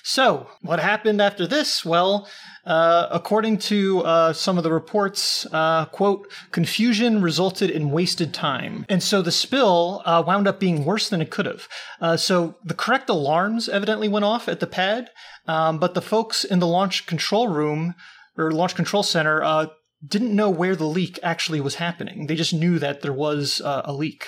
So, 0.06 0.48
what 0.62 0.80
happened 0.80 1.22
after 1.22 1.48
this? 1.48 1.86
Well, 1.86 2.28
uh, 2.66 3.08
according 3.10 3.58
to 3.60 4.02
uh, 4.02 4.34
some 4.34 4.58
of 4.58 4.66
the 4.66 4.72
reports, 4.72 5.48
uh, 5.54 5.86
quote, 5.86 6.30
confusion 6.52 7.22
resulted 7.22 7.70
in 7.70 7.90
wasted 7.90 8.34
time. 8.34 8.86
And 8.90 9.02
so 9.02 9.22
the 9.22 9.32
spill 9.32 10.02
uh, 10.06 10.22
wound 10.28 10.46
up 10.46 10.60
being 10.60 10.84
worse 10.84 11.08
than 11.08 11.22
it 11.22 11.30
could 11.30 11.46
have. 11.46 11.70
Uh, 12.02 12.18
so 12.18 12.56
the 12.66 12.74
correct 12.74 13.10
alarms 13.10 13.70
evidently 13.70 14.10
went 14.10 14.26
off 14.26 14.50
at 14.50 14.60
the 14.60 14.68
pad, 14.68 15.10
um, 15.48 15.80
but 15.80 15.94
the 15.94 16.02
folks 16.02 16.44
in 16.44 16.60
the 16.60 16.68
launch 16.68 17.06
control 17.06 17.48
room 17.48 17.96
or 18.38 18.52
launch 18.52 18.76
control 18.76 19.04
center 19.04 19.42
uh, 19.42 19.68
didn't 20.06 20.36
know 20.36 20.50
where 20.50 20.76
the 20.76 20.86
leak 20.86 21.18
actually 21.24 21.62
was 21.62 21.76
happening. 21.76 22.28
They 22.28 22.36
just 22.36 22.54
knew 22.54 22.78
that 22.80 23.02
there 23.02 23.14
was 23.14 23.62
a 23.64 23.94
leak. 23.94 24.28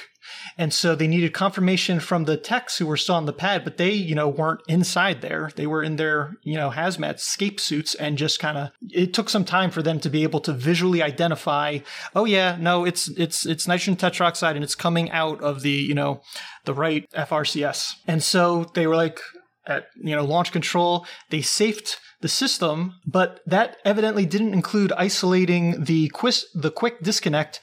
And 0.57 0.73
so 0.73 0.95
they 0.95 1.07
needed 1.07 1.33
confirmation 1.33 1.99
from 1.99 2.25
the 2.25 2.37
techs 2.37 2.77
who 2.77 2.85
were 2.85 2.97
still 2.97 3.15
on 3.15 3.25
the 3.25 3.33
pad, 3.33 3.63
but 3.63 3.77
they, 3.77 3.91
you 3.91 4.15
know, 4.15 4.27
weren't 4.27 4.61
inside 4.67 5.21
there. 5.21 5.51
They 5.55 5.67
were 5.67 5.83
in 5.83 5.95
their, 5.95 6.35
you 6.43 6.55
know, 6.55 6.71
hazmat 6.71 7.15
escape 7.15 7.59
suits 7.59 7.95
and 7.95 8.17
just 8.17 8.39
kind 8.39 8.57
of 8.57 8.71
it 8.89 9.13
took 9.13 9.29
some 9.29 9.45
time 9.45 9.71
for 9.71 9.81
them 9.81 9.99
to 10.01 10.09
be 10.09 10.23
able 10.23 10.39
to 10.41 10.53
visually 10.53 11.01
identify, 11.01 11.79
oh 12.15 12.25
yeah, 12.25 12.57
no, 12.59 12.85
it's 12.85 13.09
it's 13.17 13.45
it's 13.45 13.67
nitrogen 13.67 13.95
tetroxide 13.95 14.55
and 14.55 14.63
it's 14.63 14.75
coming 14.75 15.11
out 15.11 15.41
of 15.41 15.61
the, 15.61 15.71
you 15.71 15.93
know, 15.93 16.21
the 16.65 16.73
right 16.73 17.09
FRCS. 17.11 17.93
And 18.07 18.23
so 18.23 18.65
they 18.73 18.87
were 18.87 18.95
like 18.95 19.19
at, 19.67 19.87
you 20.01 20.15
know, 20.15 20.23
launch 20.23 20.51
control, 20.51 21.05
they 21.29 21.41
safed 21.41 21.99
the 22.21 22.27
system, 22.27 22.95
but 23.05 23.41
that 23.45 23.77
evidently 23.83 24.25
didn't 24.25 24.53
include 24.53 24.91
isolating 24.93 25.83
the 25.83 26.09
quis- 26.09 26.45
the 26.53 26.71
quick 26.71 27.01
disconnect 27.01 27.59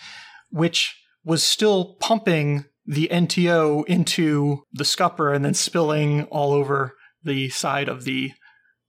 which 0.53 1.02
was 1.25 1.43
still 1.43 1.97
pumping 2.01 2.65
the 2.87 3.09
NTO 3.13 3.87
into 3.87 4.65
the 4.73 4.85
scupper 4.85 5.33
and 5.33 5.45
then 5.45 5.55
spilling 5.55 6.25
all 6.25 6.53
over 6.53 6.95
the 7.23 7.49
side 7.51 7.89
of 7.89 8.05
the 8.05 8.33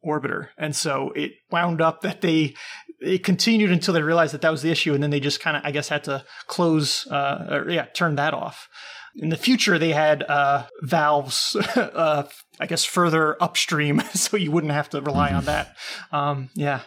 orbiter. 0.06 0.50
And 0.58 0.76
so 0.76 1.12
it 1.15 1.34
wound 1.52 1.82
up 1.82 2.02
that 2.02 2.22
they 2.22 2.56
it 3.04 3.24
continued 3.24 3.72
until 3.72 3.93
they 3.93 4.02
realized 4.02 4.34
that 4.34 4.41
that 4.41 4.52
was 4.52 4.62
the 4.62 4.72
issue, 4.72 4.93
and 4.93 5.04
then 5.04 5.10
they 5.10 5.19
just 5.19 5.41
kind 5.41 5.58
of, 5.58 5.63
I 5.65 5.72
guess, 5.72 5.89
had 5.89 6.06
to 6.06 6.24
close, 6.48 7.06
uh, 7.08 7.48
or 7.50 7.69
yeah, 7.69 7.86
turn 7.86 8.15
that 8.15 8.34
off. 8.34 8.69
In 9.15 9.30
the 9.30 9.38
future, 9.38 9.78
they 9.78 9.91
had 9.91 10.24
uh, 10.24 10.67
valves, 10.82 11.56
uh, 11.76 12.24
I 12.60 12.68
guess, 12.68 12.86
further 12.86 13.42
upstream, 13.42 14.00
so 14.13 14.38
you 14.38 14.52
wouldn't 14.52 14.74
have 14.74 14.89
to 14.92 15.02
rely 15.02 15.30
mm-hmm. 15.30 15.38
on 15.38 15.46
that. 15.46 15.76
Um, 16.12 16.50
yeah, 16.54 16.82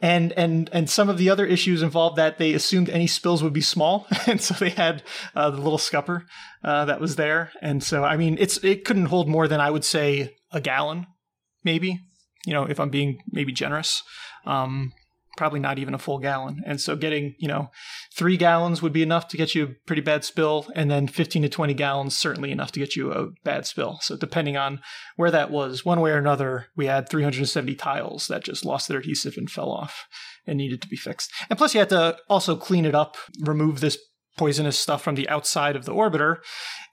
and 0.00 0.32
and 0.32 0.68
and 0.72 0.88
some 0.88 1.08
of 1.08 1.18
the 1.18 1.30
other 1.30 1.46
issues 1.46 1.82
involved 1.82 2.16
that 2.16 2.38
they 2.38 2.52
assumed 2.54 2.90
any 2.90 3.06
spills 3.06 3.42
would 3.42 3.52
be 3.52 3.60
small, 3.60 4.06
and 4.26 4.40
so 4.40 4.54
they 4.54 4.70
had 4.70 5.02
uh, 5.34 5.50
the 5.50 5.60
little 5.60 5.78
scupper 5.78 6.26
uh, 6.62 6.84
that 6.84 7.00
was 7.00 7.16
there, 7.16 7.52
and 7.62 7.82
so 7.82 8.04
I 8.04 8.16
mean, 8.16 8.36
it's 8.38 8.62
it 8.64 8.84
couldn't 8.84 9.06
hold 9.06 9.28
more 9.28 9.48
than 9.48 9.60
I 9.60 9.70
would 9.70 9.84
say 9.84 10.36
a 10.52 10.60
gallon, 10.60 11.06
maybe. 11.64 12.00
You 12.46 12.54
know, 12.54 12.64
if 12.64 12.80
I'm 12.80 12.90
being 12.90 13.18
maybe 13.30 13.52
generous. 13.52 14.02
Um, 14.46 14.92
probably 15.38 15.60
not 15.60 15.78
even 15.78 15.94
a 15.94 15.98
full 15.98 16.18
gallon. 16.18 16.60
And 16.66 16.80
so 16.80 16.96
getting, 16.96 17.36
you 17.38 17.46
know, 17.46 17.70
three 18.12 18.36
gallons 18.36 18.82
would 18.82 18.92
be 18.92 19.04
enough 19.04 19.28
to 19.28 19.36
get 19.36 19.54
you 19.54 19.64
a 19.64 19.68
pretty 19.86 20.02
bad 20.02 20.24
spill. 20.24 20.66
And 20.74 20.90
then 20.90 21.06
15 21.06 21.42
to 21.42 21.48
20 21.48 21.74
gallons, 21.74 22.18
certainly 22.18 22.50
enough 22.50 22.72
to 22.72 22.80
get 22.80 22.96
you 22.96 23.12
a 23.12 23.28
bad 23.44 23.64
spill. 23.64 24.00
So 24.02 24.16
depending 24.16 24.56
on 24.56 24.80
where 25.14 25.30
that 25.30 25.52
was, 25.52 25.84
one 25.84 26.00
way 26.00 26.10
or 26.10 26.18
another, 26.18 26.66
we 26.76 26.86
had 26.86 27.08
370 27.08 27.76
tiles 27.76 28.26
that 28.26 28.42
just 28.42 28.64
lost 28.64 28.88
their 28.88 28.98
adhesive 28.98 29.36
and 29.36 29.48
fell 29.48 29.70
off 29.70 30.08
and 30.44 30.58
needed 30.58 30.82
to 30.82 30.88
be 30.88 30.96
fixed. 30.96 31.30
And 31.48 31.56
plus 31.56 31.72
you 31.72 31.78
had 31.78 31.90
to 31.90 32.16
also 32.28 32.56
clean 32.56 32.84
it 32.84 32.96
up, 32.96 33.16
remove 33.40 33.78
this 33.78 33.96
poisonous 34.38 34.78
stuff 34.78 35.02
from 35.02 35.14
the 35.14 35.28
outside 35.28 35.76
of 35.76 35.84
the 35.84 35.92
orbiter. 35.92 36.36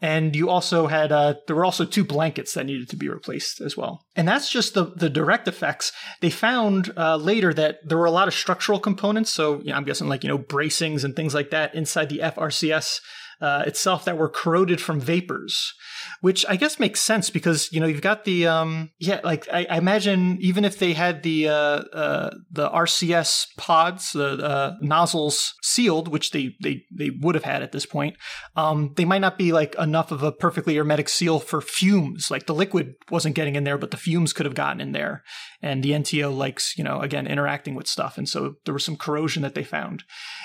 And 0.02 0.36
you 0.36 0.50
also 0.50 0.88
had, 0.88 1.12
uh, 1.12 1.36
there 1.48 1.56
were 1.56 1.64
also 1.64 1.86
two 1.86 2.04
blankets 2.04 2.54
that 2.54 2.66
needed 2.66 2.90
to 2.90 2.98
be 2.98 3.08
replaced 3.08 3.62
as 3.62 3.78
well. 3.78 4.06
And 4.16 4.28
that's 4.28 4.50
just 4.50 4.74
the, 4.74 4.86
the 4.96 5.10
direct 5.10 5.48
effects. 5.48 5.94
They 6.22 6.30
found 6.30 6.92
uh, 6.98 7.16
later 7.16 7.54
that 7.54 7.78
there 7.84 7.98
were 7.98 8.06
a 8.06 8.12
lot 8.12 8.28
of 8.28 8.34
structural 8.34 8.80
components. 8.80 9.32
So 9.32 9.60
you 9.60 9.70
know, 9.70 9.76
I'm 9.76 9.86
guessing 9.86 10.10
like, 10.10 10.24
you 10.24 10.30
know, 10.30 10.38
bracings 10.38 11.04
and 11.06 11.16
things 11.16 11.34
like 11.34 11.52
that 11.52 11.74
inside 11.74 12.10
the 12.10 12.20
FRCS 12.20 13.00
uh, 13.42 13.64
itself 13.66 14.06
that 14.06 14.18
were 14.18 14.30
corroded 14.30 14.80
from 14.80 15.00
vapors, 15.00 15.74
which 16.22 16.46
I 16.48 16.56
guess 16.56 16.80
makes 16.80 17.02
sense 17.02 17.30
because 17.30 17.72
you 17.72 17.80
know 17.80 17.88
you've 17.88 18.02
got 18.02 18.24
the 18.24 18.48
um, 18.48 18.92
yeah 19.00 19.20
like 19.24 19.48
I, 19.52 19.66
I, 19.70 19.78
imagine 19.78 20.38
even 20.40 20.64
if 20.64 20.80
they 20.80 20.94
had 20.94 21.24
the 21.24 21.50
uh, 21.50 21.54
uh, 21.54 22.30
the 22.50 22.70
RCS 22.70 23.48
pods 23.58 24.14
the 24.14 24.38
uh, 24.38 24.76
nozzles 24.82 25.54
sealed, 25.62 26.08
which 26.08 26.32
they 26.32 26.56
they 26.62 26.84
they 26.92 27.12
would 27.22 27.36
have 27.36 27.44
had 27.44 27.62
at 27.62 27.72
this 27.72 27.86
point, 27.86 28.16
um, 28.56 28.94
they 28.96 29.06
might 29.06 29.20
not 29.20 29.38
be 29.38 29.52
like 29.52 29.76
enough 29.76 30.12
of 30.12 30.24
a 30.24 30.32
perfectly 30.32 30.76
hermetic 30.76 31.10
seal 31.10 31.40
for 31.40 31.62
fumes. 31.62 32.32
Like 32.32 32.46
the 32.46 32.56
liquid 32.56 32.96
wasn't 33.12 33.36
getting 33.36 33.56
in 33.56 33.66
there, 33.66 33.78
but 33.78 33.92
the 33.92 33.98
fumes 33.98 34.34
could 34.34 34.46
have 34.46 34.56
gotten 34.56 34.80
in 34.80 34.94
there, 34.94 35.24
and 35.62 35.84
the 35.84 35.92
NTO 35.92 36.36
likes 36.36 36.78
you 36.78 36.84
know 36.84 37.02
again 37.02 37.28
interacting 37.28 37.76
with 37.76 37.88
stuff, 37.88 38.18
and 38.18 38.30
so 38.30 38.56
there 38.66 38.74
was 38.74 38.86
some 38.86 38.98
corrosion 38.98 39.42
that 39.44 39.56
they 39.56 39.64
found, 39.64 40.04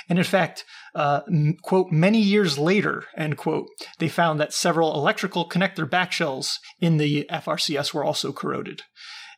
and 0.09 0.18
in 0.18 0.24
fact 0.24 0.64
uh, 0.94 1.20
quote, 1.62 1.90
many 1.90 2.20
years 2.20 2.59
later, 2.59 3.05
end 3.16 3.37
quote, 3.37 3.68
they 3.98 4.09
found 4.09 4.40
that 4.40 4.53
several 4.53 4.94
electrical 4.94 5.48
connector 5.48 5.88
backshells 5.88 6.55
in 6.81 6.96
the 6.96 7.26
FRCS 7.31 7.94
were 7.94 8.05
also 8.05 8.33
corroded. 8.33 8.83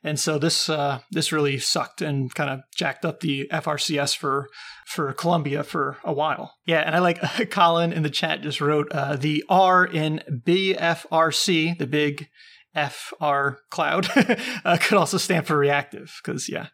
And 0.04 0.18
so 0.18 0.38
this 0.38 0.68
uh, 0.68 1.00
this 1.12 1.30
really 1.30 1.58
sucked 1.58 2.02
and 2.02 2.34
kind 2.34 2.50
of 2.50 2.60
jacked 2.74 3.04
up 3.04 3.20
the 3.20 3.48
FRCS 3.52 4.16
for 4.16 4.48
for 4.86 5.12
Columbia 5.12 5.62
for 5.62 5.98
a 6.02 6.12
while. 6.12 6.54
Yeah, 6.66 6.80
and 6.80 6.96
I 6.96 6.98
like 6.98 7.20
Colin 7.50 7.92
in 7.92 8.02
the 8.02 8.10
chat 8.10 8.42
just 8.42 8.60
wrote 8.60 8.90
uh, 8.90 9.16
the 9.16 9.44
R 9.48 9.86
in 9.86 10.20
BFRC, 10.28 11.78
the 11.78 11.86
big 11.86 12.26
FR 12.74 13.58
cloud, 13.70 14.08
uh, 14.64 14.76
could 14.80 14.98
also 14.98 15.18
stand 15.18 15.46
for 15.46 15.56
reactive 15.56 16.12
because 16.22 16.48
yeah, 16.48 16.68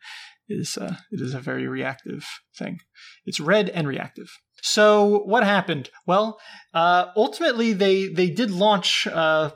it 0.48 0.54
is 0.54 0.78
uh, 0.78 0.96
it 1.10 1.20
is 1.20 1.34
a 1.34 1.40
very 1.40 1.68
reactive 1.68 2.24
thing. 2.56 2.78
It's 3.26 3.40
red 3.40 3.68
and 3.68 3.86
reactive. 3.86 4.30
So 4.62 5.22
what 5.24 5.44
happened? 5.44 5.90
Well, 6.06 6.38
uh, 6.74 7.06
ultimately 7.16 7.72
they 7.72 8.08
they 8.08 8.30
did 8.30 8.50
launch 8.50 9.06
uh, 9.06 9.50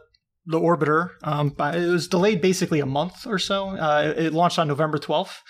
the 0.47 0.59
orbiter. 0.61 1.11
Um, 1.23 1.55
it 1.59 1.91
was 1.91 2.09
delayed 2.09 2.41
basically 2.41 2.81
a 2.81 2.87
month 2.87 3.27
or 3.27 3.39
so. 3.39 3.71
Uh, 3.71 4.15
it 4.17 4.33
launched 4.33 4.59
on 4.59 4.69
November 4.69 4.99
twelfth, 4.99 5.41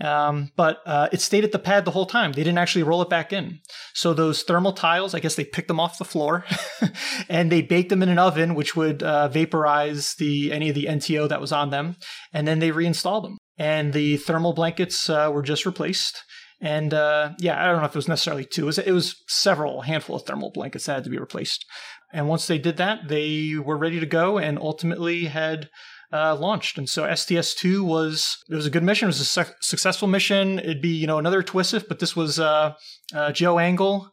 Um, 0.00 0.50
but 0.56 0.78
uh, 0.86 1.08
it 1.12 1.20
stayed 1.20 1.44
at 1.44 1.52
the 1.52 1.58
pad 1.58 1.84
the 1.84 1.90
whole 1.90 2.06
time. 2.06 2.32
They 2.32 2.42
didn't 2.42 2.58
actually 2.58 2.84
roll 2.84 3.02
it 3.02 3.10
back 3.10 3.32
in. 3.32 3.60
So 3.94 4.14
those 4.14 4.42
thermal 4.42 4.72
tiles, 4.72 5.14
I 5.14 5.20
guess 5.20 5.34
they 5.34 5.44
picked 5.44 5.68
them 5.68 5.80
off 5.80 5.98
the 5.98 6.04
floor 6.04 6.44
and 7.28 7.52
they 7.52 7.62
baked 7.62 7.90
them 7.90 8.02
in 8.02 8.08
an 8.08 8.18
oven, 8.18 8.54
which 8.54 8.74
would 8.74 9.02
uh, 9.02 9.28
vaporize 9.28 10.14
the 10.14 10.52
any 10.52 10.70
of 10.70 10.74
the 10.74 10.86
NTO 10.86 11.28
that 11.28 11.40
was 11.40 11.52
on 11.52 11.70
them, 11.70 11.96
and 12.32 12.48
then 12.48 12.60
they 12.60 12.70
reinstalled 12.70 13.24
them. 13.24 13.36
And 13.58 13.92
the 13.92 14.16
thermal 14.16 14.54
blankets 14.54 15.10
uh, 15.10 15.30
were 15.32 15.42
just 15.42 15.66
replaced. 15.66 16.22
And 16.60 16.92
uh, 16.92 17.32
yeah, 17.38 17.62
I 17.62 17.66
don't 17.70 17.80
know 17.80 17.86
if 17.86 17.94
it 17.94 17.98
was 17.98 18.08
necessarily 18.08 18.44
two. 18.44 18.62
It 18.62 18.66
was, 18.66 18.78
it 18.78 18.92
was 18.92 19.16
several, 19.26 19.82
handful 19.82 20.16
of 20.16 20.22
thermal 20.22 20.50
blankets 20.50 20.86
that 20.86 20.94
had 20.94 21.04
to 21.04 21.10
be 21.10 21.18
replaced. 21.18 21.64
And 22.12 22.28
once 22.28 22.46
they 22.46 22.58
did 22.58 22.76
that, 22.76 23.08
they 23.08 23.54
were 23.56 23.78
ready 23.78 24.00
to 24.00 24.06
go 24.06 24.38
and 24.38 24.58
ultimately 24.58 25.26
had 25.26 25.70
uh, 26.12 26.34
launched. 26.34 26.76
And 26.76 26.88
so 26.88 27.04
STS2 27.04 27.82
was 27.82 28.38
it 28.48 28.54
was 28.54 28.66
a 28.66 28.70
good 28.70 28.82
mission. 28.82 29.06
It 29.06 29.10
was 29.10 29.20
a 29.20 29.24
su- 29.24 29.54
successful 29.60 30.08
mission. 30.08 30.58
It'd 30.58 30.82
be 30.82 30.88
you 30.88 31.06
know 31.06 31.18
another 31.18 31.42
TWISF, 31.42 31.86
but 31.88 31.98
this 31.98 32.16
was 32.16 32.40
uh, 32.40 32.74
uh, 33.14 33.32
Joe 33.32 33.58
Engle, 33.58 34.10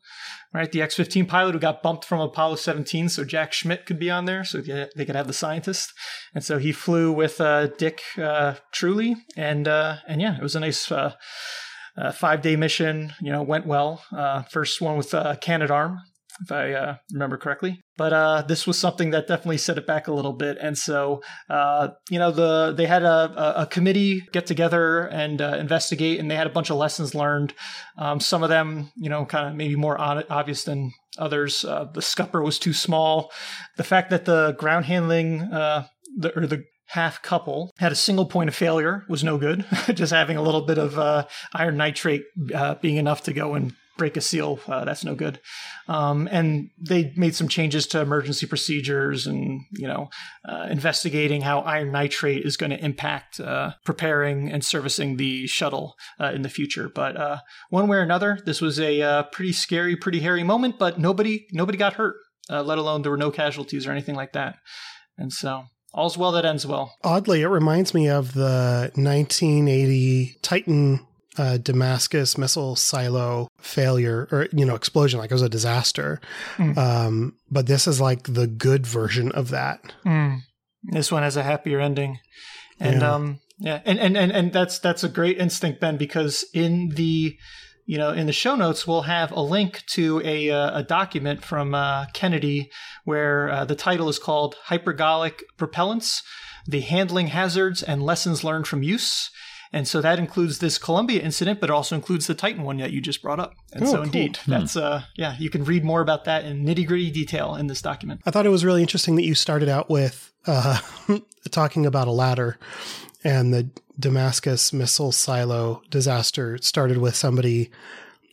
right, 0.53 0.71
the 0.71 0.81
X-15 0.81 1.27
pilot 1.27 1.53
who 1.53 1.59
got 1.59 1.81
bumped 1.81 2.05
from 2.05 2.19
Apollo 2.19 2.57
17, 2.57 3.09
so 3.09 3.23
Jack 3.23 3.51
Schmitt 3.51 3.85
could 3.85 3.99
be 3.99 4.11
on 4.11 4.25
there, 4.25 4.43
so 4.43 4.61
they 4.61 5.05
could 5.05 5.15
have 5.15 5.27
the 5.27 5.33
scientist. 5.33 5.91
And 6.35 6.43
so 6.43 6.59
he 6.59 6.71
flew 6.71 7.11
with 7.11 7.41
uh, 7.41 7.67
Dick 7.67 8.01
uh, 8.17 8.55
Truly, 8.71 9.15
and 9.35 9.67
uh, 9.67 9.97
and 10.07 10.21
yeah, 10.21 10.37
it 10.37 10.43
was 10.43 10.55
a 10.55 10.59
nice. 10.59 10.91
Uh, 11.97 12.11
five 12.11 12.41
day 12.41 12.55
mission, 12.55 13.13
you 13.21 13.31
know, 13.31 13.41
went 13.41 13.65
well. 13.65 14.03
Uh, 14.15 14.43
first 14.43 14.81
one 14.81 14.97
with 14.97 15.13
uh, 15.13 15.35
Canadarm, 15.41 15.97
if 16.41 16.51
I 16.51 16.73
uh, 16.73 16.95
remember 17.11 17.37
correctly. 17.37 17.81
But 17.97 18.13
uh, 18.13 18.43
this 18.43 18.67
was 18.67 18.77
something 18.77 19.11
that 19.11 19.27
definitely 19.27 19.57
set 19.57 19.77
it 19.77 19.87
back 19.87 20.07
a 20.07 20.13
little 20.13 20.33
bit, 20.33 20.57
and 20.61 20.77
so 20.77 21.21
uh, 21.49 21.89
you 22.09 22.19
know 22.19 22.31
the 22.31 22.73
they 22.75 22.85
had 22.85 23.03
a, 23.03 23.61
a 23.61 23.65
committee 23.65 24.21
get 24.31 24.45
together 24.45 25.07
and 25.07 25.41
uh, 25.41 25.57
investigate, 25.59 26.19
and 26.19 26.29
they 26.29 26.35
had 26.35 26.47
a 26.47 26.51
bunch 26.51 26.69
of 26.69 26.77
lessons 26.77 27.15
learned. 27.15 27.53
Um, 27.97 28.19
some 28.19 28.43
of 28.43 28.49
them, 28.49 28.91
you 28.95 29.09
know, 29.09 29.25
kind 29.25 29.47
of 29.47 29.55
maybe 29.55 29.75
more 29.75 29.99
obvious 29.99 30.63
than 30.63 30.91
others. 31.17 31.65
Uh, 31.65 31.85
the 31.91 32.01
scupper 32.01 32.43
was 32.43 32.59
too 32.59 32.73
small. 32.73 33.31
The 33.77 33.83
fact 33.83 34.11
that 34.11 34.25
the 34.25 34.51
ground 34.59 34.85
handling 34.85 35.41
uh, 35.41 35.87
the, 36.17 36.37
or 36.37 36.45
the 36.45 36.63
half 36.87 37.21
couple 37.21 37.73
had 37.79 37.91
a 37.91 37.95
single 37.95 38.25
point 38.25 38.49
of 38.49 38.55
failure 38.55 39.05
was 39.09 39.23
no 39.23 39.37
good. 39.37 39.65
Just 39.93 40.13
having 40.13 40.37
a 40.37 40.41
little 40.41 40.61
bit 40.61 40.77
of 40.77 40.97
uh, 40.97 41.25
iron 41.53 41.77
nitrate 41.77 42.23
uh, 42.53 42.75
being 42.75 42.97
enough 42.97 43.23
to 43.23 43.33
go 43.33 43.53
and 43.53 43.73
break 43.97 44.15
a 44.15 44.21
seal, 44.21 44.59
uh, 44.67 44.85
that's 44.85 45.03
no 45.03 45.15
good. 45.15 45.39
Um, 45.87 46.29
and 46.31 46.69
they 46.79 47.13
made 47.15 47.35
some 47.35 47.47
changes 47.47 47.87
to 47.87 47.99
emergency 47.99 48.45
procedures 48.45 49.25
and, 49.25 49.61
you 49.71 49.87
know, 49.87 50.09
uh, 50.47 50.67
investigating 50.69 51.41
how 51.41 51.61
iron 51.61 51.91
nitrate 51.91 52.45
is 52.45 52.57
going 52.57 52.69
to 52.69 52.83
impact 52.83 53.39
uh, 53.39 53.71
preparing 53.85 54.51
and 54.51 54.63
servicing 54.63 55.17
the 55.17 55.47
shuttle 55.47 55.95
uh, 56.19 56.31
in 56.33 56.43
the 56.43 56.49
future. 56.49 56.89
But 56.93 57.41
one 57.69 57.87
way 57.87 57.97
or 57.97 58.01
another, 58.01 58.37
this 58.45 58.61
was 58.61 58.79
a 58.79 59.27
pretty 59.31 59.53
scary, 59.53 59.95
pretty 59.95 60.19
hairy 60.19 60.43
moment, 60.43 60.77
but 60.77 60.99
nobody, 60.99 61.47
nobody 61.51 61.77
got 61.77 61.93
hurt, 61.93 62.15
let 62.49 62.77
alone 62.77 63.01
there 63.01 63.11
were 63.11 63.17
no 63.17 63.31
casualties 63.31 63.87
or 63.87 63.91
anything 63.91 64.15
like 64.15 64.33
that. 64.33 64.57
And 65.17 65.33
so 65.33 65.63
all's 65.97 66.17
well 66.17 66.31
that 66.33 66.45
ends 66.45 66.65
well. 66.65 66.95
Oddly, 67.03 67.41
it 67.41 67.47
reminds 67.47 67.93
me 67.93 68.07
of 68.07 68.33
the 68.33 68.91
1980 68.95 70.37
Titan 70.41 71.05
uh, 71.37 71.57
Damascus 71.57 72.37
missile 72.37 72.75
silo 72.75 73.47
failure 73.59 74.27
or 74.31 74.47
you 74.53 74.65
know 74.65 74.75
explosion, 74.75 75.19
like 75.19 75.31
it 75.31 75.35
was 75.35 75.41
a 75.41 75.49
disaster. 75.49 76.21
Mm. 76.57 76.77
Um, 76.77 77.35
but 77.49 77.67
this 77.67 77.87
is 77.87 77.99
like 77.99 78.23
the 78.23 78.47
good 78.47 78.87
version 78.87 79.31
of 79.33 79.49
that. 79.49 79.81
Mm. 80.05 80.39
This 80.83 81.11
one 81.11 81.23
has 81.23 81.35
a 81.35 81.43
happier 81.43 81.79
ending, 81.79 82.19
and 82.79 83.01
yeah. 83.01 83.13
um, 83.13 83.39
yeah, 83.59 83.81
and, 83.85 83.99
and 83.99 84.15
and 84.15 84.31
and 84.31 84.53
that's 84.53 84.79
that's 84.79 85.03
a 85.03 85.09
great 85.09 85.37
instinct, 85.37 85.81
Ben, 85.81 85.97
because 85.97 86.45
in 86.53 86.89
the 86.89 87.37
you 87.87 87.97
know, 87.97 88.11
in 88.11 88.27
the 88.27 88.33
show 88.33 88.55
notes, 88.55 88.85
we'll 88.85 89.03
have 89.03 89.31
a 89.31 89.39
link 89.39 89.83
to 89.87 90.21
a, 90.23 90.51
uh, 90.51 90.79
a 90.79 90.83
document 90.83 91.43
from 91.43 91.73
uh, 91.73 92.05
Kennedy 92.13 92.69
where 93.05 93.49
uh, 93.49 93.65
the 93.65 93.75
title 93.75 94.09
is 94.09 94.19
called 94.19 94.55
Hypergolic 94.67 95.39
Propellants 95.57 96.21
The 96.67 96.81
Handling 96.81 97.27
Hazards 97.27 97.81
and 97.81 98.03
Lessons 98.03 98.43
Learned 98.43 98.67
from 98.67 98.83
Use. 98.83 99.31
And 99.71 99.87
so 99.87 100.01
that 100.01 100.19
includes 100.19 100.59
this 100.59 100.77
Columbia 100.77 101.21
incident, 101.21 101.61
but 101.61 101.69
it 101.69 101.73
also 101.73 101.95
includes 101.95 102.27
the 102.27 102.35
Titan 102.35 102.63
one 102.63 102.77
that 102.77 102.91
you 102.91 103.01
just 103.01 103.21
brought 103.21 103.39
up. 103.39 103.53
And 103.71 103.83
oh, 103.83 103.85
so, 103.85 103.93
cool. 103.95 104.03
indeed, 104.03 104.37
hmm. 104.37 104.51
that's 104.51 104.75
uh, 104.75 105.03
yeah, 105.15 105.35
you 105.39 105.49
can 105.49 105.63
read 105.63 105.85
more 105.85 106.01
about 106.01 106.25
that 106.25 106.43
in 106.43 106.65
nitty 106.65 106.85
gritty 106.85 107.09
detail 107.09 107.55
in 107.55 107.67
this 107.67 107.81
document. 107.81 108.21
I 108.25 108.31
thought 108.31 108.45
it 108.45 108.49
was 108.49 108.65
really 108.65 108.81
interesting 108.81 109.15
that 109.15 109.23
you 109.23 109.35
started 109.35 109.69
out 109.69 109.89
with 109.89 110.33
uh, 110.45 110.79
talking 111.51 111.85
about 111.85 112.07
a 112.07 112.11
ladder, 112.11 112.57
and 113.23 113.53
the 113.53 113.69
Damascus 113.99 114.71
missile 114.71 115.11
silo 115.11 115.81
disaster 115.89 116.57
started 116.61 116.97
with 116.97 117.15
somebody. 117.15 117.71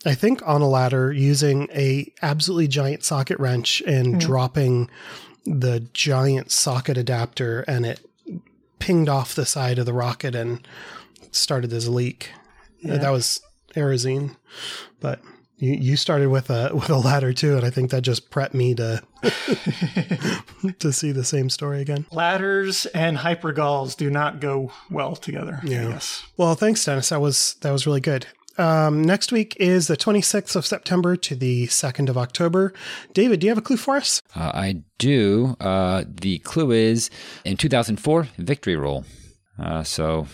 I 0.06 0.14
think 0.14 0.46
on 0.46 0.60
a 0.60 0.68
ladder 0.68 1.12
using 1.12 1.68
a 1.72 2.12
absolutely 2.20 2.68
giant 2.68 3.04
socket 3.04 3.38
wrench 3.38 3.82
and 3.86 4.16
mm. 4.16 4.20
dropping 4.20 4.90
the 5.46 5.80
giant 5.92 6.50
socket 6.50 6.96
adapter 6.96 7.62
and 7.62 7.86
it 7.86 8.00
pinged 8.78 9.08
off 9.08 9.34
the 9.34 9.46
side 9.46 9.78
of 9.78 9.86
the 9.86 9.92
rocket 9.92 10.34
and 10.34 10.66
started 11.30 11.70
this 11.70 11.88
leak. 11.88 12.30
Yeah. 12.80 12.98
That 12.98 13.10
was 13.10 13.40
Aerozine, 13.74 14.36
but 15.00 15.20
you, 15.64 15.74
you 15.74 15.96
started 15.96 16.28
with 16.28 16.50
a 16.50 16.70
with 16.74 16.90
a 16.90 16.96
ladder 16.96 17.32
too, 17.32 17.56
and 17.56 17.64
I 17.64 17.70
think 17.70 17.90
that 17.90 18.02
just 18.02 18.30
prepped 18.30 18.54
me 18.54 18.74
to 18.74 19.02
to 20.78 20.92
see 20.92 21.10
the 21.12 21.24
same 21.24 21.48
story 21.48 21.80
again. 21.80 22.06
Ladders 22.12 22.86
and 22.86 23.16
hypergols 23.18 23.96
do 23.96 24.10
not 24.10 24.40
go 24.40 24.70
well 24.90 25.16
together. 25.16 25.60
Yeah. 25.64 25.88
Yes. 25.88 26.24
Well, 26.36 26.54
thanks, 26.54 26.84
Dennis. 26.84 27.08
That 27.08 27.20
was 27.20 27.54
that 27.62 27.70
was 27.72 27.86
really 27.86 28.00
good. 28.02 28.26
Um, 28.56 29.02
next 29.02 29.32
week 29.32 29.56
is 29.58 29.88
the 29.88 29.96
26th 29.96 30.54
of 30.54 30.64
September 30.64 31.16
to 31.16 31.34
the 31.34 31.66
2nd 31.66 32.08
of 32.08 32.16
October. 32.16 32.72
David, 33.12 33.40
do 33.40 33.46
you 33.46 33.50
have 33.50 33.58
a 33.58 33.62
clue 33.62 33.76
for 33.76 33.96
us? 33.96 34.22
Uh, 34.36 34.52
I 34.54 34.82
do. 34.98 35.56
Uh, 35.58 36.04
the 36.06 36.38
clue 36.38 36.70
is 36.70 37.10
in 37.44 37.56
2004, 37.56 38.28
Victory 38.38 38.76
Roll. 38.76 39.04
Uh, 39.58 39.82
so 39.82 40.26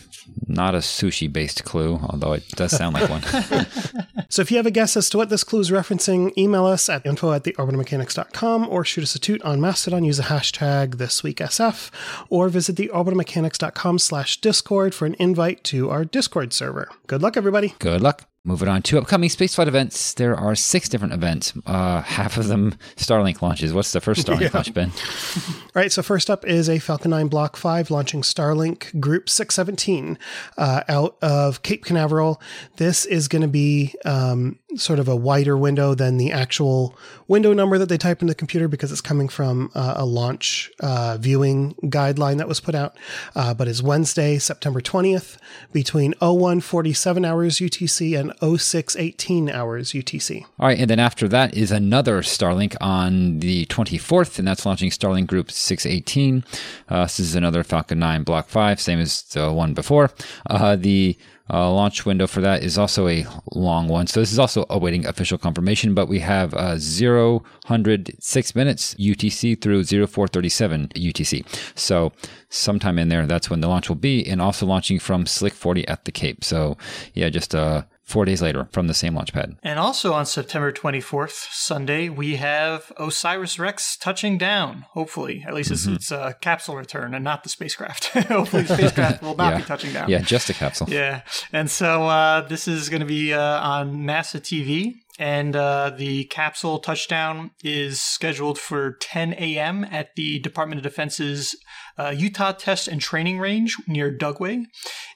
not 0.47 0.75
a 0.75 0.79
sushi 0.79 1.31
based 1.31 1.65
clue, 1.65 2.01
although 2.09 2.33
it 2.33 2.49
does 2.51 2.77
sound 2.77 2.95
like 2.95 3.11
one. 3.11 3.23
so 4.29 4.43
if 4.43 4.51
you 4.51 4.57
have 4.57 4.67
a 4.67 4.71
guess 4.71 4.97
as 4.97 5.11
to 5.11 5.19
what 5.19 5.29
this 5.29 5.45
clue 5.45 5.61
is 5.61 5.71
referencing, 5.71 6.37
email 6.39 6.65
us 6.65 6.89
at 6.89 7.05
info 7.05 7.33
at 7.33 7.45
theorbitalmechanics.com 7.45 8.69
or 8.69 8.85
shoot 8.85 9.03
us 9.03 9.15
a 9.15 9.19
toot 9.19 9.43
on 9.43 9.61
Mastodon. 9.61 10.05
Use 10.05 10.19
a 10.19 10.25
hashtag 10.25 10.95
thisweeksf 10.97 11.91
or 12.31 12.49
visit 12.49 12.77
theorbitalmechanics.com 12.77 13.99
slash 13.99 14.41
discord 14.41 14.95
for 14.95 15.07
an 15.07 15.17
invite 15.19 15.65
to 15.65 15.91
our 15.91 16.05
Discord 16.05 16.53
server. 16.53 16.89
Good 17.07 17.23
luck, 17.23 17.37
everybody. 17.37 17.75
Good 17.79 18.01
luck. 18.01 18.27
Moving 18.43 18.69
on 18.69 18.81
to 18.83 18.97
upcoming 18.97 19.29
spaceflight 19.29 19.67
events, 19.67 20.15
there 20.15 20.35
are 20.35 20.55
six 20.55 20.89
different 20.89 21.13
events. 21.13 21.53
Uh, 21.67 22.01
half 22.01 22.39
of 22.39 22.49
them 22.49 22.75
Starlink 22.97 23.43
launches. 23.43 23.75
What's 23.75 23.93
the 23.93 24.01
first 24.01 24.27
Starlink 24.27 24.41
yeah. 24.45 24.51
launch, 24.55 24.73
Ben? 24.73 24.91
All 24.91 25.55
right, 25.75 25.93
so 25.93 26.01
first 26.01 26.31
up 26.31 26.47
is 26.47 26.67
a 26.71 26.79
Falcon 26.79 27.11
9 27.11 27.29
Block 27.29 27.59
5 27.59 27.91
launching 27.91 28.23
Starlink 28.23 28.99
Group 28.99 29.29
617 29.29 30.19
uh, 30.57 30.85
out 30.89 31.19
of 31.21 31.63
Cape 31.63 31.85
Canaveral. 31.85 32.41
This 32.77 33.05
is 33.05 33.29
going 33.29 33.43
to 33.43 33.49
be 33.49 33.95
um, 34.07 34.59
sort 34.77 34.99
of 34.99 35.09
a 35.09 35.17
wider 35.17 35.57
window 35.57 35.95
than 35.95 36.17
the 36.17 36.33
actual 36.33 36.97
window 37.29 37.53
number 37.53 37.79
that 37.79 37.89
they 37.89 37.99
type 37.99 38.21
in 38.21 38.29
the 38.29 38.35
computer 38.35 38.69
because 38.69 38.93
it's 38.93 39.01
coming 39.01 39.29
from 39.29 39.71
uh, 39.75 39.95
a 39.97 40.05
launch 40.05 40.71
uh, 40.81 41.17
viewing 41.21 41.75
guideline 41.85 42.39
that 42.39 42.49
was 42.49 42.61
put 42.61 42.75
out. 42.75 42.97
Uh, 43.35 43.55
but 43.55 43.69
it's 43.69 43.83
Wednesday, 43.83 44.39
September 44.39 44.81
20th 44.81 45.37
between 45.73 46.13
0147 46.21 47.25
hours 47.25 47.59
UTC 47.59 48.19
and 48.19 48.33
0618 48.41 49.51
hours 49.51 49.93
UTC. 49.93 50.45
All 50.59 50.67
right. 50.67 50.79
And 50.79 50.91
then 50.91 50.99
after 50.99 51.29
that 51.29 51.55
is 51.57 51.71
another 51.71 52.21
Starlink 52.23 52.77
on 52.81 53.41
the 53.41 53.67
24th, 53.67 54.39
and 54.39 54.47
that's 54.47 54.67
launching 54.67 54.91
Starlink 54.91 55.27
Group 55.27 55.51
618. 55.51 56.45
Uh, 56.89 57.03
this 57.03 57.21
is 57.21 57.35
another 57.35 57.65
Falcon 57.65 57.99
9 57.99 58.23
Block 58.23 58.49
5, 58.49 58.81
same 58.81 59.01
as 59.01 59.23
the 59.23 59.53
one 59.53 59.75
before. 59.75 60.11
Uh, 60.49 60.77
the 60.77 61.17
uh, 61.53 61.71
launch 61.71 62.07
window 62.07 62.27
for 62.27 62.41
that 62.41 62.63
is 62.63 62.79
also 62.79 63.09
a 63.09 63.27
long 63.53 63.89
one. 63.89 64.07
So 64.07 64.21
this 64.21 64.33
is 64.33 64.39
also 64.39 64.65
awaiting 64.71 65.07
official 65.07 65.39
confirmation, 65.39 65.95
but 65.95 66.07
we 66.07 66.21
have 66.21 66.55
uh, 66.55 66.79
0, 66.79 67.39
106 67.67 68.55
minutes 68.55 68.95
UTC 68.95 69.61
through 69.61 69.85
0437 69.85 70.89
UTC. 70.89 71.45
So 71.77 72.13
sometime 72.49 72.99
in 72.99 73.09
there, 73.09 73.27
that's 73.27 73.51
when 73.51 73.61
the 73.61 73.69
launch 73.69 73.89
will 73.89 73.97
be, 73.97 74.27
and 74.27 74.41
also 74.41 74.67
launching 74.67 74.99
from 74.99 75.27
Slick 75.27 75.53
40 75.53 75.87
at 75.89 76.05
the 76.05 76.13
Cape. 76.13 76.45
So 76.45 76.77
yeah, 77.15 77.29
just 77.29 77.55
uh, 77.55 77.83
four 78.11 78.25
days 78.25 78.43
later 78.43 78.69
from 78.73 78.87
the 78.87 78.95
same 78.95 79.15
launch 79.15 79.33
pad. 79.33 79.57
And 79.63 79.79
also 79.79 80.13
on 80.13 80.27
September 80.27 80.73
24th, 80.73 81.49
Sunday, 81.53 82.09
we 82.09 82.37
have 82.37 82.93
OSIRIS-REx 82.99 83.97
touching 83.97 84.37
down. 84.37 84.85
Hopefully, 84.91 85.45
at 85.47 85.55
least 85.55 85.71
it's, 85.71 85.87
mm-hmm. 85.87 85.95
it's 85.95 86.11
a 86.11 86.37
capsule 86.41 86.77
return 86.77 87.15
and 87.15 87.25
not 87.25 87.43
the 87.43 87.49
spacecraft. 87.49 88.07
hopefully, 88.29 88.65
the 88.65 88.75
spacecraft 88.77 89.23
will 89.23 89.37
not 89.37 89.53
yeah. 89.53 89.59
be 89.59 89.65
touching 89.65 89.93
down. 89.93 90.11
Yeah, 90.11 90.21
just 90.21 90.51
a 90.51 90.55
capsule. 90.55 90.89
Yeah. 91.01 91.23
And 91.53 91.71
so 91.71 92.05
uh, 92.05 92.41
this 92.49 92.67
is 92.67 92.89
going 92.89 93.01
to 93.01 93.07
be 93.07 93.33
uh, 93.33 93.41
on 93.41 94.03
NASA 94.03 94.41
TV 94.41 94.97
and 95.21 95.55
uh, 95.55 95.91
the 95.91 96.25
capsule 96.25 96.79
touchdown 96.79 97.51
is 97.63 98.01
scheduled 98.01 98.59
for 98.59 98.93
10 99.03 99.35
a.m. 99.35 99.85
at 99.85 100.15
the 100.17 100.39
Department 100.39 100.79
of 100.79 100.83
Defense's 100.83 101.55
uh, 102.01 102.11
Utah 102.11 102.53
Test 102.53 102.89
and 102.89 103.01
Training 103.01 103.39
Range 103.39 103.77
near 103.87 104.11
Dugway. 104.11 104.65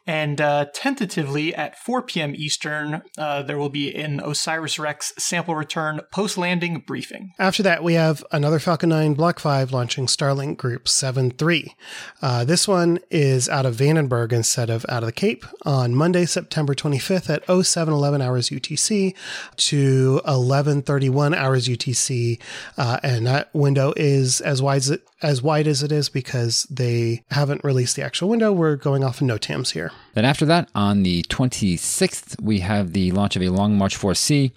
And 0.07 0.39
uh, 0.39 0.67
tentatively 0.75 1.55
at 1.55 1.79
4 1.79 2.03
p.m. 2.03 2.35
Eastern, 2.37 3.03
uh, 3.17 3.43
there 3.43 3.57
will 3.57 3.71
be 3.71 3.95
an 3.95 4.21
OSIRIS-REx 4.21 5.15
sample 5.17 5.55
return 5.55 6.03
post 6.13 6.37
landing 6.37 6.81
briefing. 6.87 7.33
After 7.39 7.63
that, 7.63 7.83
we 7.83 7.95
have 7.95 8.23
another 8.31 8.59
Falcon 8.59 8.91
9 8.91 9.15
Block 9.15 9.39
5 9.39 9.73
launching 9.73 10.07
Starlink 10.07 10.59
Group 10.59 10.89
7 10.89 11.31
3. 11.31 11.75
Uh, 12.21 12.45
this 12.45 12.69
one 12.69 12.99
is 13.11 13.49
out 13.49 13.65
of 13.65 13.77
Vandenberg 13.77 14.33
instead 14.33 14.69
of 14.69 14.85
out 14.91 15.03
of 15.03 15.07
the 15.07 15.13
Cape 15.13 15.47
on 15.65 15.95
Monday, 15.95 16.27
September 16.27 16.75
25th 16.75 17.31
at 17.31 17.45
0711 17.47 18.21
hours 18.21 18.51
UTC 18.51 19.15
to 19.57 20.15
1131 20.25 21.33
hours 21.33 21.67
UTC. 21.67 22.39
Uh, 22.77 23.01
and 23.03 23.27
that 23.27 23.49
window 23.55 23.95
is 23.97 24.43
as 24.43 24.61
wide 24.61 24.77
as, 24.77 24.91
it, 24.91 25.09
as 25.23 25.41
wide 25.41 25.67
as 25.67 25.83
it 25.83 25.91
is 25.91 26.11
because 26.11 26.65
they 26.77 27.23
haven't 27.31 27.65
released 27.65 27.97
the 27.97 28.03
actual 28.03 28.29
window. 28.29 28.53
We're 28.53 28.77
going 28.77 29.05
off 29.05 29.21
in 29.21 29.29
NOTAMs 29.29 29.73
here. 29.73 29.91
Then 30.15 30.25
after 30.25 30.45
that, 30.47 30.69
on 30.75 31.03
the 31.03 31.23
26th, 31.25 32.41
we 32.41 32.61
have 32.61 32.93
the 32.93 33.13
launch 33.13 33.37
of 33.37 33.43
a 33.43 33.49
Long 33.49 33.77
March 33.77 33.99
4C. 33.99 34.53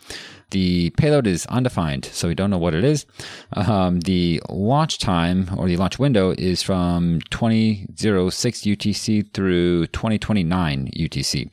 The 0.52 0.92
payload 0.92 1.28
is 1.28 1.46
undefined, 1.48 2.06
so 2.06 2.28
we 2.28 2.36
don't 2.36 2.50
know 2.50 2.58
what 2.58 2.74
it 2.74 2.84
is. 2.84 3.06
Um, 3.54 4.00
the 4.02 4.42
launch 4.50 4.98
time 4.98 5.50
or 5.58 5.68
the 5.68 5.78
launch 5.78 6.00
window 6.00 6.34
is 6.38 6.64
from 6.64 7.20
2006 7.30 8.62
UTC 8.62 9.34
through 9.34 9.88
2029 9.88 10.92
UTC. 10.96 11.50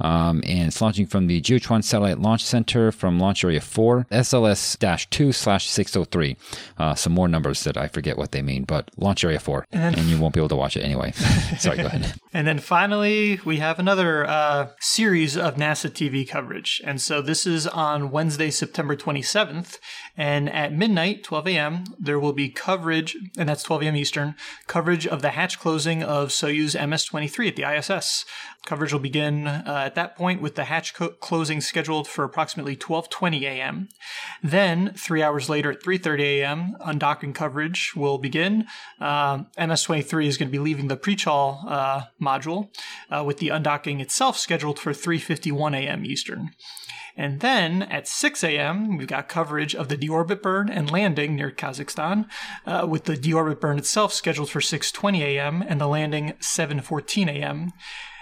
Um, 0.00 0.42
and 0.46 0.68
it's 0.68 0.80
launching 0.80 1.06
from 1.06 1.26
the 1.26 1.40
Jiuquan 1.40 1.82
Satellite 1.82 2.18
Launch 2.18 2.44
Center 2.44 2.92
from 2.92 3.18
Launch 3.18 3.44
Area 3.44 3.60
4, 3.60 4.06
SLS 4.10 5.10
2 5.10 5.32
slash 5.32 5.68
603. 5.68 6.36
Uh, 6.78 6.94
some 6.94 7.12
more 7.12 7.28
numbers 7.28 7.64
that 7.64 7.76
I 7.76 7.88
forget 7.88 8.18
what 8.18 8.32
they 8.32 8.42
mean, 8.42 8.64
but 8.64 8.90
Launch 8.96 9.24
Area 9.24 9.38
4. 9.38 9.66
And, 9.72 9.96
and 9.96 10.06
you 10.08 10.20
won't 10.20 10.34
be 10.34 10.40
able 10.40 10.48
to 10.50 10.56
watch 10.56 10.76
it 10.76 10.82
anyway. 10.82 11.12
Sorry, 11.58 11.78
go 11.78 11.86
ahead. 11.86 12.14
And 12.34 12.46
then 12.46 12.58
finally, 12.58 13.40
we 13.44 13.58
have 13.58 13.78
another 13.78 14.26
uh, 14.26 14.68
series 14.80 15.36
of 15.36 15.54
NASA 15.54 15.90
TV 15.90 16.28
coverage. 16.28 16.82
And 16.84 17.00
so 17.00 17.22
this 17.22 17.46
is 17.46 17.66
on 17.66 18.10
Wednesday, 18.10 18.25
September 18.30 18.96
27th. 18.96 19.78
And 20.16 20.50
at 20.50 20.72
midnight, 20.72 21.24
12 21.24 21.48
a.m., 21.48 21.84
there 21.98 22.18
will 22.18 22.32
be 22.32 22.48
coverage, 22.48 23.16
and 23.36 23.48
that's 23.48 23.62
12 23.62 23.82
a.m. 23.82 23.96
Eastern, 23.96 24.34
coverage 24.66 25.06
of 25.06 25.22
the 25.22 25.30
hatch 25.30 25.58
closing 25.58 26.02
of 26.02 26.28
Soyuz 26.28 26.74
MS 26.88 27.04
23 27.04 27.48
at 27.48 27.56
the 27.56 27.64
ISS. 27.64 28.24
Coverage 28.66 28.92
will 28.92 29.00
begin 29.00 29.46
uh, 29.46 29.82
at 29.86 29.94
that 29.94 30.16
point 30.16 30.42
with 30.42 30.56
the 30.56 30.64
hatch 30.64 30.92
co- 30.92 31.10
closing 31.10 31.60
scheduled 31.60 32.08
for 32.08 32.24
approximately 32.24 32.74
12:20 32.74 33.42
a.m. 33.42 33.88
Then, 34.42 34.92
three 34.94 35.22
hours 35.22 35.48
later 35.48 35.70
at 35.70 35.82
3:30 35.82 36.20
a.m., 36.20 36.76
undocking 36.84 37.32
coverage 37.32 37.94
will 37.94 38.18
begin. 38.18 38.66
Uh, 39.00 39.44
MS-23 39.56 40.26
is 40.26 40.36
going 40.36 40.48
to 40.48 40.52
be 40.52 40.58
leaving 40.58 40.88
the 40.88 40.96
Prichal 40.96 41.64
uh, 41.70 42.02
module, 42.20 42.70
uh, 43.08 43.22
with 43.24 43.38
the 43.38 43.48
undocking 43.48 44.00
itself 44.00 44.36
scheduled 44.36 44.80
for 44.80 44.92
3:51 44.92 45.76
a.m. 45.76 46.04
Eastern. 46.04 46.50
And 47.16 47.40
then 47.40 47.82
at 47.82 48.06
6 48.06 48.44
a.m., 48.44 48.96
we've 48.96 49.06
got 49.06 49.28
coverage 49.28 49.74
of 49.74 49.88
the 49.88 49.96
deorbit 49.96 50.42
burn 50.42 50.68
and 50.68 50.90
landing 50.90 51.34
near 51.34 51.50
Kazakhstan, 51.50 52.26
uh, 52.66 52.86
with 52.88 53.04
the 53.04 53.16
deorbit 53.16 53.58
burn 53.58 53.78
itself 53.78 54.12
scheduled 54.12 54.50
for 54.50 54.60
6:20 54.60 55.20
a.m. 55.22 55.62
and 55.66 55.80
the 55.80 55.86
landing 55.86 56.34
7:14 56.40 57.28
a.m. 57.28 57.72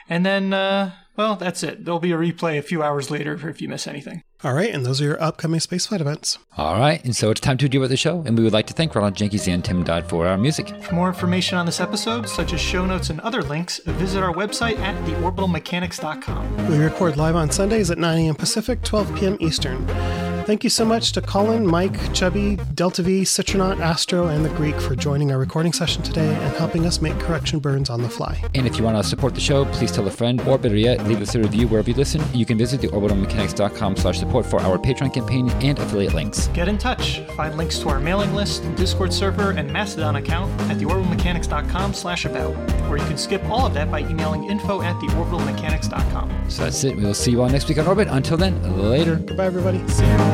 And 0.08 0.24
then, 0.24 0.52
uh, 0.52 0.92
well, 1.16 1.36
that's 1.36 1.62
it. 1.62 1.84
There'll 1.84 2.00
be 2.00 2.12
a 2.12 2.16
replay 2.16 2.58
a 2.58 2.62
few 2.62 2.82
hours 2.82 3.10
later 3.10 3.48
if 3.48 3.60
you 3.60 3.68
miss 3.68 3.86
anything. 3.86 4.22
All 4.42 4.52
right, 4.52 4.74
and 4.74 4.84
those 4.84 5.00
are 5.00 5.04
your 5.04 5.22
upcoming 5.22 5.60
spaceflight 5.60 6.00
events. 6.00 6.38
All 6.58 6.78
right, 6.78 7.02
and 7.04 7.16
so 7.16 7.30
it's 7.30 7.40
time 7.40 7.56
to 7.58 7.68
do 7.68 7.80
with 7.80 7.90
the 7.90 7.96
show, 7.96 8.22
and 8.26 8.36
we 8.36 8.44
would 8.44 8.52
like 8.52 8.66
to 8.66 8.74
thank 8.74 8.94
Ronald 8.94 9.14
Jenkins 9.14 9.48
and 9.48 9.64
Tim 9.64 9.84
Dodd 9.84 10.08
for 10.08 10.26
our 10.26 10.36
music. 10.36 10.68
For 10.82 10.94
more 10.94 11.08
information 11.08 11.56
on 11.56 11.66
this 11.66 11.80
episode, 11.80 12.28
such 12.28 12.52
as 12.52 12.60
show 12.60 12.84
notes 12.84 13.10
and 13.10 13.20
other 13.20 13.42
links, 13.42 13.80
visit 13.86 14.22
our 14.22 14.34
website 14.34 14.78
at 14.80 14.94
theorbitalmechanics.com. 15.06 16.68
We 16.68 16.78
record 16.78 17.16
live 17.16 17.36
on 17.36 17.50
Sundays 17.50 17.90
at 17.90 17.98
9 17.98 18.18
a.m. 18.18 18.34
Pacific, 18.34 18.82
12 18.82 19.14
p.m. 19.16 19.36
Eastern. 19.40 20.33
Thank 20.44 20.62
you 20.62 20.68
so 20.68 20.84
much 20.84 21.12
to 21.12 21.22
Colin, 21.22 21.66
Mike, 21.66 22.12
Chubby, 22.12 22.56
Delta 22.74 23.02
V, 23.02 23.22
Citronaut, 23.22 23.80
Astro, 23.80 24.26
and 24.26 24.44
the 24.44 24.50
Greek 24.50 24.78
for 24.78 24.94
joining 24.94 25.32
our 25.32 25.38
recording 25.38 25.72
session 25.72 26.02
today 26.02 26.34
and 26.34 26.54
helping 26.56 26.84
us 26.84 27.00
make 27.00 27.18
correction 27.18 27.60
burns 27.60 27.88
on 27.88 28.02
the 28.02 28.10
fly. 28.10 28.42
And 28.54 28.66
if 28.66 28.76
you 28.76 28.84
want 28.84 28.98
to 28.98 29.02
support 29.02 29.34
the 29.34 29.40
show, 29.40 29.64
please 29.64 29.90
tell 29.90 30.06
a 30.06 30.10
friend, 30.10 30.42
or 30.42 30.58
better 30.58 30.76
yet, 30.76 31.02
leave 31.06 31.22
us 31.22 31.34
a 31.34 31.38
review 31.38 31.66
wherever 31.66 31.88
you 31.88 31.96
listen. 31.96 32.22
You 32.34 32.44
can 32.44 32.58
visit 32.58 32.82
the 32.82 32.88
orbitalmechanics.com 32.88 33.96
slash 33.96 34.18
support 34.18 34.44
for 34.44 34.60
our 34.60 34.76
Patreon 34.76 35.14
campaign 35.14 35.48
and 35.62 35.78
affiliate 35.78 36.12
links. 36.12 36.48
Get 36.48 36.68
in 36.68 36.76
touch. 36.76 37.20
Find 37.36 37.56
links 37.56 37.78
to 37.78 37.88
our 37.88 37.98
mailing 37.98 38.34
list, 38.34 38.62
Discord 38.76 39.14
server, 39.14 39.52
and 39.52 39.72
Mastodon 39.72 40.16
account 40.16 40.52
at 40.70 40.76
theorbitalmechanics.com 40.76 41.94
slash 41.94 42.26
about, 42.26 42.54
or 42.90 42.98
you 42.98 43.04
can 43.06 43.16
skip 43.16 43.42
all 43.46 43.66
of 43.66 43.72
that 43.72 43.90
by 43.90 44.00
emailing 44.00 44.44
info 44.44 44.82
at 44.82 44.94
theorbitalmechanics.com. 44.96 46.50
So 46.50 46.64
that's 46.64 46.84
it. 46.84 46.96
We 46.96 47.04
will 47.04 47.14
see 47.14 47.30
you 47.30 47.40
all 47.40 47.48
next 47.48 47.66
week 47.66 47.78
on 47.78 47.86
Orbit. 47.86 48.08
Until 48.10 48.36
then, 48.36 48.62
later. 48.90 49.16
Goodbye, 49.16 49.46
everybody. 49.46 49.78
See 49.88 50.04
you. 50.04 50.33